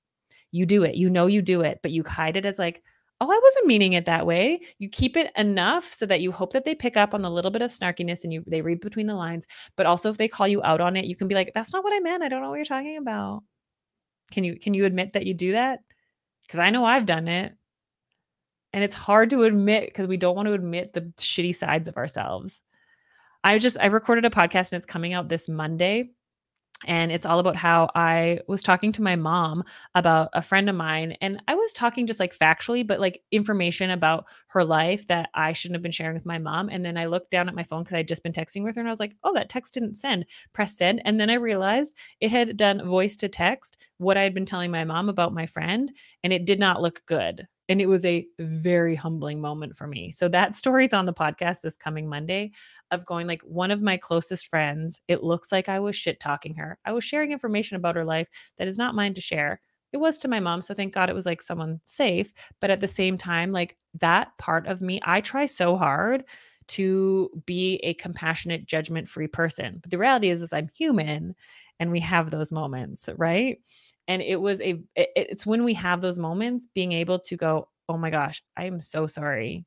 You 0.52 0.66
do 0.66 0.84
it 0.84 0.94
you 0.94 1.10
know 1.10 1.26
you 1.26 1.42
do 1.42 1.62
it 1.62 1.80
but 1.82 1.90
you 1.90 2.04
hide 2.04 2.36
it 2.36 2.44
as 2.44 2.58
like 2.58 2.82
oh 3.20 3.30
i 3.30 3.40
wasn't 3.42 3.66
meaning 3.66 3.94
it 3.94 4.04
that 4.04 4.26
way. 4.26 4.60
You 4.78 4.90
keep 4.90 5.16
it 5.16 5.32
enough 5.36 5.90
so 5.92 6.04
that 6.06 6.20
you 6.20 6.30
hope 6.30 6.52
that 6.52 6.64
they 6.64 6.74
pick 6.74 6.96
up 6.98 7.14
on 7.14 7.22
the 7.22 7.30
little 7.30 7.50
bit 7.50 7.62
of 7.62 7.70
snarkiness 7.70 8.24
and 8.24 8.32
you 8.32 8.44
they 8.46 8.60
read 8.60 8.80
between 8.80 9.06
the 9.06 9.14
lines. 9.14 9.46
But 9.76 9.86
also 9.86 10.10
if 10.10 10.18
they 10.18 10.28
call 10.28 10.46
you 10.46 10.62
out 10.62 10.82
on 10.82 10.96
it 10.96 11.06
you 11.06 11.16
can 11.16 11.28
be 11.28 11.34
like 11.34 11.52
that's 11.54 11.72
not 11.72 11.82
what 11.82 11.94
i 11.94 12.00
meant. 12.00 12.22
I 12.22 12.28
don't 12.28 12.42
know 12.42 12.50
what 12.50 12.56
you're 12.56 12.66
talking 12.66 12.98
about. 12.98 13.42
Can 14.32 14.44
you 14.44 14.58
can 14.58 14.74
you 14.74 14.84
admit 14.84 15.14
that 15.14 15.26
you 15.26 15.32
do 15.32 15.52
that? 15.52 15.80
Because 16.42 16.60
i 16.60 16.68
know 16.68 16.84
i've 16.84 17.06
done 17.06 17.26
it 17.26 17.54
and 18.74 18.82
it's 18.82 18.94
hard 18.94 19.30
to 19.30 19.44
admit 19.44 19.86
because 19.86 20.08
we 20.08 20.16
don't 20.16 20.34
want 20.34 20.48
to 20.48 20.52
admit 20.52 20.92
the 20.92 21.02
shitty 21.16 21.54
sides 21.54 21.86
of 21.86 21.96
ourselves. 21.96 22.60
I 23.44 23.56
just 23.58 23.78
I 23.78 23.86
recorded 23.86 24.24
a 24.24 24.30
podcast 24.30 24.72
and 24.72 24.78
it's 24.78 24.84
coming 24.84 25.12
out 25.12 25.28
this 25.28 25.48
Monday. 25.48 26.10
And 26.86 27.12
it's 27.12 27.24
all 27.24 27.38
about 27.38 27.54
how 27.54 27.88
I 27.94 28.40
was 28.48 28.64
talking 28.64 28.90
to 28.92 29.02
my 29.02 29.14
mom 29.14 29.62
about 29.94 30.30
a 30.34 30.42
friend 30.42 30.68
of 30.68 30.74
mine. 30.74 31.16
And 31.22 31.40
I 31.46 31.54
was 31.54 31.72
talking 31.72 32.06
just 32.06 32.18
like 32.18 32.36
factually, 32.36 32.84
but 32.84 32.98
like 32.98 33.22
information 33.30 33.90
about 33.90 34.26
her 34.48 34.64
life 34.64 35.06
that 35.06 35.30
I 35.34 35.52
shouldn't 35.52 35.76
have 35.76 35.82
been 35.82 35.92
sharing 35.92 36.14
with 36.14 36.26
my 36.26 36.38
mom. 36.38 36.68
And 36.68 36.84
then 36.84 36.98
I 36.98 37.06
looked 37.06 37.30
down 37.30 37.48
at 37.48 37.54
my 37.54 37.62
phone 37.62 37.84
because 37.84 37.94
I'd 37.94 38.08
just 38.08 38.24
been 38.24 38.32
texting 38.32 38.64
with 38.64 38.74
her 38.74 38.80
and 38.80 38.88
I 38.88 38.92
was 38.92 39.00
like, 39.00 39.14
oh, 39.22 39.32
that 39.34 39.48
text 39.48 39.74
didn't 39.74 39.98
send. 39.98 40.26
Press 40.52 40.76
send. 40.76 41.00
And 41.04 41.18
then 41.18 41.30
I 41.30 41.34
realized 41.34 41.94
it 42.20 42.32
had 42.32 42.56
done 42.56 42.86
voice 42.86 43.16
to 43.18 43.28
text 43.28 43.78
what 43.98 44.18
I 44.18 44.22
had 44.24 44.34
been 44.34 44.44
telling 44.44 44.72
my 44.72 44.84
mom 44.84 45.08
about 45.08 45.32
my 45.32 45.46
friend. 45.46 45.92
And 46.24 46.32
it 46.32 46.44
did 46.44 46.58
not 46.58 46.82
look 46.82 47.06
good. 47.06 47.46
And 47.68 47.80
it 47.80 47.88
was 47.88 48.04
a 48.04 48.26
very 48.38 48.94
humbling 48.94 49.40
moment 49.40 49.76
for 49.76 49.86
me. 49.86 50.12
So 50.12 50.28
that 50.28 50.54
story's 50.54 50.92
on 50.92 51.06
the 51.06 51.14
podcast 51.14 51.62
this 51.62 51.76
coming 51.76 52.08
Monday 52.08 52.52
of 52.90 53.06
going 53.06 53.26
like 53.26 53.40
one 53.42 53.70
of 53.70 53.80
my 53.80 53.96
closest 53.96 54.48
friends, 54.48 55.00
it 55.08 55.24
looks 55.24 55.50
like 55.50 55.68
I 55.68 55.80
was 55.80 55.96
shit 55.96 56.20
talking 56.20 56.54
her. 56.56 56.78
I 56.84 56.92
was 56.92 57.04
sharing 57.04 57.32
information 57.32 57.76
about 57.76 57.96
her 57.96 58.04
life 58.04 58.28
that 58.58 58.68
is 58.68 58.76
not 58.76 58.94
mine 58.94 59.14
to 59.14 59.20
share. 59.20 59.60
It 59.92 59.98
was 59.98 60.18
to 60.18 60.28
my 60.28 60.40
mom, 60.40 60.60
so 60.60 60.74
thank 60.74 60.92
God 60.92 61.08
it 61.08 61.14
was 61.14 61.24
like 61.24 61.40
someone 61.40 61.80
safe, 61.84 62.32
but 62.60 62.70
at 62.70 62.80
the 62.80 62.88
same 62.88 63.16
time 63.16 63.52
like 63.52 63.76
that 64.00 64.36
part 64.38 64.66
of 64.66 64.82
me, 64.82 65.00
I 65.04 65.20
try 65.20 65.46
so 65.46 65.76
hard 65.76 66.24
to 66.66 67.30
be 67.46 67.76
a 67.76 67.94
compassionate, 67.94 68.66
judgment-free 68.66 69.28
person. 69.28 69.78
But 69.80 69.90
the 69.90 69.98
reality 69.98 70.30
is 70.30 70.42
is 70.42 70.52
I'm 70.52 70.68
human 70.76 71.34
and 71.78 71.90
we 71.90 72.00
have 72.00 72.30
those 72.30 72.50
moments, 72.50 73.08
right? 73.16 73.58
And 74.08 74.22
it 74.22 74.40
was 74.40 74.60
a 74.60 74.80
it, 74.96 75.10
it's 75.16 75.46
when 75.46 75.64
we 75.64 75.74
have 75.74 76.00
those 76.00 76.18
moments 76.18 76.66
being 76.74 76.92
able 76.92 77.18
to 77.18 77.36
go 77.36 77.68
oh 77.88 77.96
my 77.96 78.10
gosh 78.10 78.42
i 78.56 78.64
am 78.64 78.80
so 78.80 79.06
sorry. 79.06 79.64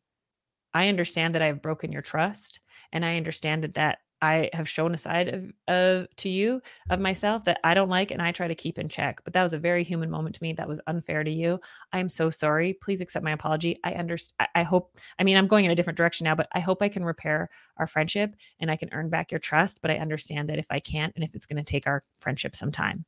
I 0.74 0.90
understand 0.90 1.34
that 1.36 1.42
i've 1.42 1.62
broken 1.62 1.92
your 1.92 2.02
trust 2.02 2.60
and 2.92 3.04
i 3.04 3.18
understand 3.18 3.64
that 3.64 3.74
that 3.76 4.00
i 4.22 4.50
have 4.54 4.70
shown 4.70 4.94
a 4.94 4.98
side 4.98 5.28
of, 5.30 5.52
of 5.68 6.08
to 6.18 6.30
you 6.30 6.62
of 6.90 7.00
myself 7.00 7.46
that 7.46 7.60
i 7.64 7.74
don't 7.74 7.90
like 7.90 8.12
and 8.12 8.22
i 8.22 8.32
try 8.32 8.48
to 8.48 8.56
keep 8.56 8.78
in 8.78 8.90
check. 8.90 9.22
But 9.24 9.34
that 9.34 9.44
was 9.44 9.54
a 9.54 9.60
very 9.60 9.84
human 9.84 10.10
moment 10.10 10.36
to 10.36 10.44
me 10.44 10.54
that 10.54 10.68
was 10.68 10.82
unfair 10.88 11.24
to 11.24 11.32
you. 11.32 11.60
I 11.94 12.00
am 12.00 12.10
so 12.10 12.30
sorry. 12.30 12.74
Please 12.74 13.02
accept 13.02 13.26
my 13.26 13.32
apology. 13.32 13.80
I 13.84 13.94
understand 13.94 14.50
i 14.56 14.64
hope 14.64 14.98
i 15.20 15.24
mean 15.24 15.38
i'm 15.38 15.48
going 15.48 15.66
in 15.66 15.72
a 15.72 15.76
different 15.76 15.98
direction 15.98 16.26
now 16.26 16.36
but 16.36 16.48
i 16.54 16.60
hope 16.60 16.82
i 16.82 16.90
can 16.90 17.06
repair 17.06 17.50
our 17.78 17.88
friendship 17.88 18.36
and 18.60 18.70
i 18.70 18.76
can 18.76 18.90
earn 18.92 19.10
back 19.10 19.32
your 19.32 19.40
trust 19.40 19.80
but 19.82 19.92
i 19.92 19.98
understand 19.98 20.50
that 20.50 20.60
if 20.60 20.68
i 20.70 20.80
can't 20.80 21.14
and 21.16 21.24
if 21.24 21.34
it's 21.36 21.46
going 21.46 21.64
to 21.64 21.72
take 21.72 21.88
our 21.88 22.04
friendship 22.20 22.56
some 22.56 22.72
time 22.72 23.06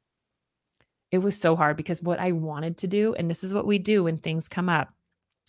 it 1.11 1.19
was 1.19 1.39
so 1.39 1.55
hard 1.55 1.77
because 1.77 2.01
what 2.01 2.19
I 2.19 2.31
wanted 2.31 2.77
to 2.77 2.87
do, 2.87 3.13
and 3.15 3.29
this 3.29 3.43
is 3.43 3.53
what 3.53 3.65
we 3.65 3.79
do 3.79 4.03
when 4.03 4.17
things 4.17 4.47
come 4.47 4.69
up, 4.69 4.93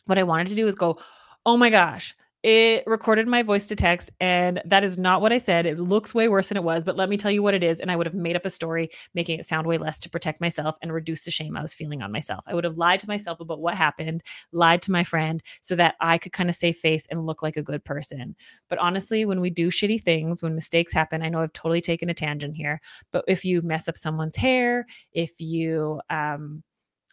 what 0.07 0.19
I 0.19 0.23
wanted 0.23 0.49
to 0.49 0.55
do 0.55 0.67
is 0.67 0.75
go, 0.75 0.99
oh 1.45 1.57
my 1.57 1.71
gosh, 1.71 2.15
it 2.43 2.85
recorded 2.87 3.29
my 3.29 3.43
voice 3.43 3.67
to 3.69 3.77
text, 3.77 4.11
and 4.19 4.63
that 4.65 4.83
is 4.83 4.97
not 4.97 5.21
what 5.21 5.33
I 5.33 5.39
said. 5.39 5.67
It 5.67 5.79
looks 5.79 6.15
way 6.15 6.29
worse 6.29 6.49
than 6.49 6.57
it 6.57 6.65
was, 6.65 6.85
but 6.85 6.97
let 6.97 7.11
me 7.11 7.19
tell 7.19 7.31
you 7.31 7.43
what 7.43 7.53
it 7.53 7.63
is. 7.63 7.81
And 7.81 7.91
I 7.91 7.97
would 7.97 8.07
have 8.07 8.15
made 8.15 8.35
up 8.35 8.47
a 8.47 8.51
story, 8.51 8.89
making 9.15 9.39
it 9.39 9.47
sound 9.47 9.67
way 9.67 9.77
less 9.77 10.01
to 10.01 10.11
protect 10.11 10.41
myself 10.41 10.77
and 10.81 10.93
reduce 10.93 11.25
the 11.25 11.31
shame 11.31 11.57
I 11.57 11.63
was 11.63 11.75
feeling 11.75 12.01
on 12.01 12.13
myself. 12.13 12.45
I 12.47 12.55
would 12.55 12.65
have 12.65 12.79
lied 12.79 13.01
to 13.01 13.09
myself 13.09 13.41
about 13.41 13.61
what 13.61 13.75
happened, 13.75 14.23
lied 14.53 14.81
to 14.83 14.93
my 14.93 15.05
friend 15.05 15.43
so 15.61 15.77
that 15.77 15.97
I 16.01 16.17
could 16.17 16.33
kind 16.33 16.49
of 16.49 16.57
save 16.57 16.79
face 16.79 17.07
and 17.11 17.27
look 17.27 17.43
like 17.43 17.59
a 17.59 17.63
good 17.63 17.85
person. 17.85 18.35
But 18.71 18.79
honestly, 18.79 19.27
when 19.27 19.43
we 19.43 19.51
do 19.51 19.71
shitty 19.71 20.03
things, 20.03 20.43
when 20.43 20.55
mistakes 20.55 20.95
happen, 20.95 21.23
I 21.23 21.29
know 21.29 21.41
I've 21.43 21.53
totally 21.53 21.83
taken 21.83 22.09
a 22.09 22.15
tangent 22.15 22.57
here, 22.57 22.81
but 23.13 23.25
if 23.29 23.45
you 23.45 23.61
mess 23.61 23.87
up 23.87 23.99
someone's 23.99 24.37
hair, 24.37 24.87
if 25.13 25.41
you, 25.41 26.01
um, 26.09 26.63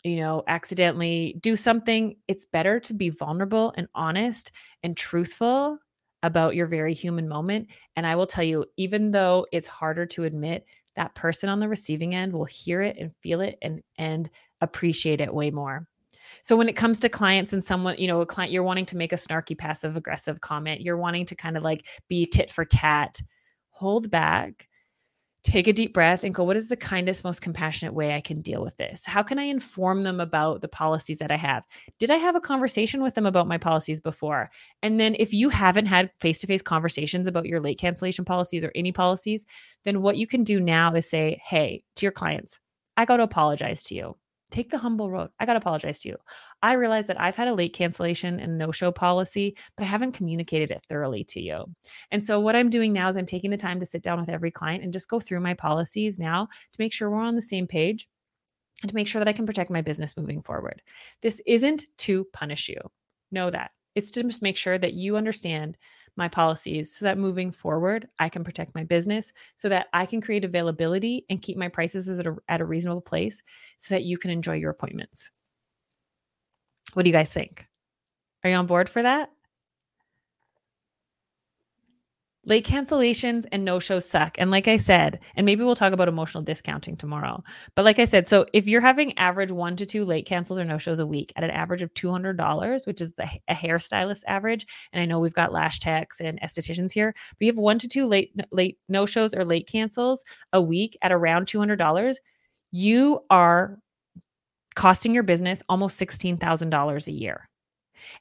you 0.04 0.18
know, 0.18 0.44
accidentally 0.48 1.38
do 1.42 1.56
something, 1.56 2.16
it's 2.28 2.46
better 2.46 2.80
to 2.82 2.94
be 2.94 3.10
vulnerable 3.10 3.74
and 3.78 3.88
honest 3.96 4.52
and 4.84 4.96
truthful 4.96 5.78
about 6.24 6.56
your 6.56 6.68
very 6.68 6.94
human 6.94 7.28
moment. 7.28 7.68
And 7.96 8.06
I 8.06 8.16
will 8.16 8.28
tell 8.28 8.44
you, 8.44 8.66
even 8.78 9.12
though 9.12 9.46
it's 9.52 9.68
harder 9.68 10.06
to 10.08 10.24
admit, 10.24 10.66
that 10.96 11.16
person 11.16 11.50
on 11.50 11.60
the 11.60 11.70
receiving 11.70 12.16
end 12.16 12.34
will 12.34 12.46
hear 12.46 12.82
it 12.82 12.98
and 12.98 13.16
feel 13.22 13.42
it 13.42 13.58
and 13.62 13.82
and 13.98 14.30
appreciate 14.62 15.22
it 15.22 15.34
way 15.34 15.52
more. 15.52 15.88
So 16.42 16.58
when 16.58 16.70
it 16.70 16.76
comes 16.76 17.00
to 17.02 17.10
clients 17.10 17.54
and 17.54 17.64
someone, 17.64 17.98
you 17.98 18.08
know, 18.08 18.22
a 18.22 18.26
client 18.26 18.52
you're 18.52 18.64
wanting 18.64 18.88
to 18.88 18.98
make 18.98 19.14
a 19.14 19.18
snarky 19.18 19.58
passive 19.58 19.96
aggressive 19.96 20.42
comment, 20.42 20.82
you're 20.82 20.98
wanting 20.98 21.26
to 21.28 21.36
kind 21.36 21.56
of 21.56 21.64
like 21.64 21.86
be 22.10 22.26
tit 22.26 22.50
for 22.50 22.66
tat, 22.66 23.22
hold 23.70 24.10
back 24.10 24.68
take 25.44 25.68
a 25.68 25.74
deep 25.74 25.94
breath 25.94 26.24
and 26.24 26.34
go, 26.34 26.44
what 26.44 26.58
is 26.58 26.68
the 26.68 26.76
kindest, 26.76 27.24
most 27.24 27.42
compassionate 27.42 27.94
way 27.94 28.14
I 28.16 28.22
can 28.22 28.42
deal 28.42 28.62
with 28.62 28.76
this? 28.78 29.06
How 29.06 29.24
can 29.24 29.40
I 29.40 29.44
inform 29.44 30.04
them 30.04 30.20
about 30.20 30.62
the 30.62 30.68
policies 30.68 31.20
that 31.20 31.32
I 31.32 31.38
have? 31.38 31.66
Did 32.00 32.12
I 32.12 32.18
have 32.18 32.36
a 32.36 32.42
conversation 32.42 33.02
with 33.02 33.16
them 33.16 33.26
about 33.26 33.48
my 33.48 33.58
policies 33.58 34.00
before? 34.00 34.50
And 34.82 35.00
then 35.00 35.16
if 35.18 35.34
you 35.34 35.50
haven't 35.50 35.86
had 35.86 36.12
face 36.20 36.40
to 36.40 36.48
face 36.48 36.62
conversations 36.62 37.28
about 37.28 37.46
your 37.46 37.62
late 37.62 37.80
cancellation 37.80 38.26
policies 38.26 38.64
or 38.64 38.72
any 38.76 38.92
policies, 38.92 39.46
then 39.86 40.02
what 40.02 40.18
you 40.18 40.28
can 40.28 40.44
do 40.44 40.60
now 40.60 40.94
is 40.94 41.10
say, 41.10 41.40
hey, 41.46 41.84
to 41.96 42.06
your 42.06 42.12
clients, 42.12 42.60
I 42.98 43.06
got 43.06 43.18
to 43.18 43.24
apologize 43.24 43.84
to 43.84 43.96
you 43.96 44.18
take 44.52 44.70
the 44.70 44.78
humble 44.78 45.12
road. 45.12 45.30
I 45.40 45.46
got 45.46 45.54
to 45.54 45.60
apologize 45.60 46.00
to 46.00 46.10
you. 46.10 46.18
I 46.62 46.74
realize 46.74 47.08
that 47.08 47.20
I've 47.20 47.36
had 47.36 47.48
a 47.48 47.54
late 47.54 47.74
cancellation 47.74 48.40
and 48.40 48.58
no 48.58 48.72
show 48.72 48.92
policy, 48.92 49.58
but 49.76 49.84
I 49.84 49.88
haven't 49.88 50.14
communicated 50.14 50.72
it 50.72 50.86
thoroughly 50.88 51.24
to 51.26 51.42
you. 51.42 51.66
And 52.12 52.24
so, 52.24 52.40
what 52.40 52.56
I'm 52.56 52.70
doing 52.70 52.94
now 52.94 53.10
is 53.10 53.18
I'm 53.18 53.26
taking 53.26 53.52
the 53.52 53.58
time 53.58 53.80
to 53.80 53.86
sit 53.86 54.02
down 54.02 54.20
with 54.20 54.30
every 54.30 54.52
client 54.52 54.84
and 54.84 54.94
just 54.94 55.10
go 55.10 55.20
through 55.20 55.42
my 55.42 55.54
policies 55.54 56.20
now 56.20 56.46
to 56.46 56.80
make 56.80 56.94
sure 56.94 57.10
we're 57.10 57.18
on 57.18 57.36
the 57.36 57.42
same 57.42 57.68
page 57.68 58.08
and 58.82 58.90
to 58.90 58.96
make 58.96 59.08
sure 59.08 59.20
that 59.20 59.28
I 59.28 59.34
can 59.34 59.46
protect 59.46 59.70
my 59.70 59.82
business 59.82 60.18
moving 60.18 60.42
forward. 60.42 60.82
This 61.22 61.42
isn't 61.46 61.86
to 62.00 62.26
punish 62.34 62.70
you. 62.70 62.80
Know 63.32 63.50
that. 63.50 63.72
It's 63.96 64.12
to 64.12 64.24
just 64.24 64.44
make 64.44 64.58
sure 64.58 64.78
that 64.78 64.94
you 64.94 65.18
understand 65.18 65.78
my 66.18 66.28
policies 66.28 66.94
so 66.94 67.06
that 67.06 67.18
moving 67.18 67.52
forward, 67.52 68.08
I 68.20 68.30
can 68.30 68.44
protect 68.44 68.76
my 68.76 68.84
business, 68.84 69.34
so 69.56 69.70
that 69.70 69.88
I 69.94 70.06
can 70.06 70.22
create 70.22 70.44
availability 70.44 71.26
and 71.30 71.42
keep 71.42 71.58
my 71.58 71.70
prices 71.70 72.10
at 72.10 72.26
a, 72.26 72.36
at 72.50 72.62
a 72.62 72.66
reasonable 72.66 73.02
place 73.02 73.44
so 73.78 73.96
that 73.96 74.04
you 74.04 74.18
can 74.18 74.32
enjoy 74.32 74.56
your 74.56 74.72
appointments. 74.72 75.32
What 76.94 77.04
do 77.04 77.10
you 77.10 77.16
guys 77.16 77.32
think? 77.32 77.66
Are 78.44 78.50
you 78.50 78.56
on 78.56 78.66
board 78.66 78.90
for 78.90 79.02
that? 79.02 79.30
Late 82.48 82.66
cancellations 82.66 83.46
and 83.52 83.66
no 83.66 83.78
shows 83.78 84.10
suck. 84.10 84.38
And 84.40 84.50
like 84.50 84.70
I 84.70 84.78
said, 84.78 85.20
and 85.36 85.46
maybe 85.46 85.66
we'll 85.66 85.76
talk 85.76 85.92
about 85.92 86.08
emotional 86.08 86.42
discounting 86.42 86.96
tomorrow. 86.96 87.44
But 87.76 87.84
like 87.84 88.00
I 88.00 88.06
said, 88.06 88.26
so 88.26 88.46
if 88.54 88.70
you're 88.70 88.80
having 88.80 89.18
average 89.18 89.52
one 89.52 89.76
to 89.76 89.86
two 89.86 90.06
late 90.06 90.26
cancels 90.26 90.58
or 90.58 90.64
no 90.64 90.78
shows 90.78 91.00
a 91.00 91.06
week 91.06 91.34
at 91.36 91.44
an 91.44 91.50
average 91.50 91.82
of 91.82 91.94
$200, 91.94 92.88
which 92.88 93.02
is 93.02 93.12
the, 93.18 93.28
a 93.50 93.54
hairstylist 93.54 94.22
average, 94.28 94.66
and 94.94 95.02
I 95.02 95.06
know 95.06 95.20
we've 95.20 95.34
got 95.34 95.52
lash 95.52 95.80
techs 95.82 96.22
and 96.22 96.40
estheticians 96.42 96.94
here, 96.94 97.14
but 97.14 97.46
you 97.46 97.52
have 97.52 97.60
one 97.60 97.80
to 97.80 97.88
two 97.90 98.08
late, 98.08 98.32
late 98.54 98.78
no 98.88 99.06
shows 99.06 99.34
or 99.34 99.44
late 99.44 99.68
cancels 99.68 100.24
a 100.54 100.62
week 100.62 100.98
at 101.02 101.12
around 101.12 101.48
$200, 101.48 102.16
you 102.72 103.20
are 103.30 103.78
costing 104.74 105.14
your 105.14 105.24
business 105.24 105.64
almost 105.68 106.00
$16,000 106.00 107.08
a 107.08 107.12
year. 107.12 107.47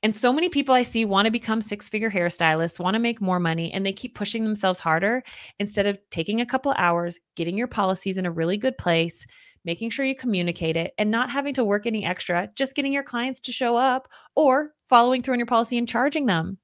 And 0.02 0.14
so 0.14 0.32
many 0.32 0.48
people 0.48 0.74
I 0.74 0.82
see 0.82 1.04
want 1.04 1.26
to 1.26 1.32
become 1.32 1.62
six 1.62 1.88
figure 1.88 2.10
hairstylists, 2.10 2.80
want 2.80 2.94
to 2.94 3.00
make 3.00 3.20
more 3.20 3.40
money, 3.40 3.72
and 3.72 3.84
they 3.84 3.92
keep 3.92 4.14
pushing 4.14 4.44
themselves 4.44 4.80
harder 4.80 5.22
instead 5.58 5.86
of 5.86 5.98
taking 6.10 6.40
a 6.40 6.46
couple 6.46 6.72
hours, 6.76 7.18
getting 7.34 7.56
your 7.56 7.68
policies 7.68 8.18
in 8.18 8.26
a 8.26 8.30
really 8.30 8.56
good 8.56 8.78
place, 8.78 9.26
making 9.64 9.90
sure 9.90 10.04
you 10.04 10.14
communicate 10.14 10.76
it, 10.76 10.92
and 10.98 11.10
not 11.10 11.30
having 11.30 11.54
to 11.54 11.64
work 11.64 11.86
any 11.86 12.04
extra, 12.04 12.48
just 12.54 12.76
getting 12.76 12.92
your 12.92 13.02
clients 13.02 13.40
to 13.40 13.52
show 13.52 13.76
up 13.76 14.08
or 14.34 14.72
following 14.88 15.22
through 15.22 15.34
on 15.34 15.40
your 15.40 15.46
policy 15.46 15.78
and 15.78 15.88
charging 15.88 16.26
them. 16.26 16.58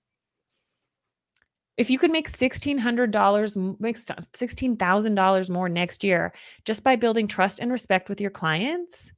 If 1.79 1.89
you 1.89 1.99
could 1.99 2.13
make 2.13 2.31
$1,600, 2.31 3.81
make 3.81 3.97
$16,000 3.97 5.51
more 5.51 5.69
next 5.69 6.05
year 6.05 6.33
just 6.65 6.85
by 6.85 6.97
building 6.97 7.27
trust 7.27 7.61
and 7.61 7.73
respect 7.73 8.09
with 8.09 8.21
your 8.21 8.31
clients, 8.31 9.11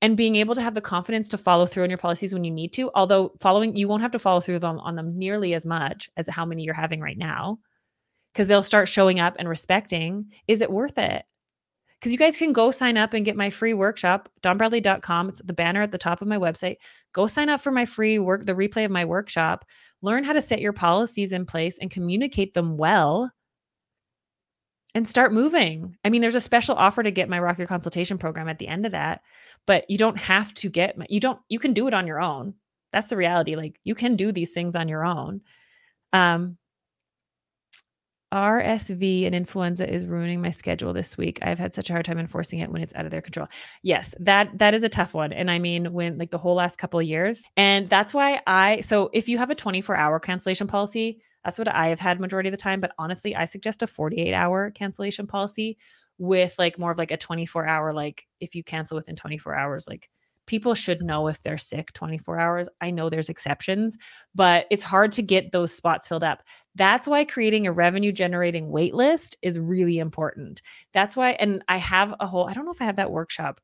and 0.00 0.16
being 0.16 0.36
able 0.36 0.54
to 0.54 0.62
have 0.62 0.74
the 0.74 0.80
confidence 0.80 1.28
to 1.28 1.38
follow 1.38 1.66
through 1.66 1.82
on 1.82 1.90
your 1.90 1.98
policies 1.98 2.32
when 2.32 2.44
you 2.44 2.50
need 2.50 2.72
to. 2.74 2.90
Although 2.94 3.32
following, 3.40 3.74
you 3.76 3.88
won't 3.88 4.02
have 4.02 4.12
to 4.12 4.18
follow 4.18 4.40
through 4.40 4.60
on, 4.62 4.78
on 4.78 4.96
them 4.96 5.18
nearly 5.18 5.54
as 5.54 5.66
much 5.66 6.08
as 6.16 6.28
how 6.28 6.44
many 6.44 6.62
you're 6.62 6.74
having 6.74 7.00
right 7.00 7.18
now, 7.18 7.58
because 8.32 8.48
they'll 8.48 8.62
start 8.62 8.88
showing 8.88 9.18
up 9.18 9.36
and 9.38 9.48
respecting. 9.48 10.30
Is 10.46 10.60
it 10.60 10.70
worth 10.70 10.98
it? 10.98 11.24
Because 11.98 12.12
you 12.12 12.18
guys 12.18 12.36
can 12.36 12.52
go 12.52 12.70
sign 12.70 12.96
up 12.96 13.12
and 13.12 13.24
get 13.24 13.36
my 13.36 13.50
free 13.50 13.74
workshop, 13.74 14.28
dawnbradley.com 14.42 15.28
It's 15.30 15.42
the 15.42 15.52
banner 15.52 15.82
at 15.82 15.90
the 15.90 15.98
top 15.98 16.22
of 16.22 16.28
my 16.28 16.38
website. 16.38 16.76
Go 17.12 17.26
sign 17.26 17.48
up 17.48 17.60
for 17.60 17.72
my 17.72 17.86
free 17.86 18.20
work, 18.20 18.46
the 18.46 18.54
replay 18.54 18.84
of 18.84 18.92
my 18.92 19.04
workshop. 19.04 19.64
Learn 20.00 20.22
how 20.22 20.32
to 20.32 20.42
set 20.42 20.60
your 20.60 20.72
policies 20.72 21.32
in 21.32 21.44
place 21.44 21.76
and 21.80 21.90
communicate 21.90 22.54
them 22.54 22.76
well 22.76 23.32
and 24.98 25.08
start 25.08 25.32
moving. 25.32 25.96
I 26.04 26.10
mean, 26.10 26.20
there's 26.20 26.34
a 26.34 26.40
special 26.40 26.74
offer 26.74 27.04
to 27.04 27.12
get 27.12 27.28
my 27.28 27.38
Rock 27.38 27.56
Your 27.56 27.68
Consultation 27.68 28.18
program 28.18 28.48
at 28.48 28.58
the 28.58 28.66
end 28.66 28.84
of 28.84 28.92
that, 28.92 29.22
but 29.64 29.88
you 29.88 29.96
don't 29.96 30.18
have 30.18 30.52
to 30.54 30.68
get 30.68 30.98
my, 30.98 31.06
you 31.08 31.20
don't 31.20 31.38
you 31.48 31.60
can 31.60 31.72
do 31.72 31.86
it 31.86 31.94
on 31.94 32.08
your 32.08 32.20
own. 32.20 32.54
That's 32.90 33.08
the 33.08 33.16
reality. 33.16 33.54
Like 33.54 33.78
you 33.84 33.94
can 33.94 34.16
do 34.16 34.32
these 34.32 34.50
things 34.50 34.74
on 34.74 34.88
your 34.88 35.06
own. 35.06 35.40
Um 36.12 36.58
RSV 38.34 39.24
and 39.24 39.36
influenza 39.36 39.88
is 39.88 40.04
ruining 40.04 40.42
my 40.42 40.50
schedule 40.50 40.92
this 40.92 41.16
week. 41.16 41.38
I've 41.42 41.60
had 41.60 41.76
such 41.76 41.90
a 41.90 41.92
hard 41.92 42.04
time 42.04 42.18
enforcing 42.18 42.58
it 42.58 42.70
when 42.70 42.82
it's 42.82 42.94
out 42.94 43.04
of 43.04 43.12
their 43.12 43.22
control. 43.22 43.46
Yes, 43.84 44.16
that 44.18 44.58
that 44.58 44.74
is 44.74 44.82
a 44.82 44.88
tough 44.88 45.14
one. 45.14 45.32
And 45.32 45.48
I 45.48 45.60
mean 45.60 45.92
when 45.92 46.18
like 46.18 46.32
the 46.32 46.38
whole 46.38 46.56
last 46.56 46.76
couple 46.76 46.98
of 46.98 47.06
years. 47.06 47.40
And 47.56 47.88
that's 47.88 48.12
why 48.12 48.40
I 48.48 48.80
so 48.80 49.10
if 49.12 49.28
you 49.28 49.38
have 49.38 49.50
a 49.50 49.54
24-hour 49.54 50.18
cancellation 50.18 50.66
policy, 50.66 51.20
that's 51.44 51.58
what 51.58 51.68
I 51.68 51.88
have 51.88 52.00
had 52.00 52.20
majority 52.20 52.48
of 52.48 52.52
the 52.52 52.56
time. 52.56 52.80
But 52.80 52.92
honestly, 52.98 53.34
I 53.34 53.44
suggest 53.44 53.82
a 53.82 53.86
48 53.86 54.34
hour 54.34 54.70
cancellation 54.70 55.26
policy 55.26 55.78
with 56.18 56.54
like 56.58 56.78
more 56.78 56.90
of 56.90 56.98
like 56.98 57.10
a 57.10 57.16
24 57.16 57.66
hour, 57.66 57.92
like 57.92 58.26
if 58.40 58.54
you 58.54 58.64
cancel 58.64 58.96
within 58.96 59.16
24 59.16 59.54
hours, 59.54 59.86
like 59.88 60.10
people 60.46 60.74
should 60.74 61.02
know 61.02 61.28
if 61.28 61.42
they're 61.42 61.58
sick 61.58 61.92
24 61.92 62.40
hours. 62.40 62.68
I 62.80 62.90
know 62.90 63.08
there's 63.08 63.28
exceptions, 63.28 63.96
but 64.34 64.66
it's 64.70 64.82
hard 64.82 65.12
to 65.12 65.22
get 65.22 65.52
those 65.52 65.72
spots 65.72 66.08
filled 66.08 66.24
up. 66.24 66.42
That's 66.74 67.06
why 67.06 67.24
creating 67.24 67.66
a 67.66 67.72
revenue 67.72 68.10
generating 68.10 68.70
wait 68.70 68.94
list 68.94 69.36
is 69.42 69.58
really 69.58 69.98
important. 69.98 70.62
That's 70.92 71.16
why, 71.16 71.32
and 71.32 71.62
I 71.68 71.76
have 71.76 72.14
a 72.18 72.26
whole, 72.26 72.48
I 72.48 72.54
don't 72.54 72.64
know 72.64 72.72
if 72.72 72.82
I 72.82 72.86
have 72.86 72.96
that 72.96 73.12
workshop 73.12 73.60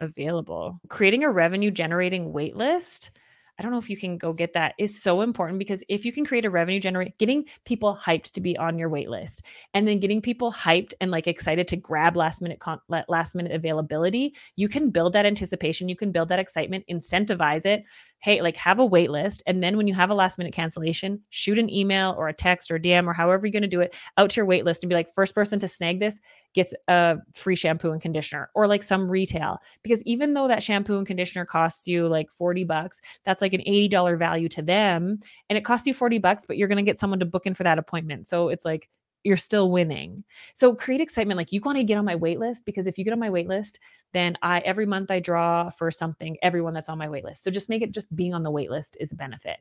available. 0.00 0.78
Creating 0.88 1.24
a 1.24 1.30
revenue 1.30 1.70
generating 1.70 2.32
wait 2.32 2.56
list 2.56 3.10
I 3.58 3.62
don't 3.62 3.72
know 3.72 3.78
if 3.78 3.90
you 3.90 3.96
can 3.96 4.16
go 4.16 4.32
get 4.32 4.54
that 4.54 4.74
is 4.78 5.02
so 5.02 5.20
important 5.20 5.58
because 5.58 5.84
if 5.88 6.04
you 6.04 6.12
can 6.12 6.24
create 6.24 6.44
a 6.44 6.50
revenue 6.50 6.80
generate 6.80 7.18
getting 7.18 7.44
people 7.64 7.98
hyped 8.02 8.32
to 8.32 8.40
be 8.40 8.56
on 8.56 8.78
your 8.78 8.88
wait 8.88 9.10
list 9.10 9.42
and 9.74 9.86
then 9.86 10.00
getting 10.00 10.22
people 10.22 10.50
hyped 10.50 10.94
and 11.00 11.10
like 11.10 11.26
excited 11.26 11.68
to 11.68 11.76
grab 11.76 12.16
last 12.16 12.40
minute 12.40 12.60
con- 12.60 12.80
last 13.08 13.34
minute 13.34 13.52
availability, 13.52 14.34
you 14.56 14.68
can 14.68 14.90
build 14.90 15.12
that 15.12 15.26
anticipation, 15.26 15.88
you 15.88 15.96
can 15.96 16.12
build 16.12 16.28
that 16.30 16.38
excitement, 16.38 16.84
incentivize 16.90 17.66
it. 17.66 17.84
Hey, 18.18 18.40
like 18.40 18.56
have 18.56 18.78
a 18.78 18.86
wait 18.86 19.10
list 19.10 19.42
and 19.46 19.62
then 19.62 19.76
when 19.76 19.86
you 19.86 19.94
have 19.94 20.10
a 20.10 20.14
last 20.14 20.38
minute 20.38 20.54
cancellation, 20.54 21.20
shoot 21.30 21.58
an 21.58 21.68
email 21.68 22.14
or 22.16 22.28
a 22.28 22.32
text 22.34 22.70
or 22.70 22.78
DM 22.78 23.06
or 23.06 23.12
however 23.12 23.46
you're 23.46 23.52
going 23.52 23.62
to 23.62 23.68
do 23.68 23.80
it 23.80 23.94
out 24.16 24.30
to 24.30 24.36
your 24.36 24.46
wait 24.46 24.64
list 24.64 24.82
and 24.82 24.88
be 24.88 24.94
like 24.94 25.12
first 25.12 25.34
person 25.34 25.58
to 25.58 25.68
snag 25.68 26.00
this 26.00 26.20
gets 26.54 26.74
a 26.88 27.16
free 27.34 27.56
shampoo 27.56 27.92
and 27.92 28.00
conditioner 28.00 28.50
or 28.54 28.66
like 28.66 28.82
some 28.82 29.08
retail 29.08 29.58
because 29.82 30.02
even 30.04 30.34
though 30.34 30.48
that 30.48 30.62
shampoo 30.62 30.98
and 30.98 31.06
conditioner 31.06 31.44
costs 31.44 31.86
you 31.86 32.08
like 32.08 32.30
40 32.30 32.64
bucks 32.64 33.00
that's 33.24 33.42
like 33.42 33.54
an 33.54 33.62
$80 33.66 34.18
value 34.18 34.48
to 34.50 34.62
them 34.62 35.18
and 35.48 35.56
it 35.56 35.64
costs 35.64 35.86
you 35.86 35.94
40 35.94 36.18
bucks 36.18 36.44
but 36.46 36.56
you're 36.56 36.68
going 36.68 36.76
to 36.76 36.82
get 36.82 36.98
someone 36.98 37.18
to 37.20 37.26
book 37.26 37.46
in 37.46 37.54
for 37.54 37.62
that 37.62 37.78
appointment 37.78 38.28
so 38.28 38.48
it's 38.48 38.64
like 38.64 38.88
you're 39.24 39.36
still 39.36 39.70
winning. 39.70 40.24
So 40.54 40.74
create 40.74 41.00
excitement. 41.00 41.38
Like 41.38 41.52
you 41.52 41.60
want 41.60 41.78
to 41.78 41.84
get 41.84 41.98
on 41.98 42.04
my 42.04 42.16
wait 42.16 42.38
list 42.38 42.64
because 42.66 42.86
if 42.86 42.98
you 42.98 43.04
get 43.04 43.12
on 43.12 43.18
my 43.18 43.30
wait 43.30 43.48
list, 43.48 43.78
then 44.12 44.36
I 44.42 44.60
every 44.60 44.86
month 44.86 45.10
I 45.10 45.20
draw 45.20 45.70
for 45.70 45.90
something, 45.90 46.36
everyone 46.42 46.74
that's 46.74 46.88
on 46.88 46.98
my 46.98 47.08
wait 47.08 47.24
list. 47.24 47.44
So 47.44 47.50
just 47.50 47.68
make 47.68 47.82
it 47.82 47.92
just 47.92 48.14
being 48.14 48.34
on 48.34 48.42
the 48.42 48.50
wait 48.50 48.70
list 48.70 48.96
is 49.00 49.12
a 49.12 49.16
benefit. 49.16 49.58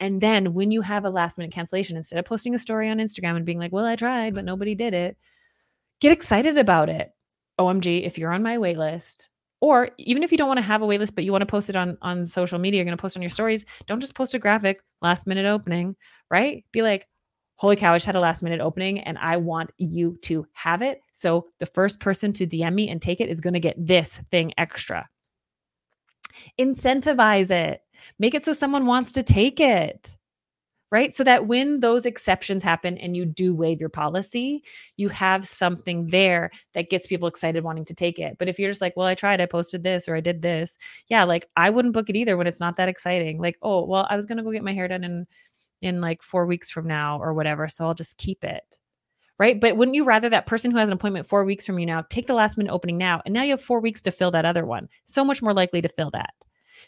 And 0.00 0.20
then 0.20 0.52
when 0.52 0.70
you 0.70 0.80
have 0.82 1.04
a 1.04 1.10
last 1.10 1.38
minute 1.38 1.52
cancellation, 1.52 1.96
instead 1.96 2.18
of 2.18 2.24
posting 2.24 2.54
a 2.54 2.58
story 2.58 2.90
on 2.90 2.98
Instagram 2.98 3.36
and 3.36 3.46
being 3.46 3.58
like, 3.58 3.72
well, 3.72 3.84
I 3.84 3.96
tried, 3.96 4.34
but 4.34 4.44
nobody 4.44 4.74
did 4.74 4.94
it, 4.94 5.16
get 6.04 6.12
excited 6.12 6.58
about 6.58 6.90
it. 6.90 7.12
OMG, 7.58 8.04
if 8.04 8.18
you're 8.18 8.30
on 8.30 8.42
my 8.42 8.58
wait 8.58 8.76
list, 8.76 9.30
or 9.62 9.88
even 9.96 10.22
if 10.22 10.30
you 10.30 10.36
don't 10.36 10.48
want 10.48 10.58
to 10.58 10.62
have 10.62 10.82
a 10.82 10.86
waitlist, 10.86 11.14
but 11.14 11.24
you 11.24 11.32
want 11.32 11.40
to 11.40 11.46
post 11.46 11.70
it 11.70 11.76
on 11.76 11.96
on 12.02 12.26
social 12.26 12.58
media, 12.58 12.78
you're 12.78 12.84
going 12.84 12.96
to 12.96 13.00
post 13.00 13.16
on 13.16 13.22
your 13.22 13.30
stories. 13.30 13.64
Don't 13.86 14.00
just 14.00 14.14
post 14.14 14.34
a 14.34 14.38
graphic 14.38 14.82
last 15.00 15.26
minute 15.26 15.46
opening, 15.46 15.96
right? 16.30 16.62
Be 16.72 16.82
like, 16.82 17.08
holy 17.54 17.76
cow, 17.76 17.94
I 17.94 17.96
just 17.96 18.04
had 18.04 18.16
a 18.16 18.20
last 18.20 18.42
minute 18.42 18.60
opening 18.60 19.00
and 19.00 19.16
I 19.16 19.38
want 19.38 19.70
you 19.78 20.18
to 20.24 20.46
have 20.52 20.82
it. 20.82 21.00
So 21.14 21.46
the 21.58 21.66
first 21.66 22.00
person 22.00 22.34
to 22.34 22.46
DM 22.46 22.74
me 22.74 22.90
and 22.90 23.00
take 23.00 23.22
it 23.22 23.30
is 23.30 23.40
going 23.40 23.54
to 23.54 23.60
get 23.60 23.76
this 23.78 24.20
thing 24.30 24.52
extra. 24.58 25.08
Incentivize 26.60 27.50
it. 27.50 27.80
Make 28.18 28.34
it 28.34 28.44
so 28.44 28.52
someone 28.52 28.84
wants 28.84 29.12
to 29.12 29.22
take 29.22 29.58
it 29.58 30.18
right? 30.94 31.12
So 31.12 31.24
that 31.24 31.48
when 31.48 31.80
those 31.80 32.06
exceptions 32.06 32.62
happen 32.62 32.96
and 32.98 33.16
you 33.16 33.24
do 33.24 33.52
waive 33.52 33.80
your 33.80 33.88
policy, 33.88 34.62
you 34.96 35.08
have 35.08 35.44
something 35.44 36.06
there 36.06 36.52
that 36.72 36.88
gets 36.88 37.08
people 37.08 37.26
excited 37.26 37.64
wanting 37.64 37.84
to 37.86 37.94
take 37.94 38.20
it. 38.20 38.36
But 38.38 38.48
if 38.48 38.60
you're 38.60 38.70
just 38.70 38.80
like, 38.80 38.96
well, 38.96 39.08
I 39.08 39.16
tried, 39.16 39.40
I 39.40 39.46
posted 39.46 39.82
this 39.82 40.06
or 40.06 40.14
I 40.14 40.20
did 40.20 40.40
this, 40.40 40.78
yeah, 41.08 41.24
like 41.24 41.48
I 41.56 41.70
wouldn't 41.70 41.94
book 41.94 42.10
it 42.10 42.14
either 42.14 42.36
when 42.36 42.46
it's 42.46 42.60
not 42.60 42.76
that 42.76 42.88
exciting. 42.88 43.40
Like, 43.40 43.58
oh, 43.60 43.84
well, 43.84 44.06
I 44.08 44.14
was 44.14 44.24
gonna 44.24 44.44
go 44.44 44.52
get 44.52 44.62
my 44.62 44.72
hair 44.72 44.86
done 44.86 45.02
in 45.02 45.26
in 45.82 46.00
like 46.00 46.22
four 46.22 46.46
weeks 46.46 46.70
from 46.70 46.86
now 46.86 47.18
or 47.18 47.34
whatever. 47.34 47.66
So 47.66 47.84
I'll 47.84 47.94
just 47.94 48.16
keep 48.16 48.44
it. 48.44 48.78
Right. 49.36 49.60
But 49.60 49.76
wouldn't 49.76 49.96
you 49.96 50.04
rather 50.04 50.28
that 50.28 50.46
person 50.46 50.70
who 50.70 50.78
has 50.78 50.88
an 50.88 50.94
appointment 50.94 51.26
four 51.26 51.44
weeks 51.44 51.66
from 51.66 51.80
you 51.80 51.86
now 51.86 52.02
take 52.08 52.28
the 52.28 52.34
last 52.34 52.56
minute 52.56 52.72
opening 52.72 52.98
now? 52.98 53.20
And 53.24 53.34
now 53.34 53.42
you 53.42 53.50
have 53.50 53.60
four 53.60 53.80
weeks 53.80 54.00
to 54.02 54.12
fill 54.12 54.30
that 54.30 54.44
other 54.44 54.64
one. 54.64 54.88
So 55.06 55.24
much 55.24 55.42
more 55.42 55.52
likely 55.52 55.82
to 55.82 55.88
fill 55.88 56.12
that. 56.12 56.34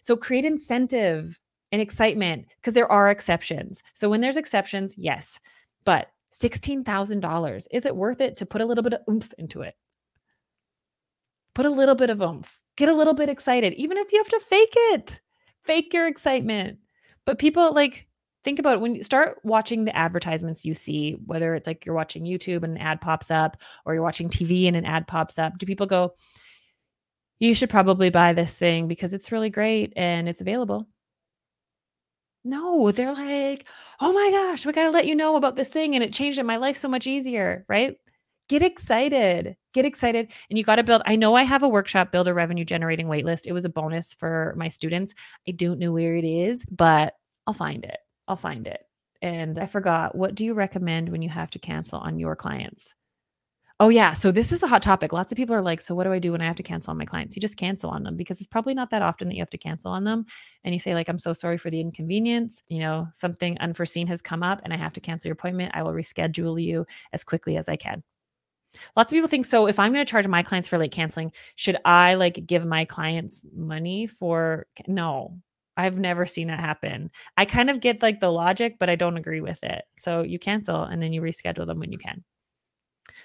So 0.02 0.16
create 0.16 0.44
incentive 0.44 1.40
and 1.72 1.82
excitement 1.82 2.46
because 2.56 2.74
there 2.74 2.90
are 2.90 3.10
exceptions. 3.10 3.82
So 3.94 4.08
when 4.08 4.20
there's 4.20 4.36
exceptions, 4.36 4.96
yes, 4.96 5.40
but 5.84 6.08
$16,000, 6.34 7.66
is 7.70 7.86
it 7.86 7.96
worth 7.96 8.20
it 8.20 8.36
to 8.36 8.46
put 8.46 8.60
a 8.60 8.66
little 8.66 8.84
bit 8.84 8.92
of 8.92 9.00
oomph 9.08 9.32
into 9.38 9.62
it? 9.62 9.74
Put 11.54 11.66
a 11.66 11.70
little 11.70 11.94
bit 11.94 12.10
of 12.10 12.20
oomph, 12.20 12.58
get 12.76 12.88
a 12.88 12.94
little 12.94 13.14
bit 13.14 13.28
excited, 13.28 13.72
even 13.74 13.96
if 13.96 14.12
you 14.12 14.18
have 14.18 14.28
to 14.28 14.40
fake 14.40 14.74
it, 14.74 15.20
fake 15.64 15.94
your 15.94 16.06
excitement. 16.06 16.78
But 17.24 17.38
people 17.38 17.72
like, 17.72 18.06
think 18.44 18.58
about 18.58 18.74
it 18.74 18.80
when 18.80 18.94
you 18.94 19.02
start 19.02 19.38
watching 19.42 19.84
the 19.84 19.96
advertisements 19.96 20.64
you 20.64 20.74
see, 20.74 21.16
whether 21.26 21.54
it's 21.54 21.66
like 21.66 21.84
you're 21.84 21.94
watching 21.94 22.22
YouTube 22.22 22.62
and 22.62 22.76
an 22.76 22.78
ad 22.78 23.00
pops 23.00 23.30
up 23.30 23.56
or 23.84 23.94
you're 23.94 24.02
watching 24.02 24.28
TV 24.28 24.68
and 24.68 24.76
an 24.76 24.84
ad 24.84 25.08
pops 25.08 25.38
up, 25.38 25.58
do 25.58 25.66
people 25.66 25.86
go, 25.86 26.14
you 27.38 27.54
should 27.54 27.70
probably 27.70 28.10
buy 28.10 28.32
this 28.32 28.56
thing 28.56 28.86
because 28.86 29.14
it's 29.14 29.32
really 29.32 29.50
great 29.50 29.92
and 29.96 30.28
it's 30.28 30.40
available? 30.40 30.86
No, 32.46 32.92
they're 32.92 33.12
like, 33.12 33.66
"Oh 34.00 34.12
my 34.12 34.30
gosh, 34.30 34.64
we 34.64 34.72
gotta 34.72 34.90
let 34.90 35.06
you 35.06 35.14
know 35.16 35.36
about 35.36 35.56
this 35.56 35.70
thing, 35.70 35.94
and 35.94 36.04
it 36.04 36.12
changed 36.12 36.42
my 36.44 36.56
life 36.56 36.76
so 36.76 36.88
much 36.88 37.06
easier," 37.06 37.64
right? 37.68 37.96
Get 38.48 38.62
excited. 38.62 39.56
Get 39.74 39.84
excited. 39.84 40.32
And 40.48 40.56
you 40.58 40.64
got 40.64 40.76
to 40.76 40.84
build. 40.84 41.02
I 41.06 41.16
know 41.16 41.34
I 41.34 41.42
have 41.42 41.62
a 41.64 41.68
workshop, 41.68 42.12
build 42.12 42.28
a 42.28 42.34
revenue 42.34 42.64
generating 42.64 43.08
waitlist. 43.08 43.46
It 43.46 43.52
was 43.52 43.64
a 43.64 43.68
bonus 43.68 44.14
for 44.14 44.54
my 44.56 44.68
students. 44.68 45.14
I 45.48 45.52
don't 45.52 45.80
know 45.80 45.92
where 45.92 46.14
it 46.14 46.24
is, 46.24 46.64
but 46.66 47.14
I'll 47.46 47.54
find 47.54 47.84
it. 47.84 47.98
I'll 48.28 48.36
find 48.36 48.66
it. 48.68 48.82
And 49.20 49.58
I 49.58 49.66
forgot, 49.66 50.14
what 50.14 50.34
do 50.36 50.44
you 50.44 50.54
recommend 50.54 51.08
when 51.10 51.22
you 51.22 51.28
have 51.30 51.50
to 51.52 51.58
cancel 51.58 51.98
on 51.98 52.18
your 52.20 52.36
clients? 52.36 52.94
Oh, 53.78 53.90
yeah. 53.90 54.14
So 54.14 54.32
this 54.32 54.52
is 54.52 54.62
a 54.62 54.66
hot 54.66 54.80
topic. 54.80 55.12
Lots 55.12 55.32
of 55.32 55.36
people 55.36 55.54
are 55.54 55.60
like, 55.60 55.82
so 55.82 55.94
what 55.94 56.04
do 56.04 56.12
I 56.12 56.18
do 56.18 56.32
when 56.32 56.40
I 56.40 56.46
have 56.46 56.56
to 56.56 56.62
cancel 56.62 56.92
on 56.92 56.96
my 56.96 57.04
clients? 57.04 57.36
You 57.36 57.40
just 57.40 57.58
cancel 57.58 57.90
on 57.90 58.04
them 58.04 58.16
because 58.16 58.40
it's 58.40 58.48
probably 58.48 58.72
not 58.72 58.88
that 58.88 59.02
often 59.02 59.28
that 59.28 59.34
you 59.34 59.42
have 59.42 59.50
to 59.50 59.58
cancel 59.58 59.90
on 59.90 60.02
them. 60.04 60.24
And 60.64 60.74
you 60.74 60.78
say, 60.78 60.94
like, 60.94 61.10
I'm 61.10 61.18
so 61.18 61.34
sorry 61.34 61.58
for 61.58 61.68
the 61.68 61.80
inconvenience. 61.80 62.62
You 62.68 62.78
know, 62.78 63.06
something 63.12 63.58
unforeseen 63.58 64.06
has 64.06 64.22
come 64.22 64.42
up 64.42 64.62
and 64.64 64.72
I 64.72 64.78
have 64.78 64.94
to 64.94 65.00
cancel 65.00 65.28
your 65.28 65.34
appointment. 65.34 65.72
I 65.74 65.82
will 65.82 65.92
reschedule 65.92 66.62
you 66.62 66.86
as 67.12 67.22
quickly 67.22 67.58
as 67.58 67.68
I 67.68 67.76
can. 67.76 68.02
Lots 68.96 69.12
of 69.12 69.16
people 69.16 69.28
think 69.28 69.44
so. 69.44 69.66
If 69.66 69.78
I'm 69.78 69.92
going 69.92 70.04
to 70.04 70.10
charge 70.10 70.26
my 70.26 70.42
clients 70.42 70.68
for 70.68 70.78
late 70.78 70.92
canceling, 70.92 71.32
should 71.56 71.76
I 71.84 72.14
like 72.14 72.46
give 72.46 72.64
my 72.64 72.86
clients 72.86 73.42
money 73.54 74.06
for? 74.06 74.66
No, 74.86 75.38
I've 75.76 75.98
never 75.98 76.24
seen 76.24 76.48
that 76.48 76.60
happen. 76.60 77.10
I 77.36 77.44
kind 77.44 77.68
of 77.68 77.80
get 77.80 78.00
like 78.00 78.20
the 78.20 78.32
logic, 78.32 78.76
but 78.80 78.88
I 78.88 78.96
don't 78.96 79.18
agree 79.18 79.42
with 79.42 79.62
it. 79.62 79.84
So 79.98 80.22
you 80.22 80.38
cancel 80.38 80.82
and 80.82 81.02
then 81.02 81.12
you 81.12 81.20
reschedule 81.20 81.66
them 81.66 81.78
when 81.78 81.92
you 81.92 81.98
can. 81.98 82.24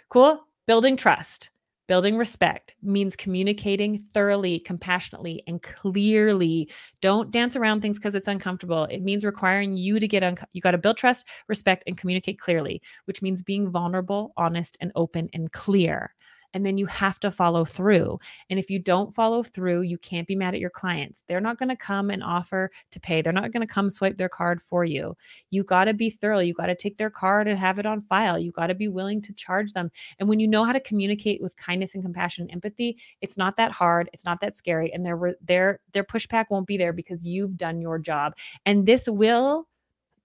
Cool. 0.09 0.45
Building 0.67 0.97
trust. 0.97 1.49
Building 1.87 2.15
respect 2.15 2.75
means 2.81 3.17
communicating 3.17 4.05
thoroughly, 4.13 4.59
compassionately, 4.59 5.43
and 5.47 5.61
clearly. 5.61 6.69
Don't 7.01 7.31
dance 7.31 7.57
around 7.57 7.81
things 7.81 7.97
because 7.97 8.15
it's 8.15 8.29
uncomfortable. 8.29 8.85
It 8.85 9.01
means 9.01 9.25
requiring 9.25 9.75
you 9.75 9.99
to 9.99 10.07
get 10.07 10.23
unco- 10.23 10.45
you 10.53 10.61
got 10.61 10.71
to 10.71 10.77
build 10.77 10.95
trust, 10.97 11.27
respect, 11.49 11.83
and 11.87 11.97
communicate 11.97 12.39
clearly, 12.39 12.81
which 13.05 13.21
means 13.21 13.43
being 13.43 13.69
vulnerable, 13.69 14.31
honest, 14.37 14.77
and 14.79 14.91
open 14.95 15.29
and 15.33 15.51
clear 15.51 16.13
and 16.53 16.65
then 16.65 16.77
you 16.77 16.85
have 16.85 17.19
to 17.21 17.31
follow 17.31 17.65
through. 17.65 18.19
And 18.49 18.59
if 18.59 18.69
you 18.69 18.79
don't 18.79 19.13
follow 19.13 19.43
through, 19.43 19.81
you 19.81 19.97
can't 19.97 20.27
be 20.27 20.35
mad 20.35 20.53
at 20.53 20.59
your 20.59 20.69
clients. 20.69 21.23
They're 21.27 21.41
not 21.41 21.57
going 21.57 21.69
to 21.69 21.75
come 21.75 22.09
and 22.09 22.23
offer 22.23 22.71
to 22.91 22.99
pay. 22.99 23.21
They're 23.21 23.33
not 23.33 23.51
going 23.51 23.65
to 23.65 23.73
come 23.73 23.89
swipe 23.89 24.17
their 24.17 24.29
card 24.29 24.61
for 24.61 24.83
you. 24.83 25.15
You 25.49 25.63
got 25.63 25.85
to 25.85 25.93
be 25.93 26.09
thorough. 26.09 26.39
You 26.39 26.53
got 26.53 26.67
to 26.67 26.75
take 26.75 26.97
their 26.97 27.09
card 27.09 27.47
and 27.47 27.57
have 27.57 27.79
it 27.79 27.85
on 27.85 28.01
file. 28.01 28.37
You 28.37 28.51
got 28.51 28.67
to 28.67 28.75
be 28.75 28.87
willing 28.87 29.21
to 29.23 29.33
charge 29.33 29.73
them. 29.73 29.91
And 30.19 30.27
when 30.27 30.39
you 30.39 30.47
know 30.47 30.63
how 30.63 30.73
to 30.73 30.79
communicate 30.79 31.41
with 31.41 31.55
kindness 31.57 31.95
and 31.95 32.03
compassion 32.03 32.43
and 32.43 32.51
empathy, 32.51 32.97
it's 33.21 33.37
not 33.37 33.57
that 33.57 33.71
hard. 33.71 34.09
It's 34.13 34.25
not 34.25 34.41
that 34.41 34.57
scary. 34.57 34.91
And 34.93 35.05
their 35.05 35.35
their 35.41 35.79
their 35.93 36.03
pushback 36.03 36.45
won't 36.49 36.67
be 36.67 36.77
there 36.77 36.93
because 36.93 37.25
you've 37.25 37.57
done 37.57 37.81
your 37.81 37.99
job. 37.99 38.35
And 38.65 38.85
this 38.85 39.07
will 39.07 39.67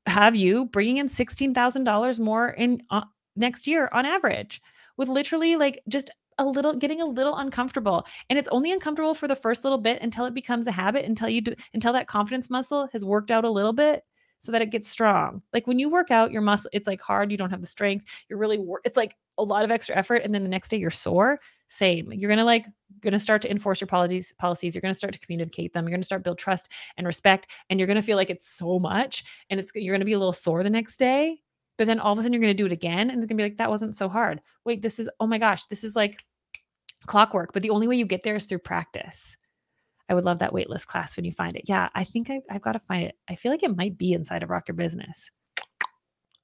have 0.06 0.36
you 0.36 0.66
bringing 0.66 0.98
in 0.98 1.08
$16,000 1.08 2.20
more 2.20 2.50
in 2.50 2.80
uh, 2.90 3.02
next 3.34 3.66
year 3.66 3.88
on 3.92 4.06
average 4.06 4.62
with 4.96 5.08
literally 5.08 5.56
like 5.56 5.82
just 5.88 6.10
a 6.38 6.44
little 6.44 6.74
getting 6.74 7.00
a 7.00 7.06
little 7.06 7.36
uncomfortable 7.36 8.06
and 8.28 8.38
it's 8.38 8.48
only 8.48 8.70
uncomfortable 8.72 9.14
for 9.14 9.26
the 9.26 9.36
first 9.36 9.64
little 9.64 9.78
bit 9.78 10.02
until 10.02 10.26
it 10.26 10.34
becomes 10.34 10.66
a 10.66 10.72
habit 10.72 11.04
until 11.04 11.28
you 11.28 11.40
do 11.40 11.54
until 11.74 11.92
that 11.92 12.06
confidence 12.08 12.50
muscle 12.50 12.88
has 12.92 13.04
worked 13.04 13.30
out 13.30 13.44
a 13.44 13.50
little 13.50 13.72
bit 13.72 14.02
so 14.38 14.52
that 14.52 14.60
it 14.60 14.70
gets 14.70 14.86
strong. 14.88 15.40
Like 15.54 15.66
when 15.66 15.78
you 15.78 15.88
work 15.88 16.10
out 16.10 16.30
your 16.30 16.42
muscle 16.42 16.70
it's 16.72 16.86
like 16.86 17.00
hard 17.00 17.30
you 17.30 17.38
don't 17.38 17.50
have 17.50 17.60
the 17.62 17.66
strength 17.66 18.04
you're 18.28 18.38
really 18.38 18.58
wor- 18.58 18.82
it's 18.84 18.96
like 18.96 19.16
a 19.38 19.42
lot 19.42 19.64
of 19.64 19.70
extra 19.70 19.96
effort 19.96 20.22
and 20.24 20.34
then 20.34 20.42
the 20.42 20.48
next 20.48 20.68
day 20.68 20.76
you're 20.78 20.90
sore 20.90 21.40
same. 21.68 22.12
You're 22.12 22.30
gonna 22.30 22.44
like 22.44 22.66
gonna 23.00 23.18
start 23.18 23.42
to 23.42 23.50
enforce 23.50 23.80
your 23.80 23.88
policies 23.88 24.32
policies 24.38 24.74
you're 24.74 24.82
gonna 24.82 24.94
start 24.94 25.12
to 25.14 25.18
communicate 25.20 25.72
them 25.72 25.84
you're 25.86 25.96
gonna 25.96 26.02
start 26.04 26.22
build 26.22 26.38
trust 26.38 26.68
and 26.96 27.06
respect 27.06 27.48
and 27.70 27.78
you're 27.80 27.86
gonna 27.88 28.02
feel 28.02 28.16
like 28.16 28.30
it's 28.30 28.48
so 28.48 28.78
much 28.78 29.24
and 29.50 29.58
it's 29.60 29.70
you're 29.74 29.94
gonna 29.94 30.04
be 30.04 30.12
a 30.12 30.18
little 30.18 30.32
sore 30.32 30.62
the 30.62 30.70
next 30.70 30.96
day 30.98 31.38
but 31.78 31.86
then 31.86 32.00
all 32.00 32.12
of 32.12 32.18
a 32.18 32.22
sudden 32.22 32.32
you're 32.32 32.42
going 32.42 32.56
to 32.56 32.62
do 32.62 32.66
it 32.66 32.72
again 32.72 33.10
and 33.10 33.22
it's 33.22 33.28
going 33.28 33.36
to 33.38 33.42
be 33.42 33.42
like, 33.42 33.58
that 33.58 33.70
wasn't 33.70 33.96
so 33.96 34.08
hard. 34.08 34.40
Wait, 34.64 34.82
this 34.82 34.98
is, 34.98 35.10
oh 35.20 35.26
my 35.26 35.38
gosh, 35.38 35.64
this 35.66 35.84
is 35.84 35.94
like 35.94 36.24
clockwork. 37.06 37.52
But 37.52 37.62
the 37.62 37.70
only 37.70 37.86
way 37.88 37.96
you 37.96 38.06
get 38.06 38.22
there 38.22 38.36
is 38.36 38.44
through 38.44 38.58
practice. 38.60 39.36
I 40.08 40.14
would 40.14 40.24
love 40.24 40.38
that 40.38 40.52
waitlist 40.52 40.86
class 40.86 41.16
when 41.16 41.24
you 41.24 41.32
find 41.32 41.56
it. 41.56 41.64
Yeah, 41.66 41.88
I 41.94 42.04
think 42.04 42.30
I've, 42.30 42.42
I've 42.50 42.62
got 42.62 42.72
to 42.72 42.78
find 42.80 43.04
it. 43.06 43.16
I 43.28 43.34
feel 43.34 43.50
like 43.50 43.62
it 43.62 43.76
might 43.76 43.98
be 43.98 44.12
inside 44.12 44.42
of 44.42 44.50
Rock 44.50 44.68
Your 44.68 44.76
Business. 44.76 45.30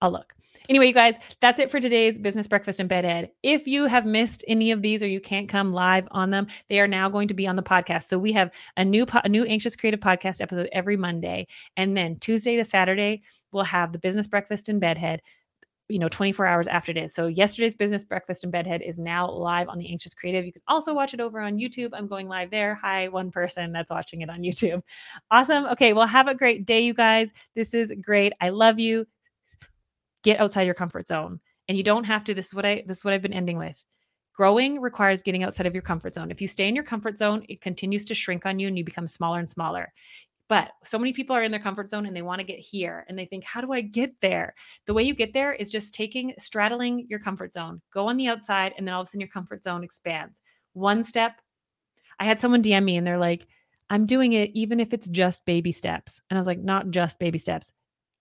I'll 0.03 0.11
look. 0.11 0.35
Anyway, 0.69 0.89
you 0.89 0.93
guys, 0.93 1.15
that's 1.41 1.61
it 1.61 1.71
for 1.71 1.79
today's 1.81 2.19
business 2.19 2.49
breakfast 2.49 2.81
and 2.81 2.89
bedhead. 2.89 3.31
If 3.43 3.69
you 3.69 3.87
have 3.87 4.05
missed 4.05 4.45
any 4.49 4.73
of 4.73 4.83
these 4.83 5.03
or 5.03 5.07
you 5.07 5.21
can't 5.21 5.49
come 5.49 5.71
live 5.71 6.09
on 6.11 6.31
them, 6.31 6.49
they 6.69 6.81
are 6.81 6.89
now 6.89 7.09
going 7.09 7.29
to 7.29 7.35
be 7.35 7.47
on 7.47 7.57
the 7.57 7.63
podcast. 7.63 8.05
So 8.05 8.19
we 8.19 8.33
have 8.33 8.51
a 8.77 8.85
new 8.85 9.07
po- 9.07 9.21
a 9.25 9.29
new 9.29 9.45
anxious 9.45 9.77
creative 9.77 10.01
podcast 10.01 10.41
episode 10.41 10.69
every 10.73 10.97
Monday, 10.97 11.47
and 11.77 11.97
then 11.97 12.19
Tuesday 12.19 12.57
to 12.57 12.65
Saturday 12.65 13.23
we'll 13.53 13.65
have 13.65 13.93
the 13.93 13.99
business 13.99 14.27
breakfast 14.27 14.69
and 14.69 14.81
bedhead. 14.81 15.23
You 15.89 15.99
know, 15.99 16.09
24 16.09 16.47
hours 16.47 16.69
after 16.69 16.91
it 16.91 16.97
is. 16.97 17.15
So 17.15 17.27
yesterday's 17.27 17.75
business 17.75 18.03
breakfast 18.03 18.45
and 18.45 18.53
bedhead 18.53 18.83
is 18.83 18.99
now 18.99 19.31
live 19.31 19.69
on 19.69 19.79
the 19.79 19.91
Anxious 19.91 20.15
Creative. 20.15 20.45
You 20.47 20.53
can 20.53 20.63
also 20.67 20.95
watch 20.95 21.13
it 21.13 21.21
over 21.21 21.39
on 21.39 21.59
YouTube. 21.59 21.91
I'm 21.93 22.07
going 22.07 22.29
live 22.29 22.51
there. 22.51 22.75
Hi, 22.77 23.09
one 23.09 23.31
person 23.31 23.73
that's 23.73 23.91
watching 23.91 24.23
it 24.23 24.31
on 24.31 24.39
YouTube. 24.43 24.83
Awesome. 25.31 25.67
Okay, 25.67 25.93
well, 25.93 26.07
have 26.07 26.29
a 26.29 26.35
great 26.35 26.67
day, 26.67 26.81
you 26.81 26.95
guys. 26.95 27.31
This 27.55 27.75
is 27.75 27.93
great. 28.03 28.33
I 28.41 28.49
love 28.49 28.81
you 28.81 29.07
get 30.23 30.41
outside 30.41 30.63
your 30.63 30.75
comfort 30.75 31.09
zone. 31.09 31.41
And 31.69 31.77
you 31.77 31.85
don't 31.85 32.05
have 32.05 32.25
to. 32.25 32.35
This 32.35 32.49
is 32.49 32.55
what 32.55 32.67
I 32.67 32.83
this 32.87 32.99
is 32.99 33.05
what 33.05 33.15
I've 33.15 33.23
been 33.23 33.33
ending 33.33 33.59
with. 33.59 33.83
Growing 34.35 34.81
requires 34.81 35.23
getting 35.23 35.45
outside 35.45 35.67
of 35.67 35.75
your 35.75 35.83
comfort 35.83 36.15
zone. 36.15 36.31
If 36.31 36.41
you 36.41 36.49
stay 36.49 36.69
in 36.69 36.75
your 36.75 36.85
comfort 36.85 37.19
zone, 37.19 37.45
it 37.49 37.61
continues 37.61 38.05
to 38.07 38.15
shrink 38.15 38.47
on 38.47 38.59
you 38.59 38.67
and 38.67 38.79
you 38.79 38.85
become 38.85 39.07
smaller 39.07 39.39
and 39.39 39.49
smaller. 39.49 39.93
But 40.49 40.71
so 40.85 40.99
many 40.99 41.13
people 41.13 41.37
are 41.37 41.45
in 41.45 41.51
their 41.51 41.61
comfort 41.61 41.91
zone 41.91 42.07
and 42.07 42.17
they 42.17 42.23
want 42.23 42.41
to 42.41 42.47
get 42.47 42.59
here 42.59 43.07
and 43.09 43.19
they 43.19 43.25
think, 43.25 43.45
how 43.45 43.61
do 43.61 43.73
I 43.73 43.81
get 43.81 44.15
there? 44.21 44.55
The 44.87 44.95
way 44.95 45.03
you 45.03 45.15
get 45.15 45.33
there 45.33 45.53
is 45.53 45.71
just 45.71 45.95
taking, 45.95 46.35
straddling 46.39 47.07
your 47.09 47.21
comfort 47.21 47.55
zone. 47.55 47.81
Go 47.93 48.07
on 48.07 48.17
the 48.17 48.29
outside 48.29 48.75
and 48.77 48.87
then 48.87 48.95
all 48.95 49.03
of 49.03 49.07
a 49.07 49.09
sudden 49.09 49.21
your 49.21 49.29
comfort 49.29 49.65
zone 49.65 49.85
expands. 49.85 50.41
One 50.73 51.05
step. 51.05 51.41
I 52.19 52.25
had 52.25 52.41
someone 52.41 52.63
DM 52.63 52.85
me 52.85 52.97
and 52.97 53.07
they're 53.07 53.19
like, 53.19 53.47
I'm 53.91 54.07
doing 54.07 54.33
it 54.33 54.51
even 54.55 54.81
if 54.81 54.93
it's 54.93 55.09
just 55.09 55.45
baby 55.45 55.73
steps. 55.73 56.21
And 56.29 56.39
I 56.39 56.41
was 56.41 56.47
like, 56.47 56.61
not 56.61 56.91
just 56.91 57.19
baby 57.19 57.39
steps. 57.39 57.73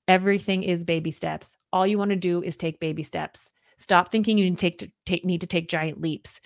Everything 0.08 0.64
is 0.64 0.84
baby 0.84 1.12
steps. 1.12 1.58
All 1.74 1.88
you 1.88 1.98
want 1.98 2.12
to 2.12 2.18
do 2.18 2.42
is 2.42 2.58
take 2.58 2.80
baby 2.80 3.04
steps. 3.04 3.50
Stop 3.78 4.12
thinking 4.12 4.38
you 4.38 4.46
need 4.46 4.60
to 4.60 4.70
take, 4.70 4.92
take 5.06 5.26
need 5.26 5.42
to 5.42 5.48
take 5.48 5.70
giant 5.70 6.02
leaps. 6.02 6.40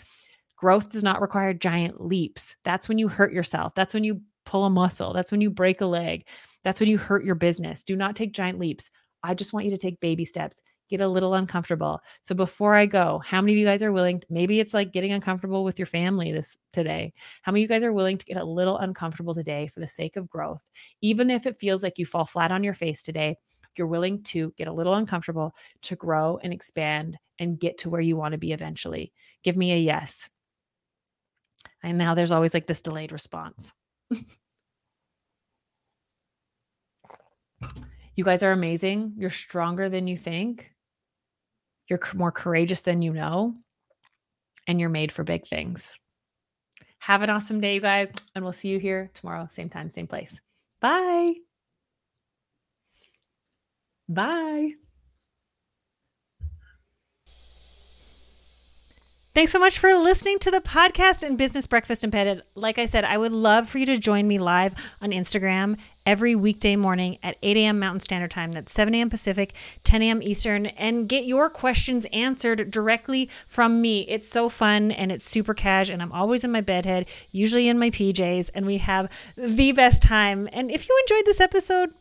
Growth 0.55 0.89
does 0.89 1.03
not 1.03 1.21
require 1.21 1.53
giant 1.53 1.99
leaps. 1.99 2.55
That's 2.63 2.87
when 2.87 2.97
you 2.97 3.07
hurt 3.07 3.33
yourself. 3.33 3.73
That's 3.75 3.93
when 3.93 4.03
you 4.03 4.21
pull 4.45 4.65
a 4.65 4.69
muscle. 4.69 5.13
That's 5.13 5.31
when 5.31 5.41
you 5.41 5.49
break 5.49 5.81
a 5.81 5.85
leg. 5.85 6.27
That's 6.63 6.79
when 6.79 6.89
you 6.89 6.97
hurt 6.97 7.25
your 7.25 7.35
business. 7.35 7.83
Do 7.83 7.95
not 7.95 8.15
take 8.15 8.31
giant 8.31 8.59
leaps. 8.59 8.89
I 9.21 9.33
just 9.33 9.53
want 9.53 9.65
you 9.65 9.71
to 9.71 9.77
take 9.77 9.99
baby 9.99 10.23
steps. 10.23 10.61
Get 10.87 11.01
a 11.01 11.07
little 11.07 11.33
uncomfortable. 11.33 11.99
So 12.21 12.35
before 12.35 12.75
I 12.75 12.85
go, 12.85 13.19
how 13.25 13.41
many 13.41 13.53
of 13.53 13.57
you 13.57 13.65
guys 13.65 13.81
are 13.81 13.91
willing 13.91 14.19
to, 14.19 14.27
maybe 14.29 14.59
it's 14.59 14.73
like 14.73 14.93
getting 14.93 15.11
uncomfortable 15.11 15.63
with 15.63 15.79
your 15.79 15.87
family 15.87 16.31
this 16.31 16.55
today. 16.73 17.11
How 17.41 17.51
many 17.51 17.63
of 17.63 17.69
you 17.69 17.75
guys 17.75 17.83
are 17.83 17.91
willing 17.91 18.19
to 18.19 18.25
get 18.25 18.37
a 18.37 18.45
little 18.45 18.77
uncomfortable 18.77 19.33
today 19.33 19.67
for 19.67 19.79
the 19.79 19.87
sake 19.87 20.15
of 20.15 20.29
growth? 20.29 20.61
Even 21.01 21.31
if 21.31 21.47
it 21.47 21.59
feels 21.59 21.81
like 21.81 21.97
you 21.97 22.05
fall 22.05 22.25
flat 22.25 22.51
on 22.51 22.63
your 22.63 22.75
face 22.75 23.01
today, 23.01 23.35
you're 23.77 23.87
willing 23.87 24.23
to 24.23 24.53
get 24.57 24.67
a 24.67 24.73
little 24.73 24.93
uncomfortable 24.93 25.55
to 25.83 25.95
grow 25.95 26.39
and 26.43 26.53
expand 26.53 27.17
and 27.39 27.59
get 27.59 27.77
to 27.79 27.89
where 27.89 28.01
you 28.01 28.15
want 28.15 28.31
to 28.33 28.37
be 28.37 28.51
eventually. 28.51 29.11
Give 29.43 29.57
me 29.57 29.73
a 29.73 29.77
yes. 29.77 30.29
And 31.83 31.97
now 31.97 32.15
there's 32.15 32.31
always 32.31 32.53
like 32.53 32.67
this 32.67 32.81
delayed 32.81 33.11
response. 33.11 33.73
you 38.15 38.23
guys 38.23 38.43
are 38.43 38.51
amazing. 38.51 39.13
You're 39.17 39.29
stronger 39.29 39.89
than 39.89 40.07
you 40.07 40.17
think. 40.17 40.71
You're 41.87 41.99
more 42.15 42.31
courageous 42.31 42.81
than 42.81 43.01
you 43.01 43.13
know. 43.13 43.55
And 44.67 44.79
you're 44.79 44.89
made 44.89 45.11
for 45.11 45.23
big 45.23 45.47
things. 45.47 45.93
Have 46.99 47.21
an 47.21 47.29
awesome 47.29 47.61
day, 47.61 47.75
you 47.75 47.81
guys. 47.81 48.09
And 48.33 48.43
we'll 48.43 48.53
see 48.53 48.69
you 48.69 48.79
here 48.79 49.11
tomorrow, 49.13 49.47
same 49.51 49.69
time, 49.69 49.91
same 49.91 50.07
place. 50.07 50.39
Bye. 50.81 51.44
Bye. 54.07 54.73
Thanks 59.35 59.51
so 59.51 59.59
much 59.59 59.79
for 59.79 59.93
listening 59.93 60.39
to 60.39 60.49
the 60.49 60.61
podcast 60.61 61.21
and 61.21 61.37
Business 61.37 61.67
Breakfast 61.67 62.05
and 62.05 62.11
Bedhead. 62.11 62.43
Like 62.55 62.79
I 62.79 62.85
said, 62.85 63.03
I 63.03 63.17
would 63.17 63.33
love 63.33 63.67
for 63.67 63.79
you 63.79 63.85
to 63.87 63.97
join 63.97 64.29
me 64.29 64.37
live 64.37 64.73
on 65.01 65.11
Instagram 65.11 65.77
every 66.05 66.35
weekday 66.35 66.77
morning 66.77 67.17
at 67.21 67.35
8 67.43 67.57
a.m. 67.57 67.77
Mountain 67.77 67.99
Standard 67.99 68.31
Time. 68.31 68.53
That's 68.53 68.71
7 68.71 68.95
a.m. 68.95 69.09
Pacific, 69.09 69.53
10 69.83 70.03
a.m. 70.03 70.23
Eastern, 70.23 70.67
and 70.67 71.09
get 71.09 71.25
your 71.25 71.49
questions 71.49 72.05
answered 72.13 72.71
directly 72.71 73.29
from 73.45 73.81
me. 73.81 74.07
It's 74.07 74.29
so 74.29 74.47
fun 74.47 74.89
and 74.89 75.11
it's 75.11 75.29
super 75.29 75.53
cash, 75.53 75.89
and 75.89 76.01
I'm 76.01 76.13
always 76.13 76.45
in 76.45 76.53
my 76.53 76.61
bedhead, 76.61 77.05
usually 77.29 77.67
in 77.67 77.77
my 77.77 77.89
PJs, 77.89 78.51
and 78.55 78.65
we 78.65 78.77
have 78.77 79.11
the 79.35 79.73
best 79.73 80.01
time. 80.01 80.47
And 80.53 80.71
if 80.71 80.87
you 80.87 80.97
enjoyed 81.01 81.25
this 81.25 81.41
episode, 81.41 81.93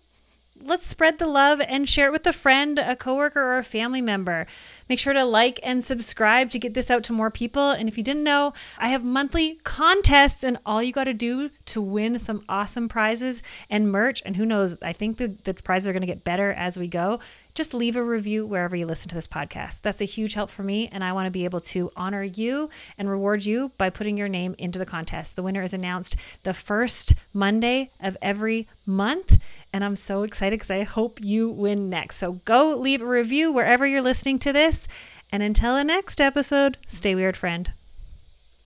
let's 0.66 0.86
spread 0.86 1.18
the 1.18 1.26
love 1.26 1.60
and 1.66 1.88
share 1.88 2.06
it 2.06 2.12
with 2.12 2.26
a 2.26 2.32
friend, 2.32 2.78
a 2.78 2.96
coworker, 2.96 3.40
or 3.40 3.58
a 3.58 3.64
family 3.64 4.00
member. 4.00 4.46
Make 4.88 4.98
sure 4.98 5.12
to 5.12 5.24
like 5.24 5.60
and 5.62 5.84
subscribe 5.84 6.50
to 6.50 6.58
get 6.58 6.74
this 6.74 6.90
out 6.90 7.04
to 7.04 7.12
more 7.12 7.30
people. 7.30 7.70
And 7.70 7.88
if 7.88 7.96
you 7.96 8.04
didn't 8.04 8.24
know, 8.24 8.52
I 8.78 8.88
have 8.88 9.04
monthly 9.04 9.60
contests, 9.64 10.44
and 10.44 10.58
all 10.64 10.82
you 10.82 10.92
got 10.92 11.04
to 11.04 11.14
do 11.14 11.50
to 11.66 11.80
win 11.80 12.18
some 12.18 12.44
awesome 12.48 12.88
prizes 12.88 13.42
and 13.70 13.90
merch, 13.90 14.22
and 14.24 14.36
who 14.36 14.46
knows, 14.46 14.76
I 14.82 14.92
think 14.92 15.18
the, 15.18 15.36
the 15.44 15.54
prizes 15.54 15.88
are 15.88 15.92
going 15.92 16.02
to 16.02 16.06
get 16.06 16.24
better 16.24 16.52
as 16.52 16.78
we 16.78 16.88
go. 16.88 17.20
Just 17.54 17.72
leave 17.72 17.94
a 17.94 18.02
review 18.02 18.44
wherever 18.44 18.74
you 18.74 18.84
listen 18.84 19.08
to 19.10 19.14
this 19.14 19.28
podcast. 19.28 19.82
That's 19.82 20.00
a 20.00 20.06
huge 20.06 20.34
help 20.34 20.50
for 20.50 20.64
me, 20.64 20.88
and 20.90 21.04
I 21.04 21.12
want 21.12 21.26
to 21.26 21.30
be 21.30 21.44
able 21.44 21.60
to 21.60 21.88
honor 21.94 22.24
you 22.24 22.68
and 22.98 23.08
reward 23.08 23.44
you 23.44 23.70
by 23.78 23.90
putting 23.90 24.16
your 24.16 24.28
name 24.28 24.56
into 24.58 24.80
the 24.80 24.84
contest. 24.84 25.36
The 25.36 25.44
winner 25.44 25.62
is 25.62 25.72
announced 25.72 26.16
the 26.42 26.52
first 26.52 27.14
Monday 27.32 27.92
of 28.00 28.16
every 28.20 28.66
month, 28.84 29.38
and 29.72 29.84
I'm 29.84 29.94
so 29.94 30.24
excited 30.24 30.58
because 30.58 30.70
I 30.72 30.82
hope 30.82 31.20
you 31.22 31.48
win 31.48 31.88
next. 31.88 32.16
So 32.16 32.40
go 32.44 32.76
leave 32.76 33.00
a 33.00 33.06
review 33.06 33.52
wherever 33.52 33.86
you're 33.86 34.02
listening 34.02 34.40
to 34.40 34.52
this. 34.52 34.88
And 35.30 35.40
until 35.40 35.76
the 35.76 35.84
next 35.84 36.20
episode, 36.20 36.76
stay 36.88 37.14
weird, 37.14 37.36
friend. 37.36 37.72